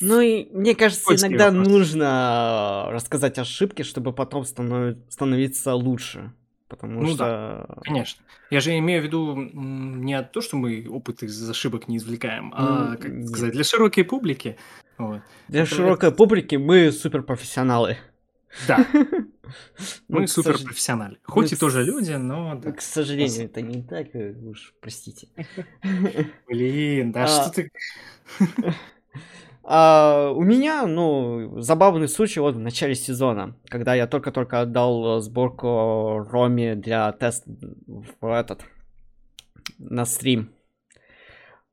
ну 0.00 0.20
и 0.20 0.48
мне 0.50 0.74
кажется, 0.74 1.14
иногда 1.14 1.50
вопрос. 1.50 1.68
нужно 1.68 2.86
рассказать 2.90 3.38
ошибки, 3.38 3.82
чтобы 3.82 4.12
потом 4.12 4.44
станов... 4.44 4.96
становиться 5.08 5.74
лучше. 5.74 6.32
Потому 6.74 7.02
ну, 7.02 7.08
что... 7.14 7.18
Да, 7.18 7.82
конечно. 7.82 8.22
Я 8.50 8.60
же 8.60 8.76
имею 8.78 9.00
в 9.00 9.04
виду 9.04 9.36
не 9.36 10.20
то, 10.22 10.40
что 10.40 10.56
мы 10.56 10.86
опыт 10.88 11.22
из 11.22 11.48
ошибок 11.48 11.88
не 11.88 11.98
извлекаем, 11.98 12.52
а, 12.54 12.96
как 12.96 13.10
нет. 13.12 13.28
сказать, 13.28 13.52
для 13.52 13.64
широкой 13.64 14.04
публики. 14.04 14.56
Вот. 14.98 15.22
Для 15.48 15.62
это, 15.62 15.74
широкой 15.74 16.12
публики 16.12 16.56
мы 16.56 16.90
суперпрофессионалы. 16.92 17.98
Да. 18.66 18.86
Мы 20.08 20.22
ну, 20.22 20.26
суперпрофессионалы. 20.26 21.18
Хоть 21.24 21.52
и 21.52 21.56
тоже 21.56 21.84
люди, 21.84 22.12
но... 22.12 22.58
К 22.60 22.80
сожалению, 22.80 23.44
это 23.44 23.60
не 23.60 23.82
так, 23.82 24.14
э, 24.14 24.32
уж 24.32 24.74
простите. 24.80 25.28
Блин, 26.48 27.12
да 27.12 27.24
а 27.24 27.26
что 27.26 27.50
ты... 27.50 27.70
А, 29.66 30.30
у 30.30 30.42
меня, 30.42 30.86
ну, 30.86 31.60
забавный 31.60 32.08
случай 32.08 32.40
вот 32.40 32.54
в 32.54 32.58
начале 32.58 32.94
сезона, 32.94 33.56
когда 33.68 33.94
я 33.94 34.06
только-только 34.06 34.60
отдал 34.60 35.20
сборку 35.20 36.18
Роми 36.30 36.74
для 36.74 37.10
теста 37.12 37.50
в 38.20 38.26
этот, 38.26 38.62
на 39.78 40.04
стрим. 40.04 40.50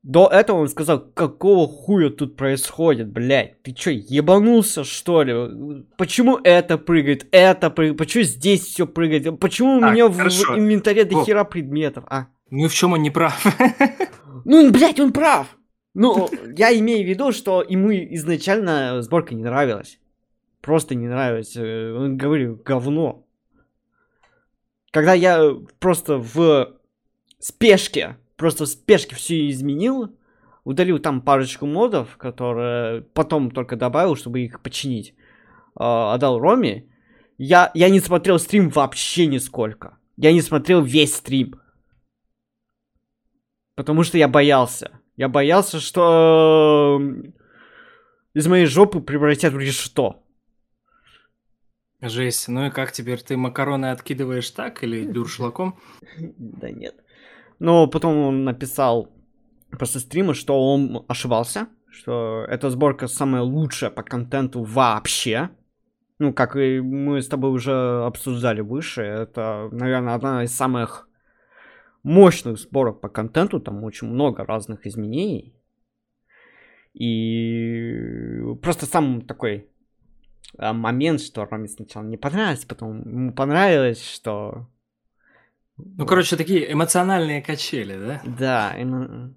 До 0.02 0.26
этого 0.26 0.62
он 0.62 0.68
сказал, 0.68 1.00
какого 1.00 1.68
хуя 1.68 2.10
тут 2.10 2.36
происходит, 2.36 3.08
блядь, 3.08 3.62
ты 3.62 3.72
чё, 3.72 3.90
ебанулся, 3.90 4.82
что 4.82 5.22
ли? 5.22 5.84
Почему 5.96 6.40
это 6.42 6.76
прыгает, 6.76 7.28
это 7.30 7.70
прыгает, 7.70 7.98
почему 7.98 8.24
здесь 8.24 8.62
все 8.62 8.86
прыгает, 8.86 9.38
почему 9.38 9.80
так, 9.80 9.90
у 9.90 9.92
меня 9.92 10.10
хорошо. 10.10 10.54
в 10.54 10.58
инвентаре 10.58 11.04
до 11.04 11.22
хера 11.24 11.44
предметов, 11.44 12.04
а? 12.08 12.26
Ну 12.50 12.64
и 12.64 12.68
в 12.68 12.74
чем 12.74 12.94
он 12.94 13.02
не 13.02 13.10
прав? 13.10 13.44
Ну, 14.44 14.72
блядь, 14.72 14.98
он 14.98 15.12
прав! 15.12 15.56
Ну, 15.94 16.28
я 16.56 16.76
имею 16.78 17.04
в 17.04 17.08
виду, 17.08 17.32
что 17.32 17.62
ему 17.62 17.92
изначально 17.92 19.02
сборка 19.02 19.34
не 19.34 19.42
нравилась. 19.42 19.98
Просто 20.60 20.94
не 20.94 21.06
нравилась. 21.06 21.56
Э, 21.56 21.92
он 21.92 22.16
говорил, 22.16 22.60
говно. 22.64 23.26
Когда 24.90 25.12
я 25.12 25.54
просто 25.78 26.18
в 26.18 26.76
спешке, 27.38 28.16
просто 28.36 28.64
в 28.64 28.68
спешке 28.68 29.16
все 29.16 29.50
изменил, 29.50 30.16
удалил 30.64 30.98
там 30.98 31.20
парочку 31.20 31.66
модов, 31.66 32.16
которые 32.16 33.02
потом 33.02 33.50
только 33.50 33.76
добавил, 33.76 34.16
чтобы 34.16 34.40
их 34.40 34.60
починить, 34.60 35.14
а, 35.74 36.14
отдал 36.14 36.38
Роме, 36.38 36.86
я, 37.38 37.70
я 37.74 37.88
не 37.88 38.00
смотрел 38.00 38.38
стрим 38.38 38.68
вообще 38.68 39.26
нисколько. 39.26 39.98
Я 40.16 40.32
не 40.32 40.42
смотрел 40.42 40.82
весь 40.82 41.16
стрим. 41.16 41.60
Потому 43.74 44.04
что 44.04 44.18
я 44.18 44.28
боялся. 44.28 45.01
Я 45.16 45.28
боялся, 45.28 45.78
что 45.80 47.00
из 48.34 48.46
моей 48.46 48.66
жопы 48.66 49.00
превратят 49.00 49.52
в 49.52 49.58
решето. 49.58 50.22
Жесть. 52.00 52.48
Ну 52.48 52.66
и 52.66 52.70
как 52.70 52.92
теперь? 52.92 53.20
Ты 53.20 53.36
макароны 53.36 53.90
откидываешь 53.90 54.50
так 54.50 54.82
или 54.82 55.04
дуршлаком? 55.04 55.78
Да 56.38 56.70
нет. 56.70 56.96
Но 57.58 57.86
потом 57.86 58.16
он 58.16 58.44
написал 58.44 59.12
после 59.78 60.00
стрима, 60.00 60.34
что 60.34 60.72
он 60.72 61.04
ошибался, 61.06 61.68
что 61.90 62.44
эта 62.48 62.70
сборка 62.70 63.06
самая 63.06 63.42
лучшая 63.42 63.90
по 63.90 64.02
контенту 64.02 64.64
вообще. 64.64 65.50
Ну, 66.18 66.32
как 66.32 66.56
и 66.56 66.80
мы 66.80 67.22
с 67.22 67.28
тобой 67.28 67.50
уже 67.50 68.04
обсуждали 68.04 68.60
выше, 68.60 69.02
это, 69.02 69.68
наверное, 69.72 70.14
одна 70.14 70.44
из 70.44 70.54
самых 70.54 71.08
мощных 72.02 72.58
сборок 72.58 73.00
по 73.00 73.08
контенту, 73.08 73.60
там 73.60 73.84
очень 73.84 74.08
много 74.08 74.44
разных 74.44 74.86
изменений. 74.86 75.54
И 76.94 78.42
просто 78.60 78.86
сам 78.86 79.22
такой 79.22 79.68
а, 80.58 80.72
момент, 80.72 81.20
что 81.20 81.44
Роме 81.44 81.68
сначала 81.68 82.04
не 82.04 82.16
понравилось, 82.16 82.64
потом 82.64 83.02
ему 83.08 83.32
понравилось, 83.32 84.04
что... 84.04 84.68
Ну, 85.78 86.06
короче, 86.06 86.36
такие 86.36 86.70
эмоциональные 86.70 87.42
качели, 87.42 87.96
да? 87.96 88.22
Да. 88.38 88.74
Эмо... 88.76 89.34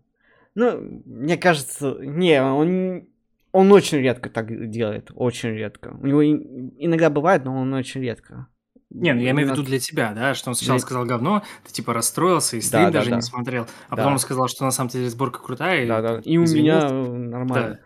Ну, 0.53 1.01
мне 1.05 1.37
кажется, 1.37 1.97
не, 1.99 2.41
он, 2.41 3.07
он 3.51 3.71
очень 3.71 3.99
редко 3.99 4.29
так 4.29 4.69
делает, 4.69 5.11
очень 5.15 5.51
редко. 5.51 5.97
У 6.01 6.05
него 6.05 6.23
иногда 6.23 7.09
бывает, 7.09 7.45
но 7.45 7.55
он 7.55 7.73
очень 7.73 8.01
редко. 8.01 8.47
Не, 8.95 9.13
ну 9.13 9.19
я 9.19 9.31
имею 9.31 9.49
в 9.49 9.51
виду 9.51 9.63
для 9.63 9.77
тебя, 9.77 10.13
да, 10.13 10.33
что 10.33 10.49
он 10.49 10.55
сначала 10.55 10.77
сказал 10.77 11.05
говно, 11.05 11.43
ты 11.65 11.73
типа 11.73 11.93
расстроился 11.93 12.55
и 12.55 12.61
стрим 12.61 12.85
да, 12.85 12.91
даже 12.91 13.09
да, 13.09 13.17
не 13.17 13.21
смотрел, 13.21 13.67
а 13.89 13.95
да. 13.95 13.97
потом 13.97 14.13
он 14.13 14.19
сказал, 14.19 14.47
что 14.47 14.63
на 14.63 14.71
самом 14.71 14.89
деле 14.89 15.09
сборка 15.09 15.39
крутая. 15.39 15.85
Да, 15.85 16.01
да. 16.01 16.21
И 16.23 16.37
у 16.37 16.43
меня 16.43 16.89
нормально. 16.89 17.79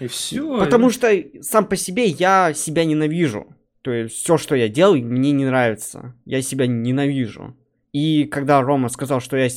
Да. 0.00 0.04
И 0.04 0.08
все. 0.08 0.58
Потому 0.58 0.88
и... 0.88 0.90
что 0.90 1.08
сам 1.40 1.66
по 1.66 1.76
себе 1.76 2.06
я 2.06 2.52
себя 2.52 2.84
ненавижу. 2.84 3.46
То 3.82 3.92
есть 3.92 4.16
все, 4.16 4.36
что 4.38 4.56
я 4.56 4.68
делаю, 4.68 5.04
мне 5.06 5.30
не 5.30 5.44
нравится. 5.44 6.16
Я 6.24 6.42
себя 6.42 6.66
ненавижу. 6.66 7.56
И 7.92 8.24
когда 8.24 8.60
Рома 8.60 8.88
сказал, 8.88 9.20
что 9.20 9.36
я 9.36 9.48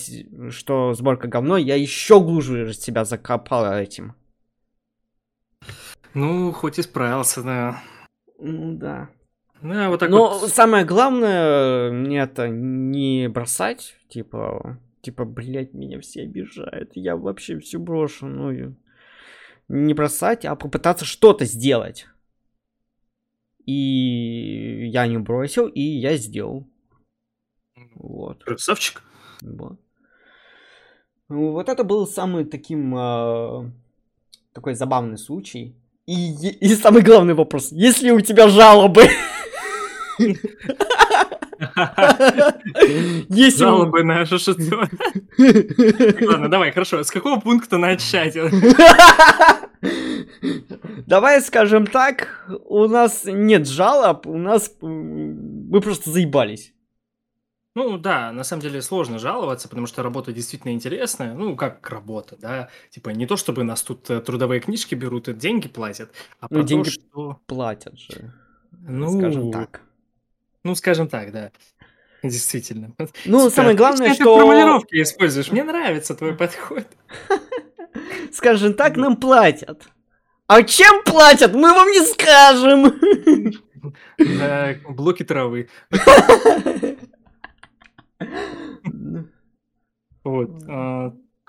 что 0.51 0.93
сборка 0.93 1.27
говно, 1.27 1.57
я 1.57 1.75
еще 1.75 2.21
глубже 2.21 2.71
себя 2.73 3.03
закопал 3.03 3.65
этим. 3.73 4.13
Ну, 6.13 6.51
хоть 6.51 6.77
и 6.77 6.83
справился, 6.83 7.41
да. 7.41 7.81
Ну 8.37 8.77
да. 8.77 9.09
Да, 9.61 9.89
вот 9.89 9.99
так 9.99 10.09
Но 10.09 10.39
вот. 10.39 10.49
самое 10.49 10.85
главное 10.85 11.91
мне 11.91 12.19
это 12.19 12.47
не 12.47 13.27
бросать, 13.27 13.95
типа, 14.07 14.79
типа, 15.01 15.25
блядь, 15.25 15.73
меня 15.73 15.99
все 15.99 16.23
обижают, 16.23 16.91
я 16.95 17.17
вообще 17.17 17.59
все 17.59 17.77
брошу, 17.77 18.27
ну, 18.27 18.75
не 19.67 19.93
бросать, 19.93 20.45
а 20.45 20.55
попытаться 20.55 21.05
что-то 21.05 21.45
сделать. 21.45 22.07
И 23.65 24.87
я 24.87 25.05
не 25.07 25.17
бросил, 25.17 25.67
и 25.67 25.81
я 25.81 26.17
сделал. 26.17 26.67
Вот. 27.95 28.43
Красавчик. 28.43 29.03
Вот. 29.41 29.79
Ну, 31.27 31.51
вот 31.51 31.69
это 31.69 31.83
был 31.83 32.07
самый 32.07 32.45
таким 32.45 32.95
э, 32.97 33.71
такой 34.53 34.73
забавный 34.73 35.17
случай. 35.17 35.75
И, 36.07 36.31
и 36.49 36.69
самый 36.69 37.03
главный 37.03 37.35
вопрос: 37.35 37.71
есть 37.71 38.01
ли 38.01 38.11
у 38.11 38.21
тебя 38.21 38.47
жалобы? 38.47 39.03
Есть 43.29 43.57
жалобы 43.57 44.03
на 44.03 44.25
что 44.25 44.37
Ладно, 45.37 46.49
давай, 46.49 46.71
хорошо. 46.71 47.03
С 47.03 47.11
какого 47.11 47.39
пункта 47.39 47.77
начать? 47.77 48.35
Давай 51.07 51.41
скажем 51.41 51.87
так, 51.87 52.45
у 52.65 52.87
нас 52.87 53.23
нет 53.25 53.67
жалоб, 53.67 54.27
у 54.27 54.37
нас 54.37 54.71
мы 54.81 55.81
просто 55.81 56.11
заебались. 56.11 56.73
Ну 57.75 57.97
да, 57.97 58.31
на 58.31 58.43
самом 58.43 58.61
деле 58.61 58.81
сложно 58.81 59.19
жаловаться, 59.19 59.69
потому 59.69 59.87
что 59.87 60.03
работа 60.03 60.33
действительно 60.33 60.71
интересная. 60.71 61.33
Ну, 61.33 61.55
как 61.55 61.89
работа, 61.89 62.35
да. 62.37 62.69
Типа 62.89 63.11
не 63.11 63.25
то, 63.25 63.37
чтобы 63.37 63.63
нас 63.63 63.83
тут 63.83 64.09
э, 64.09 64.21
трудовые 64.21 64.59
книжки 64.59 64.95
берут 64.95 65.29
и 65.29 65.33
деньги 65.33 65.67
платят, 65.67 66.11
а 66.39 66.47
ну, 66.49 66.63
деньги 66.63 66.89
то, 66.89 66.91
что... 66.91 67.39
платят 67.45 67.97
же. 67.97 68.33
Ну, 68.71 69.17
скажем 69.17 69.51
так. 69.51 69.81
Ну, 70.63 70.75
скажем 70.75 71.07
так, 71.07 71.31
да. 71.31 71.51
Действительно. 72.21 72.93
Ну, 73.25 73.39
Слушай, 73.39 73.55
самое 73.55 73.75
главное, 73.75 74.07
отличные 74.07 74.17
ты 74.17 74.23
что... 74.23 74.37
формулировки 74.37 75.01
используешь. 75.01 75.51
Мне 75.51 75.63
нравится 75.63 76.15
твой 76.15 76.35
подход. 76.35 76.85
Скажем 78.33 78.73
так, 78.73 78.97
нам 78.97 79.15
платят. 79.15 79.87
А 80.47 80.63
чем 80.63 81.03
платят, 81.03 81.53
мы 81.53 81.73
вам 81.73 81.89
не 81.89 82.01
скажем. 82.05 82.93
Блоки 84.95 85.23
травы. 85.23 85.69
Вот. 90.25 90.49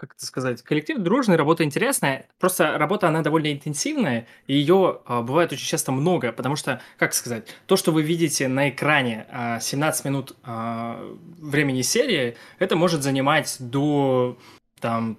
Как 0.00 0.14
это 0.14 0.24
сказать? 0.24 0.62
Коллектив 0.62 0.96
дружный, 0.96 1.36
работа 1.36 1.62
интересная. 1.62 2.26
Просто 2.38 2.78
работа, 2.78 3.06
она 3.08 3.20
довольно 3.20 3.52
интенсивная, 3.52 4.26
и 4.46 4.54
ее 4.54 5.00
а, 5.04 5.20
бывает 5.20 5.52
очень 5.52 5.66
часто 5.66 5.92
много, 5.92 6.32
потому 6.32 6.56
что, 6.56 6.80
как 6.96 7.12
сказать, 7.12 7.46
то, 7.66 7.76
что 7.76 7.92
вы 7.92 8.00
видите 8.00 8.48
на 8.48 8.70
экране 8.70 9.26
а, 9.30 9.60
17 9.60 10.06
минут 10.06 10.36
а, 10.42 10.98
времени 11.38 11.82
серии, 11.82 12.38
это 12.58 12.76
может 12.76 13.02
занимать 13.02 13.54
до 13.60 14.38
там 14.80 15.18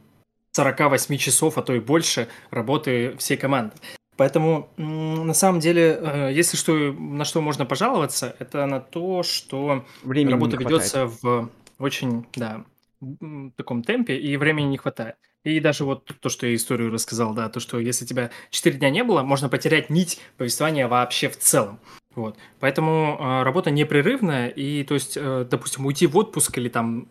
48 0.53 1.15
часов, 1.17 1.59
а 1.59 1.61
то 1.61 1.75
и 1.75 1.79
больше 1.79 2.27
работы 2.49 3.15
всей 3.19 3.37
команды. 3.37 3.75
Поэтому, 4.17 4.71
на 4.77 5.35
самом 5.35 5.59
деле, 5.59 5.99
э, 6.01 6.31
если 6.33 6.57
что, 6.57 6.73
на 6.73 7.23
что 7.23 7.41
можно 7.41 7.67
пожаловаться, 7.67 8.35
это 8.39 8.65
на 8.65 8.79
то, 8.79 9.21
что 9.21 9.85
Времени 10.01 10.33
работа 10.33 10.57
ведется 10.57 11.05
в 11.05 11.51
очень, 11.77 12.25
да, 12.35 12.63
таком 13.55 13.83
темпе, 13.83 14.15
и 14.15 14.37
времени 14.37 14.65
не 14.65 14.77
хватает. 14.77 15.15
И 15.43 15.59
даже 15.59 15.85
вот 15.85 16.11
то, 16.19 16.29
что 16.29 16.45
я 16.45 16.55
историю 16.55 16.91
рассказал, 16.91 17.33
да, 17.33 17.49
то, 17.49 17.59
что 17.59 17.79
если 17.79 18.05
тебя 18.05 18.29
4 18.51 18.77
дня 18.77 18.91
не 18.91 19.03
было, 19.03 19.23
можно 19.23 19.49
потерять 19.49 19.89
нить 19.89 20.19
повествования 20.37 20.87
вообще 20.87 21.29
в 21.29 21.37
целом. 21.37 21.79
Вот. 22.13 22.37
Поэтому 22.59 23.17
э, 23.19 23.43
работа 23.43 23.71
непрерывная, 23.71 24.49
и, 24.49 24.83
то 24.83 24.93
есть, 24.93 25.17
э, 25.17 25.47
допустим, 25.49 25.85
уйти 25.85 26.07
в 26.07 26.17
отпуск 26.17 26.57
или 26.57 26.69
там 26.69 27.07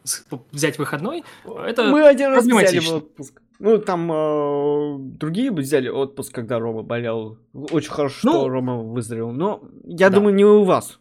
взять 0.53 0.79
выходной, 0.79 1.25
это 1.45 1.85
Мы 1.85 2.07
один 2.07 2.31
раз 2.31 2.45
взяли 2.45 2.79
в 2.79 2.95
отпуск. 2.97 3.43
Ну, 3.59 3.79
там 3.79 4.11
э, 4.13 4.97
другие 4.99 5.51
бы 5.51 5.63
взяли 5.63 5.89
отпуск, 5.89 6.35
когда 6.35 6.59
Рома 6.59 6.83
болел. 6.83 7.39
Очень 7.53 7.91
хорошо, 7.91 8.21
Ну, 8.23 8.33
что 8.33 8.49
Рома 8.49 8.77
выздоровел. 8.77 9.33
Но 9.33 9.63
я 9.85 10.09
да. 10.09 10.17
думаю, 10.17 10.35
не 10.35 10.45
у 10.45 10.65
вас. 10.65 11.01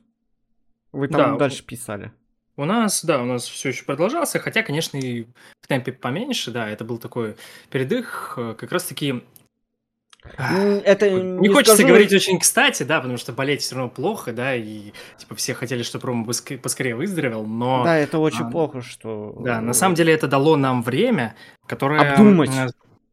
Вы 0.91 1.07
там 1.07 1.33
Да, 1.33 1.37
дальше 1.37 1.63
писали. 1.63 2.11
У 2.59 2.65
нас, 2.65 3.05
да, 3.05 3.21
у 3.21 3.25
нас 3.25 3.47
все 3.47 3.69
еще 3.69 3.85
продолжался, 3.85 4.37
хотя, 4.37 4.63
конечно, 4.63 4.97
и 4.97 5.23
в 5.61 5.67
темпе 5.69 5.93
поменьше, 5.93 6.51
да, 6.51 6.69
это 6.69 6.83
был 6.83 6.97
такой 6.97 7.37
передых, 7.69 8.33
э, 8.35 8.53
как 8.53 8.73
раз-таки... 8.73 9.23
М, 10.37 10.81
Это 10.83 11.09
Не, 11.09 11.47
хочется 11.47 11.75
скажу- 11.75 11.87
говорить 11.87 12.11
очень 12.11 12.37
кстати, 12.37 12.83
да, 12.83 12.99
потому 12.99 13.17
что 13.17 13.31
болеть 13.31 13.61
все 13.61 13.75
равно 13.75 13.89
плохо, 13.89 14.33
да, 14.33 14.55
и 14.55 14.91
типа 15.17 15.35
все 15.35 15.53
хотели, 15.53 15.83
чтобы 15.83 16.07
Рома 16.07 16.25
поскорее 16.61 16.95
выздоровел, 16.95 17.45
но 17.45 17.85
Да, 17.85 17.95
это 17.95 18.19
очень 18.19 18.47
а, 18.47 18.51
плохо, 18.51 18.81
что... 18.81 19.37
да, 19.39 19.61
на 19.61 19.71
самом 19.71 19.95
деле 19.95 20.11
это 20.11 20.27
дало 20.27 20.57
нам 20.57 20.83
время, 20.83 21.37
которое 21.65 22.11
Обдумать. 22.11 22.49
э, 22.49 22.67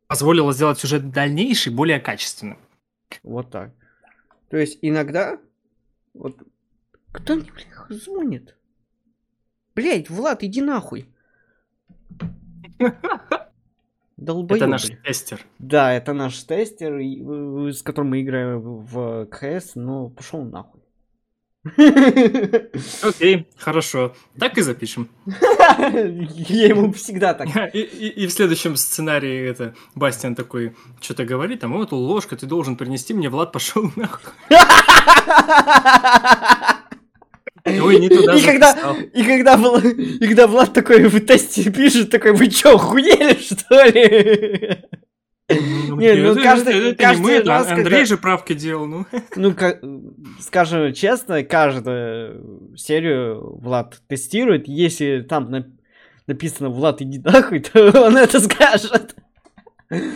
позволило 0.09 0.53
сделать 0.53 0.81
сюжет 0.81 1.13
дальнейший 1.13 1.73
более 1.73 2.01
качественным. 2.01 2.59
Вот 3.23 3.53
так. 3.53 3.71
То 4.51 4.57
есть 4.57 4.81
иногда... 4.83 5.39
Вот... 6.15 6.37
Кто 7.13 7.37
мне, 7.37 7.53
блядь, 7.53 8.03
звонит? 8.03 8.57
Блять, 9.77 10.09
Влад, 10.11 10.43
иди 10.43 10.61
нахуй. 10.62 11.07
Долбоёб, 14.16 14.57
это 14.62 14.66
наш 14.66 14.87
блядь. 14.87 15.03
тестер. 15.03 15.41
Да, 15.59 15.93
это 15.93 16.14
наш 16.14 16.43
тестер, 16.43 16.97
и, 16.99 17.20
э, 17.22 17.72
с 17.72 17.83
которым 17.83 18.11
мы 18.11 18.22
играем 18.22 18.61
в 18.61 19.27
КС, 19.27 19.74
но 19.74 20.09
пошел 20.09 20.43
нахуй. 20.43 20.81
Окей, 23.03 23.47
хорошо, 23.59 24.14
так 24.39 24.57
и 24.57 24.62
запишем. 24.62 25.11
Я 25.27 26.68
ему 26.68 26.93
всегда 26.93 27.35
так. 27.35 27.49
И, 27.74 27.81
и- 27.81 28.09
и 28.24 28.27
в 28.27 28.33
следующем 28.33 28.77
сценарии 28.77 29.47
это 29.51 29.74
Бастиан 29.95 30.35
такой 30.35 30.74
что-то 31.01 31.24
говорит, 31.27 31.61
там, 31.61 31.72
вот 31.74 31.93
ложка, 31.93 32.37
ты 32.37 32.47
должен 32.47 32.77
принести 32.77 33.12
мне, 33.14 33.29
Влад 33.29 33.53
пошел 33.53 33.91
нахуй. 33.97 34.33
Ой, 37.67 37.99
не 37.99 38.09
туда 38.09 38.35
И 38.35 38.43
когда, 38.43 38.73
и 39.12 39.23
когда, 39.25 39.55
и 39.55 40.27
когда 40.27 40.47
Влад 40.47 40.73
такой 40.73 41.05
в 41.09 41.21
тесте 41.27 41.71
пишет, 41.71 42.11
такой, 42.11 42.33
вы 42.33 42.49
чё, 42.49 42.75
охуели, 42.77 43.35
что 43.41 43.85
ли? 43.85 44.79
Ну, 45.49 45.97
Не, 45.97 46.14
ну, 46.14 46.33
это- 46.33 46.43
каждый- 46.43 46.75
это- 46.75 46.87
это 46.89 47.03
каждый 47.03 47.21
не 47.21 47.25
мы, 47.27 47.33
это 47.35 47.49
раз, 47.49 47.69
Андрей 47.71 47.85
когда- 47.85 48.05
же 48.05 48.17
правки 48.19 48.53
делал, 48.53 48.87
ну. 48.87 49.07
Ну, 49.37 49.55
ка- 49.55 49.81
скажем 50.41 50.93
честно, 50.93 51.45
каждую 51.45 52.75
серию 52.77 53.57
Влад 53.61 54.01
тестирует. 54.09 54.67
Если 54.67 55.21
там 55.29 55.51
на- 55.51 55.67
написано 56.27 56.71
«Влад, 56.71 57.01
иди 57.03 57.19
нахуй», 57.21 57.61
то 57.61 57.79
он 58.07 58.17
это 58.17 58.41
скажет. 58.41 59.14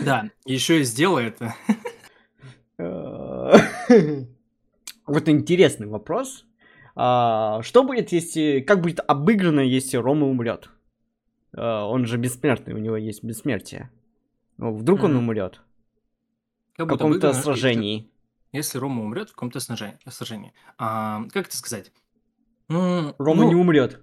Да, 0.03 0.29
еще 0.45 0.81
и 0.81 0.83
сделай 0.83 1.27
это. 1.27 1.55
Вот 5.07 5.27
интересный 5.29 5.87
вопрос. 5.87 6.45
А, 7.03 7.63
Что 7.63 7.81
будет, 7.83 8.11
если... 8.11 8.59
Как 8.59 8.81
будет 8.81 8.99
обыграно, 9.07 9.61
если 9.61 9.97
Рома 9.97 10.27
умрет? 10.27 10.69
А, 11.57 11.87
Он 11.87 12.05
же 12.05 12.17
бессмертный, 12.17 12.75
у 12.75 12.77
него 12.77 12.95
есть 12.95 13.23
бессмертие. 13.23 13.89
Ну, 14.57 14.75
вдруг 14.75 15.01
он 15.01 15.13
Мгм. 15.15 15.23
умрет 15.23 15.61
Как 16.77 16.85
в 16.85 16.89
каком-то 16.89 17.33
сражении. 17.33 18.07
Если 18.51 18.77
Рома 18.77 19.01
умрет 19.01 19.29
в 19.29 19.33
каком-то 19.33 19.59
сражении. 19.59 20.53
А, 20.77 21.23
как 21.33 21.47
это 21.47 21.57
сказать? 21.57 21.91
Ну, 22.69 23.15
Рома 23.17 23.45
ну, 23.45 23.49
не 23.49 23.55
умрет. 23.55 23.99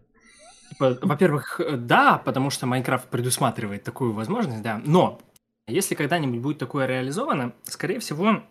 типа, 0.71 0.99
Во-первых, 1.01 1.61
да, 1.77 2.19
потому 2.19 2.51
что 2.51 2.67
Майнкрафт 2.67 3.09
предусматривает 3.09 3.85
такую 3.85 4.13
возможность, 4.13 4.63
да. 4.63 4.83
Но 4.85 5.21
если 5.69 5.95
когда-нибудь 5.95 6.41
будет 6.41 6.59
такое 6.59 6.87
реализовано, 6.87 7.53
скорее 7.63 8.01
всего, 8.01 8.43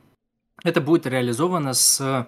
это 0.64 0.80
будет 0.80 1.06
реализовано 1.06 1.74
с... 1.74 2.28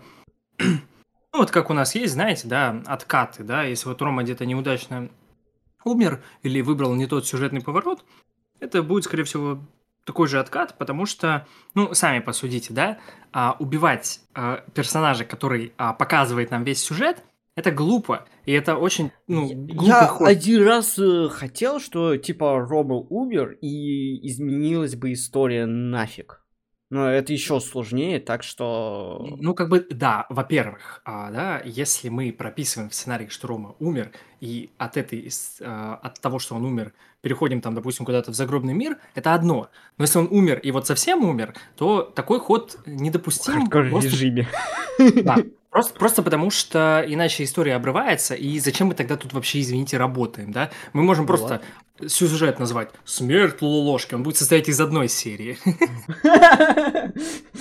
Ну, 1.34 1.40
вот 1.40 1.52
как 1.52 1.70
у 1.70 1.74
нас 1.74 1.96
есть, 1.96 2.14
знаете, 2.14 2.48
да, 2.48 2.82
откаты, 2.86 3.44
да, 3.44 3.64
если 3.64 3.88
вот 3.88 4.02
Рома 4.02 4.24
где-то 4.24 4.46
неудачно 4.46 5.10
умер 5.86 6.24
или 6.44 6.62
выбрал 6.62 6.96
не 6.96 7.06
тот 7.06 7.28
сюжетный 7.28 7.62
поворот, 7.62 8.04
это 8.60 8.82
будет, 8.84 9.04
скорее 9.04 9.24
всего, 9.24 9.60
такой 10.06 10.28
же 10.28 10.40
откат, 10.40 10.78
потому 10.78 11.06
что, 11.06 11.46
ну, 11.76 11.94
сами 11.94 12.20
посудите, 12.20 12.74
да, 12.74 12.98
а, 13.32 13.56
убивать 13.60 14.22
а, 14.34 14.64
персонажа, 14.74 15.24
который 15.24 15.74
а, 15.78 15.94
показывает 15.94 16.50
нам 16.50 16.64
весь 16.64 16.82
сюжет, 16.82 17.24
это 17.56 17.72
глупо, 17.72 18.26
и 18.46 18.54
это 18.54 18.76
очень, 18.76 19.12
ну, 19.28 19.48
глупый 19.48 19.88
Я 19.88 20.08
ход. 20.08 20.28
один 20.28 20.64
раз 20.64 20.98
э, 20.98 21.28
хотел, 21.30 21.80
что 21.80 22.16
типа 22.16 22.60
Рома 22.60 22.96
умер 22.96 23.58
и 23.62 24.26
изменилась 24.28 24.96
бы 24.96 25.12
история 25.12 25.66
нафиг. 25.66 26.42
Но 26.90 27.08
это 27.08 27.32
еще 27.34 27.60
сложнее, 27.60 28.20
так 28.20 28.42
что... 28.42 29.36
Ну, 29.40 29.54
как 29.54 29.70
бы, 29.70 29.86
да, 29.92 30.26
во-первых, 30.30 31.02
а, 31.06 31.30
да, 31.30 31.62
если 31.64 32.10
мы 32.10 32.34
прописываем 32.34 32.90
в 32.90 32.96
сценарии, 32.96 33.28
что 33.28 33.48
Рома 33.48 33.76
умер, 33.80 34.12
и 34.42 34.72
от 34.80 34.98
этой, 34.98 35.30
а, 35.62 36.00
от 36.02 36.20
того, 36.20 36.40
что 36.40 36.56
он 36.56 36.66
умер, 36.66 36.94
переходим 37.22 37.62
там, 37.62 37.76
допустим, 37.76 38.06
куда-то 38.06 38.32
в 38.32 38.36
загробный 38.36 38.74
мир, 38.74 38.98
это 39.14 39.36
одно. 39.36 39.70
Но 40.00 40.04
если 40.06 40.18
он 40.18 40.30
умер 40.32 40.60
и 40.60 40.72
вот 40.72 40.88
совсем 40.88 41.24
умер, 41.24 41.54
то 41.78 42.02
такой 42.02 42.40
ход 42.40 42.80
В 42.86 42.90
недопустим. 42.90 43.54
хардкор 43.54 43.90
просто- 43.90 44.10
режиме. 44.10 44.48
Да, 45.24 45.38
просто, 45.70 45.94
просто 45.98 46.24
потому 46.24 46.50
что 46.50 47.04
иначе 47.08 47.44
история 47.44 47.76
обрывается, 47.76 48.36
и 48.36 48.60
зачем 48.60 48.88
мы 48.88 48.96
тогда 48.96 49.18
тут 49.18 49.34
вообще, 49.34 49.62
извините, 49.62 49.98
работаем, 49.98 50.52
да? 50.52 50.70
Мы 50.94 51.04
можем 51.04 51.26
Ну 51.26 51.28
просто 51.28 51.62
сюжет 52.08 52.60
назвать 52.60 52.92
«Смерть 53.06 53.62
Лолошки», 53.62 54.16
он 54.16 54.24
будет 54.24 54.38
состоять 54.38 54.70
из 54.70 54.80
одной 54.80 55.08
серии. 55.10 55.58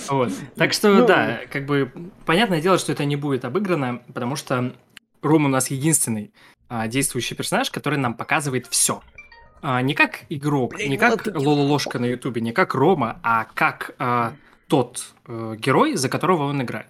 Вот. 0.09 0.31
Так 0.55 0.73
что, 0.73 0.93
Ну, 0.93 1.05
да, 1.05 1.41
как 1.51 1.65
бы 1.65 1.91
понятное 2.25 2.61
дело, 2.61 2.77
что 2.77 2.91
это 2.91 3.05
не 3.05 3.15
будет 3.15 3.45
обыграно, 3.45 4.01
потому 4.13 4.35
что 4.35 4.73
Ром 5.21 5.45
у 5.45 5.47
нас 5.49 5.69
единственный 5.69 6.33
а, 6.67 6.87
действующий 6.87 7.35
персонаж, 7.35 7.69
который 7.69 7.99
нам 7.99 8.13
показывает 8.13 8.67
все. 8.67 9.01
не 9.81 9.93
как 9.93 10.21
игрок, 10.29 10.79
не 10.79 10.97
вот 10.97 11.21
как 11.21 11.35
Ложка 11.35 11.99
на 11.99 12.05
Ютубе, 12.05 12.41
не 12.41 12.53
как 12.53 12.73
Рома, 12.73 13.19
а 13.21 13.45
как 13.53 13.95
а, 13.99 14.33
тот 14.67 15.13
э, 15.27 15.55
герой, 15.57 15.95
за 15.95 16.09
которого 16.09 16.43
он 16.43 16.61
играет. 16.61 16.87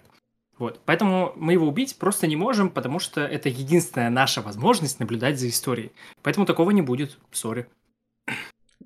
Вот. 0.60 0.78
Поэтому 0.84 1.32
мы 1.36 1.54
его 1.54 1.66
убить 1.66 1.96
просто 1.96 2.26
не 2.26 2.36
можем, 2.36 2.68
потому 2.68 2.98
что 2.98 3.22
это 3.22 3.48
единственная 3.48 4.10
наша 4.10 4.42
возможность 4.42 5.00
наблюдать 5.00 5.40
за 5.40 5.48
историей. 5.48 5.90
Поэтому 6.22 6.44
такого 6.44 6.70
не 6.70 6.82
будет. 6.82 7.18
Сори. 7.32 7.66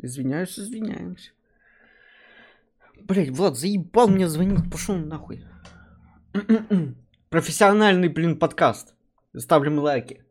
Извиняюсь, 0.01 0.57
извиняюсь. 0.57 1.35
Блять, 3.03 3.31
Влад, 3.31 3.59
заебал 3.59 4.07
мне 4.07 4.29
звонить, 4.29 4.70
пошел 4.70 4.95
нахуй. 4.95 5.45
Профессиональный, 7.29 8.09
блин, 8.09 8.39
подкаст. 8.39 8.95
Ставим 9.37 9.81
лайки. 9.81 10.22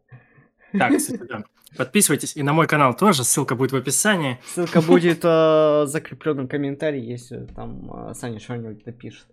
Так, 0.71 0.95
кстати, 0.95 1.23
да. 1.27 1.43
Подписывайтесь 1.75 2.37
и 2.37 2.43
на 2.43 2.53
мой 2.53 2.67
канал 2.67 2.95
тоже, 2.95 3.25
ссылка 3.25 3.55
будет 3.55 3.73
в 3.73 3.75
описании. 3.75 4.39
Ссылка 4.45 4.81
будет 4.81 5.25
э, 5.25 5.27
в 5.27 5.87
закрепленном 5.87 6.47
комментарии, 6.47 7.01
если 7.01 7.47
там 7.47 7.91
э, 7.91 8.13
Саня 8.13 8.39
что-нибудь 8.39 8.85
напишет. 8.85 9.27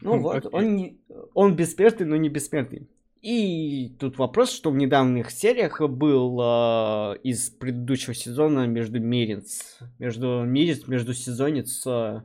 Ну 0.00 0.20
вот, 0.20 0.36
окей. 0.36 0.50
он, 0.52 0.76
не, 0.76 0.96
он 1.34 1.56
бессмертный, 1.56 2.06
но 2.06 2.16
не 2.16 2.28
бессмертный. 2.28 2.88
И 3.20 3.96
тут 3.98 4.16
вопрос, 4.16 4.52
что 4.52 4.70
в 4.70 4.76
недавних 4.76 5.30
сериях 5.30 5.80
был 5.80 6.38
э, 6.40 7.18
из 7.24 7.50
предыдущего 7.50 8.14
сезона 8.14 8.66
между 8.66 9.00
Меринс, 9.00 9.78
между 9.98 10.44
Меринс, 10.44 10.86
между 10.86 11.14
сезонец. 11.14 11.84
Э, 11.84 12.22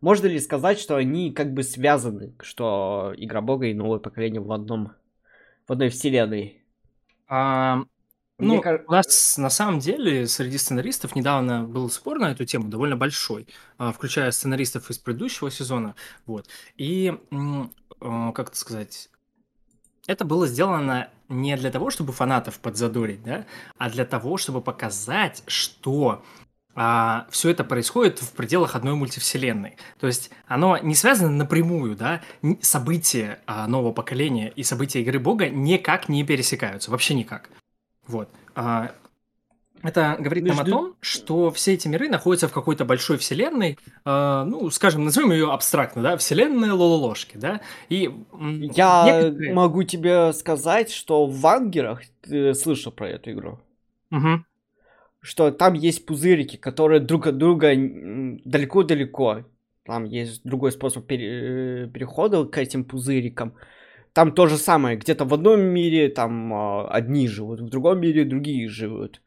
можно 0.00 0.26
ли 0.28 0.38
сказать, 0.38 0.78
что 0.78 0.94
они 0.94 1.32
как 1.32 1.52
бы 1.52 1.64
связаны, 1.64 2.32
что 2.40 3.12
Игра 3.16 3.40
Бога 3.40 3.66
и 3.66 3.74
новое 3.74 3.98
поколение 3.98 4.40
в 4.40 4.52
одном, 4.52 4.92
в 5.66 5.72
одной 5.72 5.88
вселенной? 5.88 6.62
А, 7.28 7.82
ну, 8.38 8.62
Мне... 8.62 8.80
у 8.86 8.92
нас 8.92 9.38
на 9.38 9.48
самом 9.48 9.78
деле 9.78 10.26
среди 10.26 10.58
сценаристов 10.58 11.16
недавно 11.16 11.64
был 11.64 11.88
спор 11.88 12.18
на 12.18 12.32
эту 12.32 12.44
тему, 12.44 12.68
довольно 12.68 12.96
большой, 12.96 13.48
а, 13.78 13.92
включая 13.92 14.30
сценаристов 14.30 14.90
из 14.90 14.98
предыдущего 14.98 15.50
сезона. 15.50 15.94
Вот. 16.26 16.46
И, 16.76 17.14
а, 18.00 18.32
как 18.32 18.48
это 18.48 18.58
сказать, 18.58 19.08
это 20.06 20.24
было 20.24 20.46
сделано 20.46 21.08
не 21.28 21.56
для 21.56 21.70
того, 21.70 21.90
чтобы 21.90 22.12
фанатов 22.12 22.58
подзадорить, 22.58 23.22
да, 23.22 23.46
а 23.78 23.90
для 23.90 24.04
того, 24.04 24.36
чтобы 24.36 24.60
показать, 24.60 25.42
что 25.46 26.22
а, 26.74 27.26
все 27.30 27.48
это 27.50 27.64
происходит 27.64 28.18
в 28.18 28.32
пределах 28.32 28.76
одной 28.76 28.94
мультивселенной. 28.94 29.78
То 29.98 30.06
есть 30.06 30.30
оно 30.46 30.76
не 30.76 30.94
связано 30.94 31.30
напрямую, 31.30 31.96
да, 31.96 32.20
события 32.60 33.40
а, 33.46 33.66
нового 33.66 33.92
поколения 33.92 34.52
и 34.54 34.62
события 34.62 35.00
игры 35.00 35.18
Бога 35.18 35.48
никак 35.48 36.10
не 36.10 36.22
пересекаются, 36.22 36.90
вообще 36.90 37.14
никак. 37.14 37.48
Вот. 38.06 38.28
А, 38.54 38.92
это 39.82 40.16
говорит 40.18 40.44
Между... 40.44 40.56
нам 40.58 40.66
о 40.66 40.70
том, 40.70 40.94
что 41.00 41.50
все 41.50 41.74
эти 41.74 41.86
миры 41.86 42.08
находятся 42.08 42.48
в 42.48 42.52
какой-то 42.52 42.84
большой 42.84 43.18
вселенной, 43.18 43.78
э, 44.04 44.44
ну, 44.46 44.68
скажем, 44.70 45.04
назовем 45.04 45.32
ее 45.32 45.52
абстрактно, 45.52 46.02
да, 46.02 46.16
вселенная 46.16 46.72
Лололошки, 46.72 47.36
да, 47.36 47.60
и... 47.88 48.10
Я 48.74 49.04
некоторые... 49.04 49.54
могу 49.54 49.82
тебе 49.84 50.32
сказать, 50.32 50.90
что 50.90 51.26
в 51.26 51.40
Вангерах, 51.40 52.02
ты 52.22 52.54
слышал 52.54 52.90
про 52.90 53.10
эту 53.10 53.32
игру? 53.32 53.60
Угу. 54.10 54.44
Что 55.20 55.50
там 55.50 55.74
есть 55.74 56.06
пузырики, 56.06 56.56
которые 56.56 57.00
друг 57.00 57.26
от 57.26 57.36
друга 57.38 57.72
далеко-далеко. 57.76 59.44
Там 59.84 60.04
есть 60.04 60.42
другой 60.44 60.72
способ 60.72 61.06
пере... 61.06 61.84
Э, 61.84 61.88
перехода 61.88 62.44
к 62.44 62.58
этим 62.58 62.84
пузырикам. 62.84 63.54
Там 64.16 64.32
то 64.32 64.46
же 64.46 64.56
самое, 64.56 64.96
где-то 64.96 65.26
в 65.26 65.34
одном 65.34 65.60
мире 65.60 66.08
там 66.08 66.50
э, 66.50 66.86
одни 66.88 67.28
живут, 67.28 67.60
в 67.60 67.68
другом 67.68 68.00
мире 68.00 68.24
другие 68.24 68.66
живут. 68.66 69.20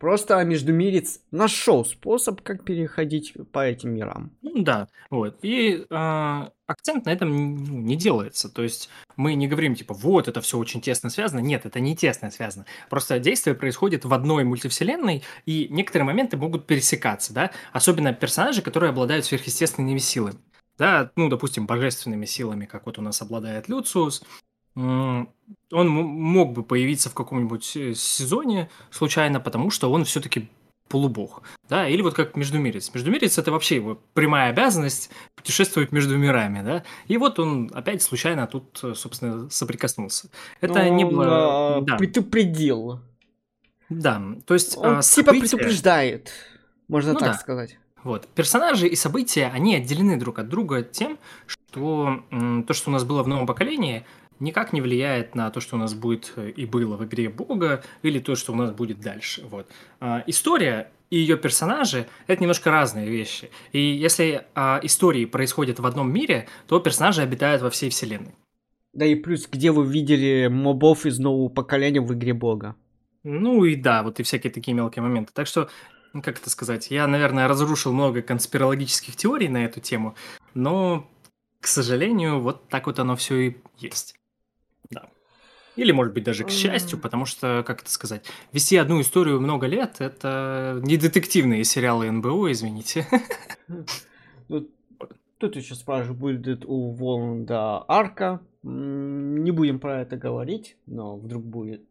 Просто 0.00 0.42
Междумирец 0.42 1.20
нашел 1.30 1.84
способ, 1.84 2.42
как 2.42 2.64
переходить 2.64 3.34
по 3.52 3.64
этим 3.64 3.94
мирам. 3.94 4.32
Ну 4.42 4.64
да, 4.64 4.88
вот. 5.10 5.38
И 5.42 5.86
э, 5.88 6.48
акцент 6.66 7.06
на 7.06 7.10
этом 7.10 7.64
ну, 7.64 7.80
не 7.82 7.94
делается. 7.94 8.48
То 8.48 8.64
есть 8.64 8.90
мы 9.14 9.34
не 9.34 9.46
говорим, 9.46 9.76
типа, 9.76 9.94
вот, 9.94 10.26
это 10.26 10.40
все 10.40 10.58
очень 10.58 10.80
тесно 10.80 11.08
связано. 11.08 11.38
Нет, 11.38 11.66
это 11.66 11.78
не 11.78 11.96
тесно 11.96 12.32
связано. 12.32 12.66
Просто 12.90 13.20
действие 13.20 13.54
происходит 13.54 14.04
в 14.04 14.12
одной 14.12 14.42
мультивселенной, 14.42 15.22
и 15.44 15.68
некоторые 15.70 16.04
моменты 16.04 16.36
могут 16.36 16.66
пересекаться, 16.66 17.32
да? 17.32 17.52
Особенно 17.72 18.12
персонажи, 18.12 18.60
которые 18.60 18.90
обладают 18.90 19.24
сверхъестественными 19.24 19.98
силами. 19.98 20.38
Да, 20.78 21.10
ну, 21.16 21.28
допустим, 21.28 21.66
божественными 21.66 22.26
силами, 22.26 22.66
как 22.66 22.86
вот 22.86 22.98
у 22.98 23.02
нас 23.02 23.22
обладает 23.22 23.68
Люциус, 23.68 24.22
он 24.74 25.28
мог 25.88 26.52
бы 26.52 26.62
появиться 26.62 27.08
в 27.08 27.14
каком-нибудь 27.14 27.76
э, 27.76 27.94
сезоне 27.94 28.68
случайно, 28.90 29.40
потому 29.40 29.70
что 29.70 29.90
он 29.90 30.04
все-таки 30.04 30.50
полубог, 30.88 31.42
да, 31.68 31.88
или 31.88 32.02
вот 32.02 32.14
как 32.14 32.36
Междумирец. 32.36 32.92
Междумирец– 32.94 33.38
это 33.38 33.50
вообще 33.50 33.76
его 33.76 34.00
прямая 34.14 34.50
обязанность 34.50 35.10
путешествовать 35.34 35.92
между 35.92 36.16
мирами, 36.16 36.62
да, 36.62 36.84
и 37.08 37.16
вот 37.16 37.38
он 37.38 37.70
опять 37.74 38.02
случайно 38.02 38.46
тут, 38.46 38.80
э, 38.82 38.94
собственно, 38.94 39.48
соприкоснулся. 39.50 40.28
Это 40.60 40.84
ну, 40.84 40.94
не 40.94 41.04
было... 41.04 41.80
Да. 41.82 41.96
Предупредил. 41.96 43.00
Да, 43.88 44.22
то 44.44 44.54
есть... 44.54 44.76
Он 44.76 44.98
а, 44.98 45.02
типа 45.02 45.32
события... 45.32 45.40
предупреждает, 45.40 46.30
можно 46.86 47.14
ну, 47.14 47.18
так 47.18 47.32
да. 47.32 47.38
сказать. 47.38 47.78
Вот. 48.06 48.28
Персонажи 48.34 48.86
и 48.86 48.94
события, 48.94 49.50
они 49.52 49.74
отделены 49.74 50.16
друг 50.16 50.38
от 50.38 50.48
друга 50.48 50.82
тем, 50.84 51.18
что 51.46 52.22
то, 52.66 52.72
что 52.72 52.90
у 52.90 52.92
нас 52.92 53.02
было 53.04 53.22
в 53.22 53.28
новом 53.28 53.46
поколении– 53.46 54.06
никак 54.40 54.72
не 54.72 54.80
влияет 54.80 55.34
на 55.34 55.50
то, 55.50 55.60
что 55.60 55.76
у 55.76 55.78
нас 55.78 55.94
будет 55.94 56.32
э, 56.36 56.50
и 56.50 56.66
было 56.66 56.96
в 56.96 57.04
игре 57.04 57.28
Бога, 57.28 57.82
или 58.02 58.18
то, 58.18 58.34
что 58.36 58.52
у 58.52 58.56
нас 58.56 58.70
будет 58.72 59.00
дальше. 59.00 59.44
Вот. 59.48 59.66
А, 60.00 60.22
история 60.26 60.90
и 61.10 61.18
ее 61.18 61.36
персонажи– 61.36 62.06
это 62.26 62.42
немножко 62.42 62.70
разные 62.70 63.08
вещи. 63.08 63.50
И 63.72 63.80
если 63.80 64.46
а, 64.54 64.80
истории 64.82 65.24
происходят 65.24 65.78
в 65.78 65.86
одном 65.86 66.12
мире, 66.12 66.48
то 66.66 66.80
персонажи 66.80 67.22
обитают 67.22 67.62
во 67.62 67.70
всей 67.70 67.90
вселенной. 67.90 68.34
Да 68.92 69.04
и 69.04 69.14
плюс, 69.14 69.46
где 69.50 69.72
вы 69.72 69.86
видели 69.86 70.48
мобов 70.48 71.06
из 71.06 71.18
нового 71.18 71.48
поколения 71.48 72.00
в 72.00 72.12
игре 72.14 72.32
Бога? 72.32 72.76
Ну 73.24 73.64
и 73.64 73.74
да, 73.74 74.02
вот 74.02 74.20
и 74.20 74.22
всякие 74.22 74.52
такие 74.52 74.72
мелкие 74.72 75.02
моменты. 75.02 75.32
Так 75.34 75.46
что, 75.46 75.68
ну, 76.16 76.22
как 76.22 76.38
это 76.38 76.48
сказать, 76.48 76.90
я, 76.90 77.06
наверное, 77.06 77.46
разрушил 77.46 77.92
много 77.92 78.22
конспирологических 78.22 79.16
теорий 79.16 79.48
на 79.48 79.66
эту 79.66 79.80
тему, 79.80 80.14
но, 80.54 81.10
к 81.60 81.66
сожалению, 81.66 82.40
вот 82.40 82.68
так 82.68 82.86
вот 82.86 82.98
оно 82.98 83.16
все 83.16 83.36
и 83.36 83.56
есть. 83.76 84.18
Да. 84.90 85.10
Или, 85.76 85.92
может 85.92 86.14
быть, 86.14 86.24
даже 86.24 86.44
к 86.44 86.50
счастью, 86.50 86.98
потому 86.98 87.26
что, 87.26 87.62
как 87.66 87.82
это 87.82 87.90
сказать, 87.90 88.24
вести 88.52 88.78
одну 88.78 88.98
историю 89.02 89.42
много 89.42 89.66
лет– 89.66 89.96
это 89.98 90.80
не 90.82 90.96
детективные 90.96 91.64
сериалы 91.64 92.10
НБО, 92.10 92.50
извините. 92.52 93.06
Тут, 94.48 94.70
тут 95.38 95.56
еще 95.56 95.74
спрашивают, 95.74 96.18
будет 96.18 96.64
у 96.64 96.92
Воланда 96.92 97.84
арка. 97.88 98.40
Не 98.62 99.50
будем 99.50 99.80
про 99.80 100.00
это 100.00 100.16
говорить, 100.16 100.76
но 100.86 101.16
вдруг 101.16 101.44
будет 101.44 101.82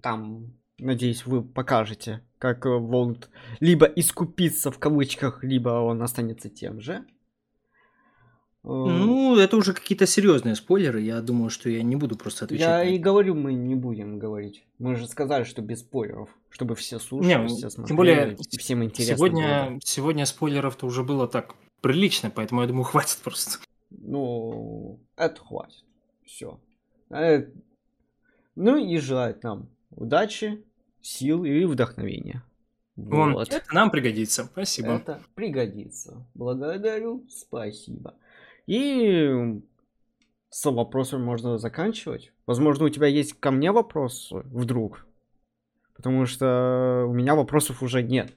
там, 0.00 0.52
надеюсь, 0.78 1.26
вы 1.26 1.42
покажете, 1.42 2.22
как 2.38 2.64
Воланд 2.64 3.30
либо 3.60 3.86
искупится 3.86 4.70
в 4.70 4.78
кавычках, 4.78 5.42
либо 5.42 5.70
он 5.70 6.02
останется 6.02 6.48
тем 6.48 6.80
же. 6.80 7.04
Ну, 8.68 9.38
это 9.38 9.56
уже 9.56 9.72
какие-то 9.72 10.06
серьезные 10.06 10.56
спойлеры. 10.56 11.00
Я 11.00 11.20
думаю, 11.20 11.50
что 11.50 11.70
я 11.70 11.84
не 11.84 11.94
буду 11.94 12.16
просто 12.16 12.46
отвечать. 12.46 12.66
Я 12.66 12.82
и 12.82 12.98
говорю, 12.98 13.36
мы 13.36 13.54
не 13.54 13.76
будем 13.76 14.18
говорить. 14.18 14.64
Мы 14.78 14.96
же 14.96 15.06
сказали, 15.06 15.44
что 15.44 15.62
без 15.62 15.80
спойлеров, 15.80 16.30
чтобы 16.50 16.74
все 16.74 16.98
слушали, 16.98 17.42
не, 17.42 17.46
все 17.46 17.70
смотрели. 17.70 17.86
Тем 17.86 17.96
более, 17.96 18.36
всем 18.58 18.82
интересно. 18.82 19.16
Сегодня, 19.16 19.70
было. 19.70 19.80
сегодня 19.84 20.26
спойлеров-то 20.26 20.84
уже 20.84 21.04
было 21.04 21.28
так 21.28 21.54
прилично, 21.80 22.28
поэтому 22.28 22.62
я 22.62 22.66
думаю, 22.66 22.82
хватит 22.86 23.18
просто. 23.22 23.60
Ну, 23.90 24.98
это 25.16 25.40
хватит. 25.40 25.84
Все. 26.24 26.58
Э, 27.10 27.46
ну 28.56 28.76
и 28.76 28.98
желает 28.98 29.44
нам 29.44 29.68
удачи, 29.90 30.64
сил 31.06 31.44
и 31.44 31.64
вдохновения. 31.64 32.42
Вот. 32.96 33.52
Это 33.52 33.74
нам 33.74 33.90
пригодится. 33.90 34.44
Спасибо. 34.44 34.94
Это 34.94 35.22
пригодится. 35.34 36.26
Благодарю. 36.34 37.26
Спасибо. 37.30 38.14
И 38.66 39.60
с 40.50 40.64
вопросами 40.64 41.22
можно 41.22 41.58
заканчивать. 41.58 42.32
Возможно, 42.46 42.86
у 42.86 42.88
тебя 42.88 43.06
есть 43.06 43.38
ко 43.38 43.50
мне 43.50 43.70
вопрос 43.70 44.30
вдруг. 44.32 45.06
Потому 45.94 46.26
что 46.26 47.04
у 47.08 47.12
меня 47.12 47.34
вопросов 47.34 47.82
уже 47.82 48.02
нет. 48.02 48.32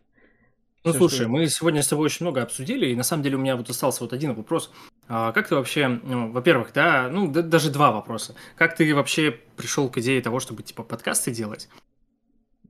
Ну, 0.83 0.91
Все, 0.91 0.99
слушай, 0.99 1.21
что... 1.21 1.29
мы 1.29 1.47
сегодня 1.47 1.81
с 1.81 1.87
тобой 1.87 2.05
очень 2.05 2.25
много 2.25 2.41
обсудили, 2.41 2.87
и 2.87 2.95
на 2.95 3.03
самом 3.03 3.23
деле 3.23 3.35
у 3.35 3.39
меня 3.39 3.57
вот 3.57 3.69
остался 3.69 4.01
вот 4.01 4.13
один 4.13 4.33
вопрос. 4.33 4.71
А 5.09 5.33
как 5.33 5.49
ты 5.49 5.55
вообще, 5.55 5.87
ну, 5.87 6.31
во-первых, 6.31 6.71
да, 6.73 7.09
ну, 7.11 7.29
да, 7.29 7.41
даже 7.41 7.69
два 7.69 7.91
вопроса. 7.91 8.35
Как 8.55 8.75
ты 8.75 8.93
вообще 8.95 9.31
пришел 9.57 9.89
к 9.89 9.97
идее 9.97 10.21
того, 10.21 10.39
чтобы, 10.39 10.63
типа, 10.63 10.83
подкасты 10.83 11.31
делать? 11.31 11.67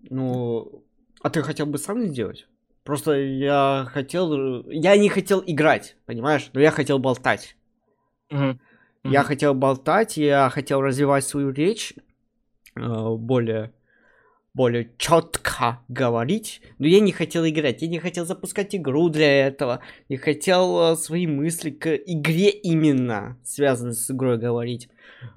Ну, 0.04 0.84
а 1.22 1.30
ты 1.30 1.42
хотел 1.42 1.66
бы 1.66 1.78
сам 1.78 2.04
сделать? 2.08 2.48
Просто 2.84 3.14
я 3.14 3.88
хотел... 3.92 4.68
Я 4.70 4.98
не 4.98 5.10
хотел 5.10 5.44
играть, 5.46 5.98
понимаешь? 6.06 6.50
Но 6.54 6.60
я 6.60 6.72
хотел 6.72 7.00
болтать. 7.00 7.56
Mm-hmm. 8.32 8.60
Я 9.04 9.24
хотел 9.24 9.54
болтать, 9.54 10.18
я 10.18 10.50
хотел 10.50 10.82
развивать 10.82 11.24
свою 11.24 11.52
речь, 11.52 11.94
э, 12.76 13.16
более, 13.16 13.74
более 14.54 14.92
четко 14.98 15.80
говорить, 15.88 16.62
но 16.80 16.88
я 16.88 17.00
не 17.00 17.14
хотел 17.14 17.48
играть, 17.48 17.82
я 17.82 17.88
не 17.88 18.00
хотел 18.00 18.26
запускать 18.26 18.76
игру 18.76 19.10
для 19.10 19.48
этого, 19.48 19.82
не 20.10 20.18
хотел 20.18 20.94
э, 20.94 20.96
свои 20.98 21.28
мысли 21.28 21.70
к 21.70 21.96
игре 21.96 22.50
именно, 22.50 23.38
связанные 23.44 23.94
с 23.94 24.12
игрой 24.12 24.38
говорить. 24.38 24.90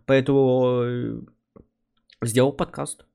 Поэтому 0.06 0.82
э, 0.82 1.20
сделал 2.22 2.52
подкаст. 2.52 3.06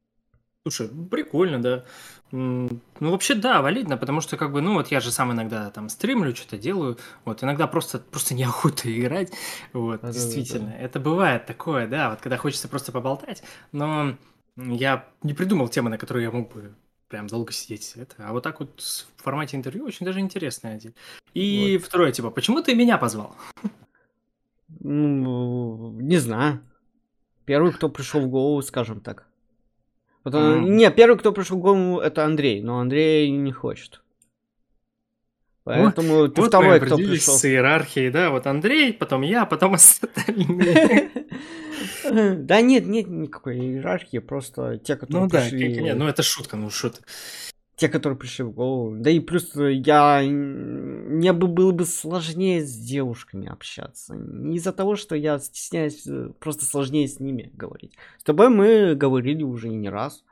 Слушай, 0.67 0.89
прикольно, 1.09 1.61
да. 1.61 1.85
Ну, 2.31 2.81
вообще, 2.99 3.35
да, 3.35 3.61
валидно, 3.61 3.95
потому 3.95 4.19
что, 4.19 4.35
как 4.35 4.51
бы, 4.51 4.59
ну, 4.59 4.73
вот 4.73 4.89
я 4.89 4.99
же 4.99 5.11
сам 5.11 5.31
иногда 5.31 5.71
там 5.71 5.87
стримлю, 5.87 6.35
что-то 6.35 6.57
делаю, 6.57 6.97
вот, 7.23 7.41
иногда 7.41 7.67
просто, 7.67 7.99
просто 7.99 8.33
неохота 8.33 8.93
играть, 8.99 9.31
вот, 9.71 10.01
да, 10.01 10.11
действительно, 10.11 10.71
да, 10.71 10.73
да. 10.73 10.77
это 10.79 10.99
бывает 10.99 11.45
такое, 11.45 11.87
да, 11.87 12.09
вот, 12.09 12.19
когда 12.19 12.35
хочется 12.35 12.67
просто 12.67 12.91
поболтать, 12.91 13.43
но 13.71 14.17
я 14.57 15.07
не 15.23 15.33
придумал 15.33 15.69
темы, 15.69 15.89
на 15.89 15.97
которые 15.97 16.25
я 16.25 16.31
мог 16.31 16.53
бы 16.53 16.75
прям 17.07 17.27
долго 17.27 17.53
сидеть, 17.53 17.93
это, 17.95 18.15
а 18.17 18.33
вот 18.33 18.43
так 18.43 18.59
вот 18.59 18.81
в 18.81 19.23
формате 19.23 19.55
интервью 19.55 19.85
очень 19.85 20.05
даже 20.05 20.19
интересно. 20.19 20.77
И 21.33 21.77
вот. 21.77 21.87
второе, 21.87 22.11
типа, 22.11 22.29
почему 22.29 22.61
ты 22.61 22.75
меня 22.75 22.97
позвал? 22.97 23.37
Ну, 24.81 25.91
не 25.93 26.17
знаю. 26.17 26.59
Первый, 27.45 27.71
кто 27.71 27.87
пришел 27.87 28.19
в 28.19 28.27
голову, 28.27 28.61
скажем 28.61 28.99
так. 28.99 29.26
Вот, 30.27 30.33
mm. 30.33 30.59
Не, 30.59 30.91
первый, 30.91 31.17
кто 31.17 31.31
пришел 31.31 31.57
в 31.57 31.61
голову, 31.61 31.99
это 31.99 32.25
Андрей, 32.25 32.61
но 32.61 32.81
Андрей 32.81 33.29
не 33.29 33.53
хочет. 33.53 34.01
Поэтому 35.63 36.15
вот, 36.15 36.35
ты 36.35 36.41
вот 36.41 36.47
второй, 36.49 36.81
кто 36.81 36.97
пришел. 36.97 37.35
с 37.35 37.45
иерархией, 37.45 38.09
да, 38.09 38.29
вот 38.29 38.45
Андрей, 38.45 38.91
потом 38.91 39.21
я, 39.21 39.45
потом 39.45 39.73
остальные. 39.75 41.11
Да 42.03 42.59
нет, 42.59 42.87
нет 42.87 43.07
никакой 43.07 43.57
иерархии, 43.57 44.17
просто 44.19 44.77
те, 44.77 44.97
которые 44.97 45.23
Ну 45.23 45.29
да, 45.29 45.49
нет, 45.49 45.95
ну 45.97 46.07
это 46.07 46.23
шутка, 46.23 46.57
ну 46.57 46.69
шутка. 46.69 47.05
Те, 47.77 47.89
которые 47.89 48.17
пришли 48.17 48.43
в 48.43 48.51
голову. 48.51 48.95
Да 48.97 49.09
и 49.09 49.19
плюс 49.19 49.51
я... 49.55 50.21
Мне 50.21 51.31
бы 51.31 51.47
было 51.47 51.71
бы 51.71 51.85
сложнее 51.85 52.61
с 52.61 52.75
девушками 52.75 53.47
общаться. 53.47 54.15
Не 54.15 54.57
из-за 54.57 54.73
того, 54.73 54.95
что 54.95 55.15
я 55.15 55.37
стесняюсь, 55.39 56.05
э, 56.07 56.31
просто 56.39 56.65
сложнее 56.65 57.07
с 57.07 57.19
ними 57.19 57.51
говорить. 57.53 57.93
С 58.17 58.23
тобой 58.23 58.49
мы 58.49 58.95
говорили 58.95 59.43
уже 59.43 59.69
не 59.69 59.89
раз. 59.89 60.23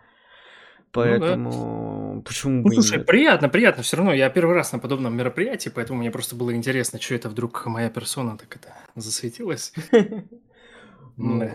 Поэтому 0.91 1.51
ну, 1.51 2.15
да. 2.15 2.21
почему 2.21 2.63
бы 2.63 2.69
ну, 2.69 2.81
слушай, 2.81 2.97
нет? 2.97 3.05
приятно, 3.05 3.49
приятно. 3.49 3.83
Все 3.83 3.97
равно 3.97 4.13
я 4.13 4.29
первый 4.29 4.55
раз 4.55 4.71
на 4.71 4.79
подобном 4.79 5.15
мероприятии, 5.15 5.69
поэтому 5.69 5.99
мне 5.99 6.09
просто 6.09 6.37
было 6.37 6.55
интересно, 6.55 7.01
что 7.01 7.15
это 7.15 7.29
вдруг 7.29 7.65
моя 7.65 7.89
персона 7.89 8.37
так 8.37 8.55
это 8.55 8.73
засветилась. 8.95 9.73
Ну, 11.17 11.49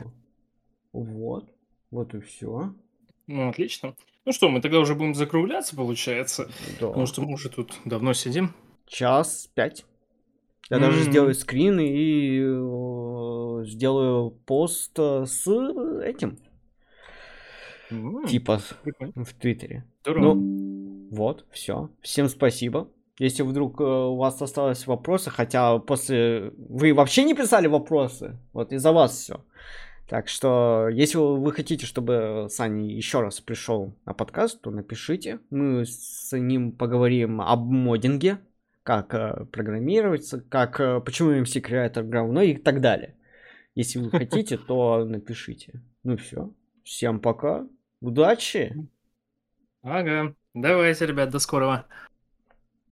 вот, 0.95 1.51
вот 1.91 2.15
и 2.15 2.21
все. 2.21 2.75
Ну, 3.27 3.49
отлично. 3.51 3.95
Ну 4.31 4.35
что, 4.35 4.49
мы 4.49 4.61
тогда 4.61 4.79
уже 4.79 4.95
будем 4.95 5.17
закругляться, 5.17 5.75
получается. 5.75 6.49
Да. 6.81 6.87
Потому 6.87 7.07
что 7.07 7.21
мы 7.21 7.33
уже 7.33 7.49
тут 7.49 7.75
давно 7.85 8.13
сидим. 8.13 8.55
Час 8.87 9.51
пять. 9.55 9.85
Я 10.71 10.77
mm-hmm. 10.77 10.81
даже 10.81 11.03
сделаю 11.03 11.35
скрин 11.35 11.81
и 11.81 12.39
э, 12.39 13.65
сделаю 13.67 14.31
пост 14.31 14.97
э, 15.01 15.25
с 15.27 15.49
этим 16.05 16.39
Mm, 17.91 18.29
типа 18.29 18.61
прикольно. 18.85 19.25
в 19.25 19.33
Твиттере. 19.33 19.85
Здорово. 20.03 20.35
Ну, 20.35 21.09
вот, 21.11 21.45
все. 21.51 21.91
Всем 22.01 22.29
спасибо. 22.29 22.89
Если 23.19 23.43
вдруг 23.43 23.81
э, 23.81 23.85
у 23.85 24.15
вас 24.15 24.41
осталось 24.41 24.87
вопросы, 24.87 25.29
хотя 25.31 25.77
после 25.81 26.53
вы 26.57 26.95
вообще 26.95 27.25
не 27.25 27.35
писали 27.35 27.67
вопросы, 27.67 28.39
вот 28.53 28.73
из-за 28.73 28.93
вас 28.93 29.19
все. 29.19 29.45
Так 30.11 30.27
что, 30.27 30.89
если 30.91 31.19
вы 31.19 31.53
хотите, 31.53 31.87
чтобы 31.87 32.49
Саня 32.51 32.85
еще 32.85 33.21
раз 33.21 33.41
пришел 33.41 33.97
на 34.05 34.13
подкаст, 34.13 34.61
то 34.61 34.73
напишите. 34.73 35.39
Мы 35.51 35.87
с 35.87 36.37
ним 36.37 36.73
поговорим 36.73 37.41
об 37.41 37.61
моддинге, 37.71 38.41
как 38.83 39.15
э, 39.15 39.45
программировать, 39.53 40.29
как 40.49 40.81
э, 40.81 41.01
почему 41.01 41.31
MC 41.31 41.63
Creator 41.65 42.03
говно 42.03 42.43
и 42.43 42.57
так 42.57 42.81
далее. 42.81 43.15
Если 43.77 44.01
вы 44.01 44.11
хотите, 44.11 44.59
то 44.67 45.05
напишите. 45.05 45.81
Ну 46.03 46.17
все. 46.17 46.53
Всем 46.83 47.21
пока. 47.21 47.69
Удачи! 48.01 48.89
Ага. 49.83 50.35
Давайте, 50.55 51.07
ребят, 51.07 51.31
до 51.31 51.39
скорого. 51.39 51.87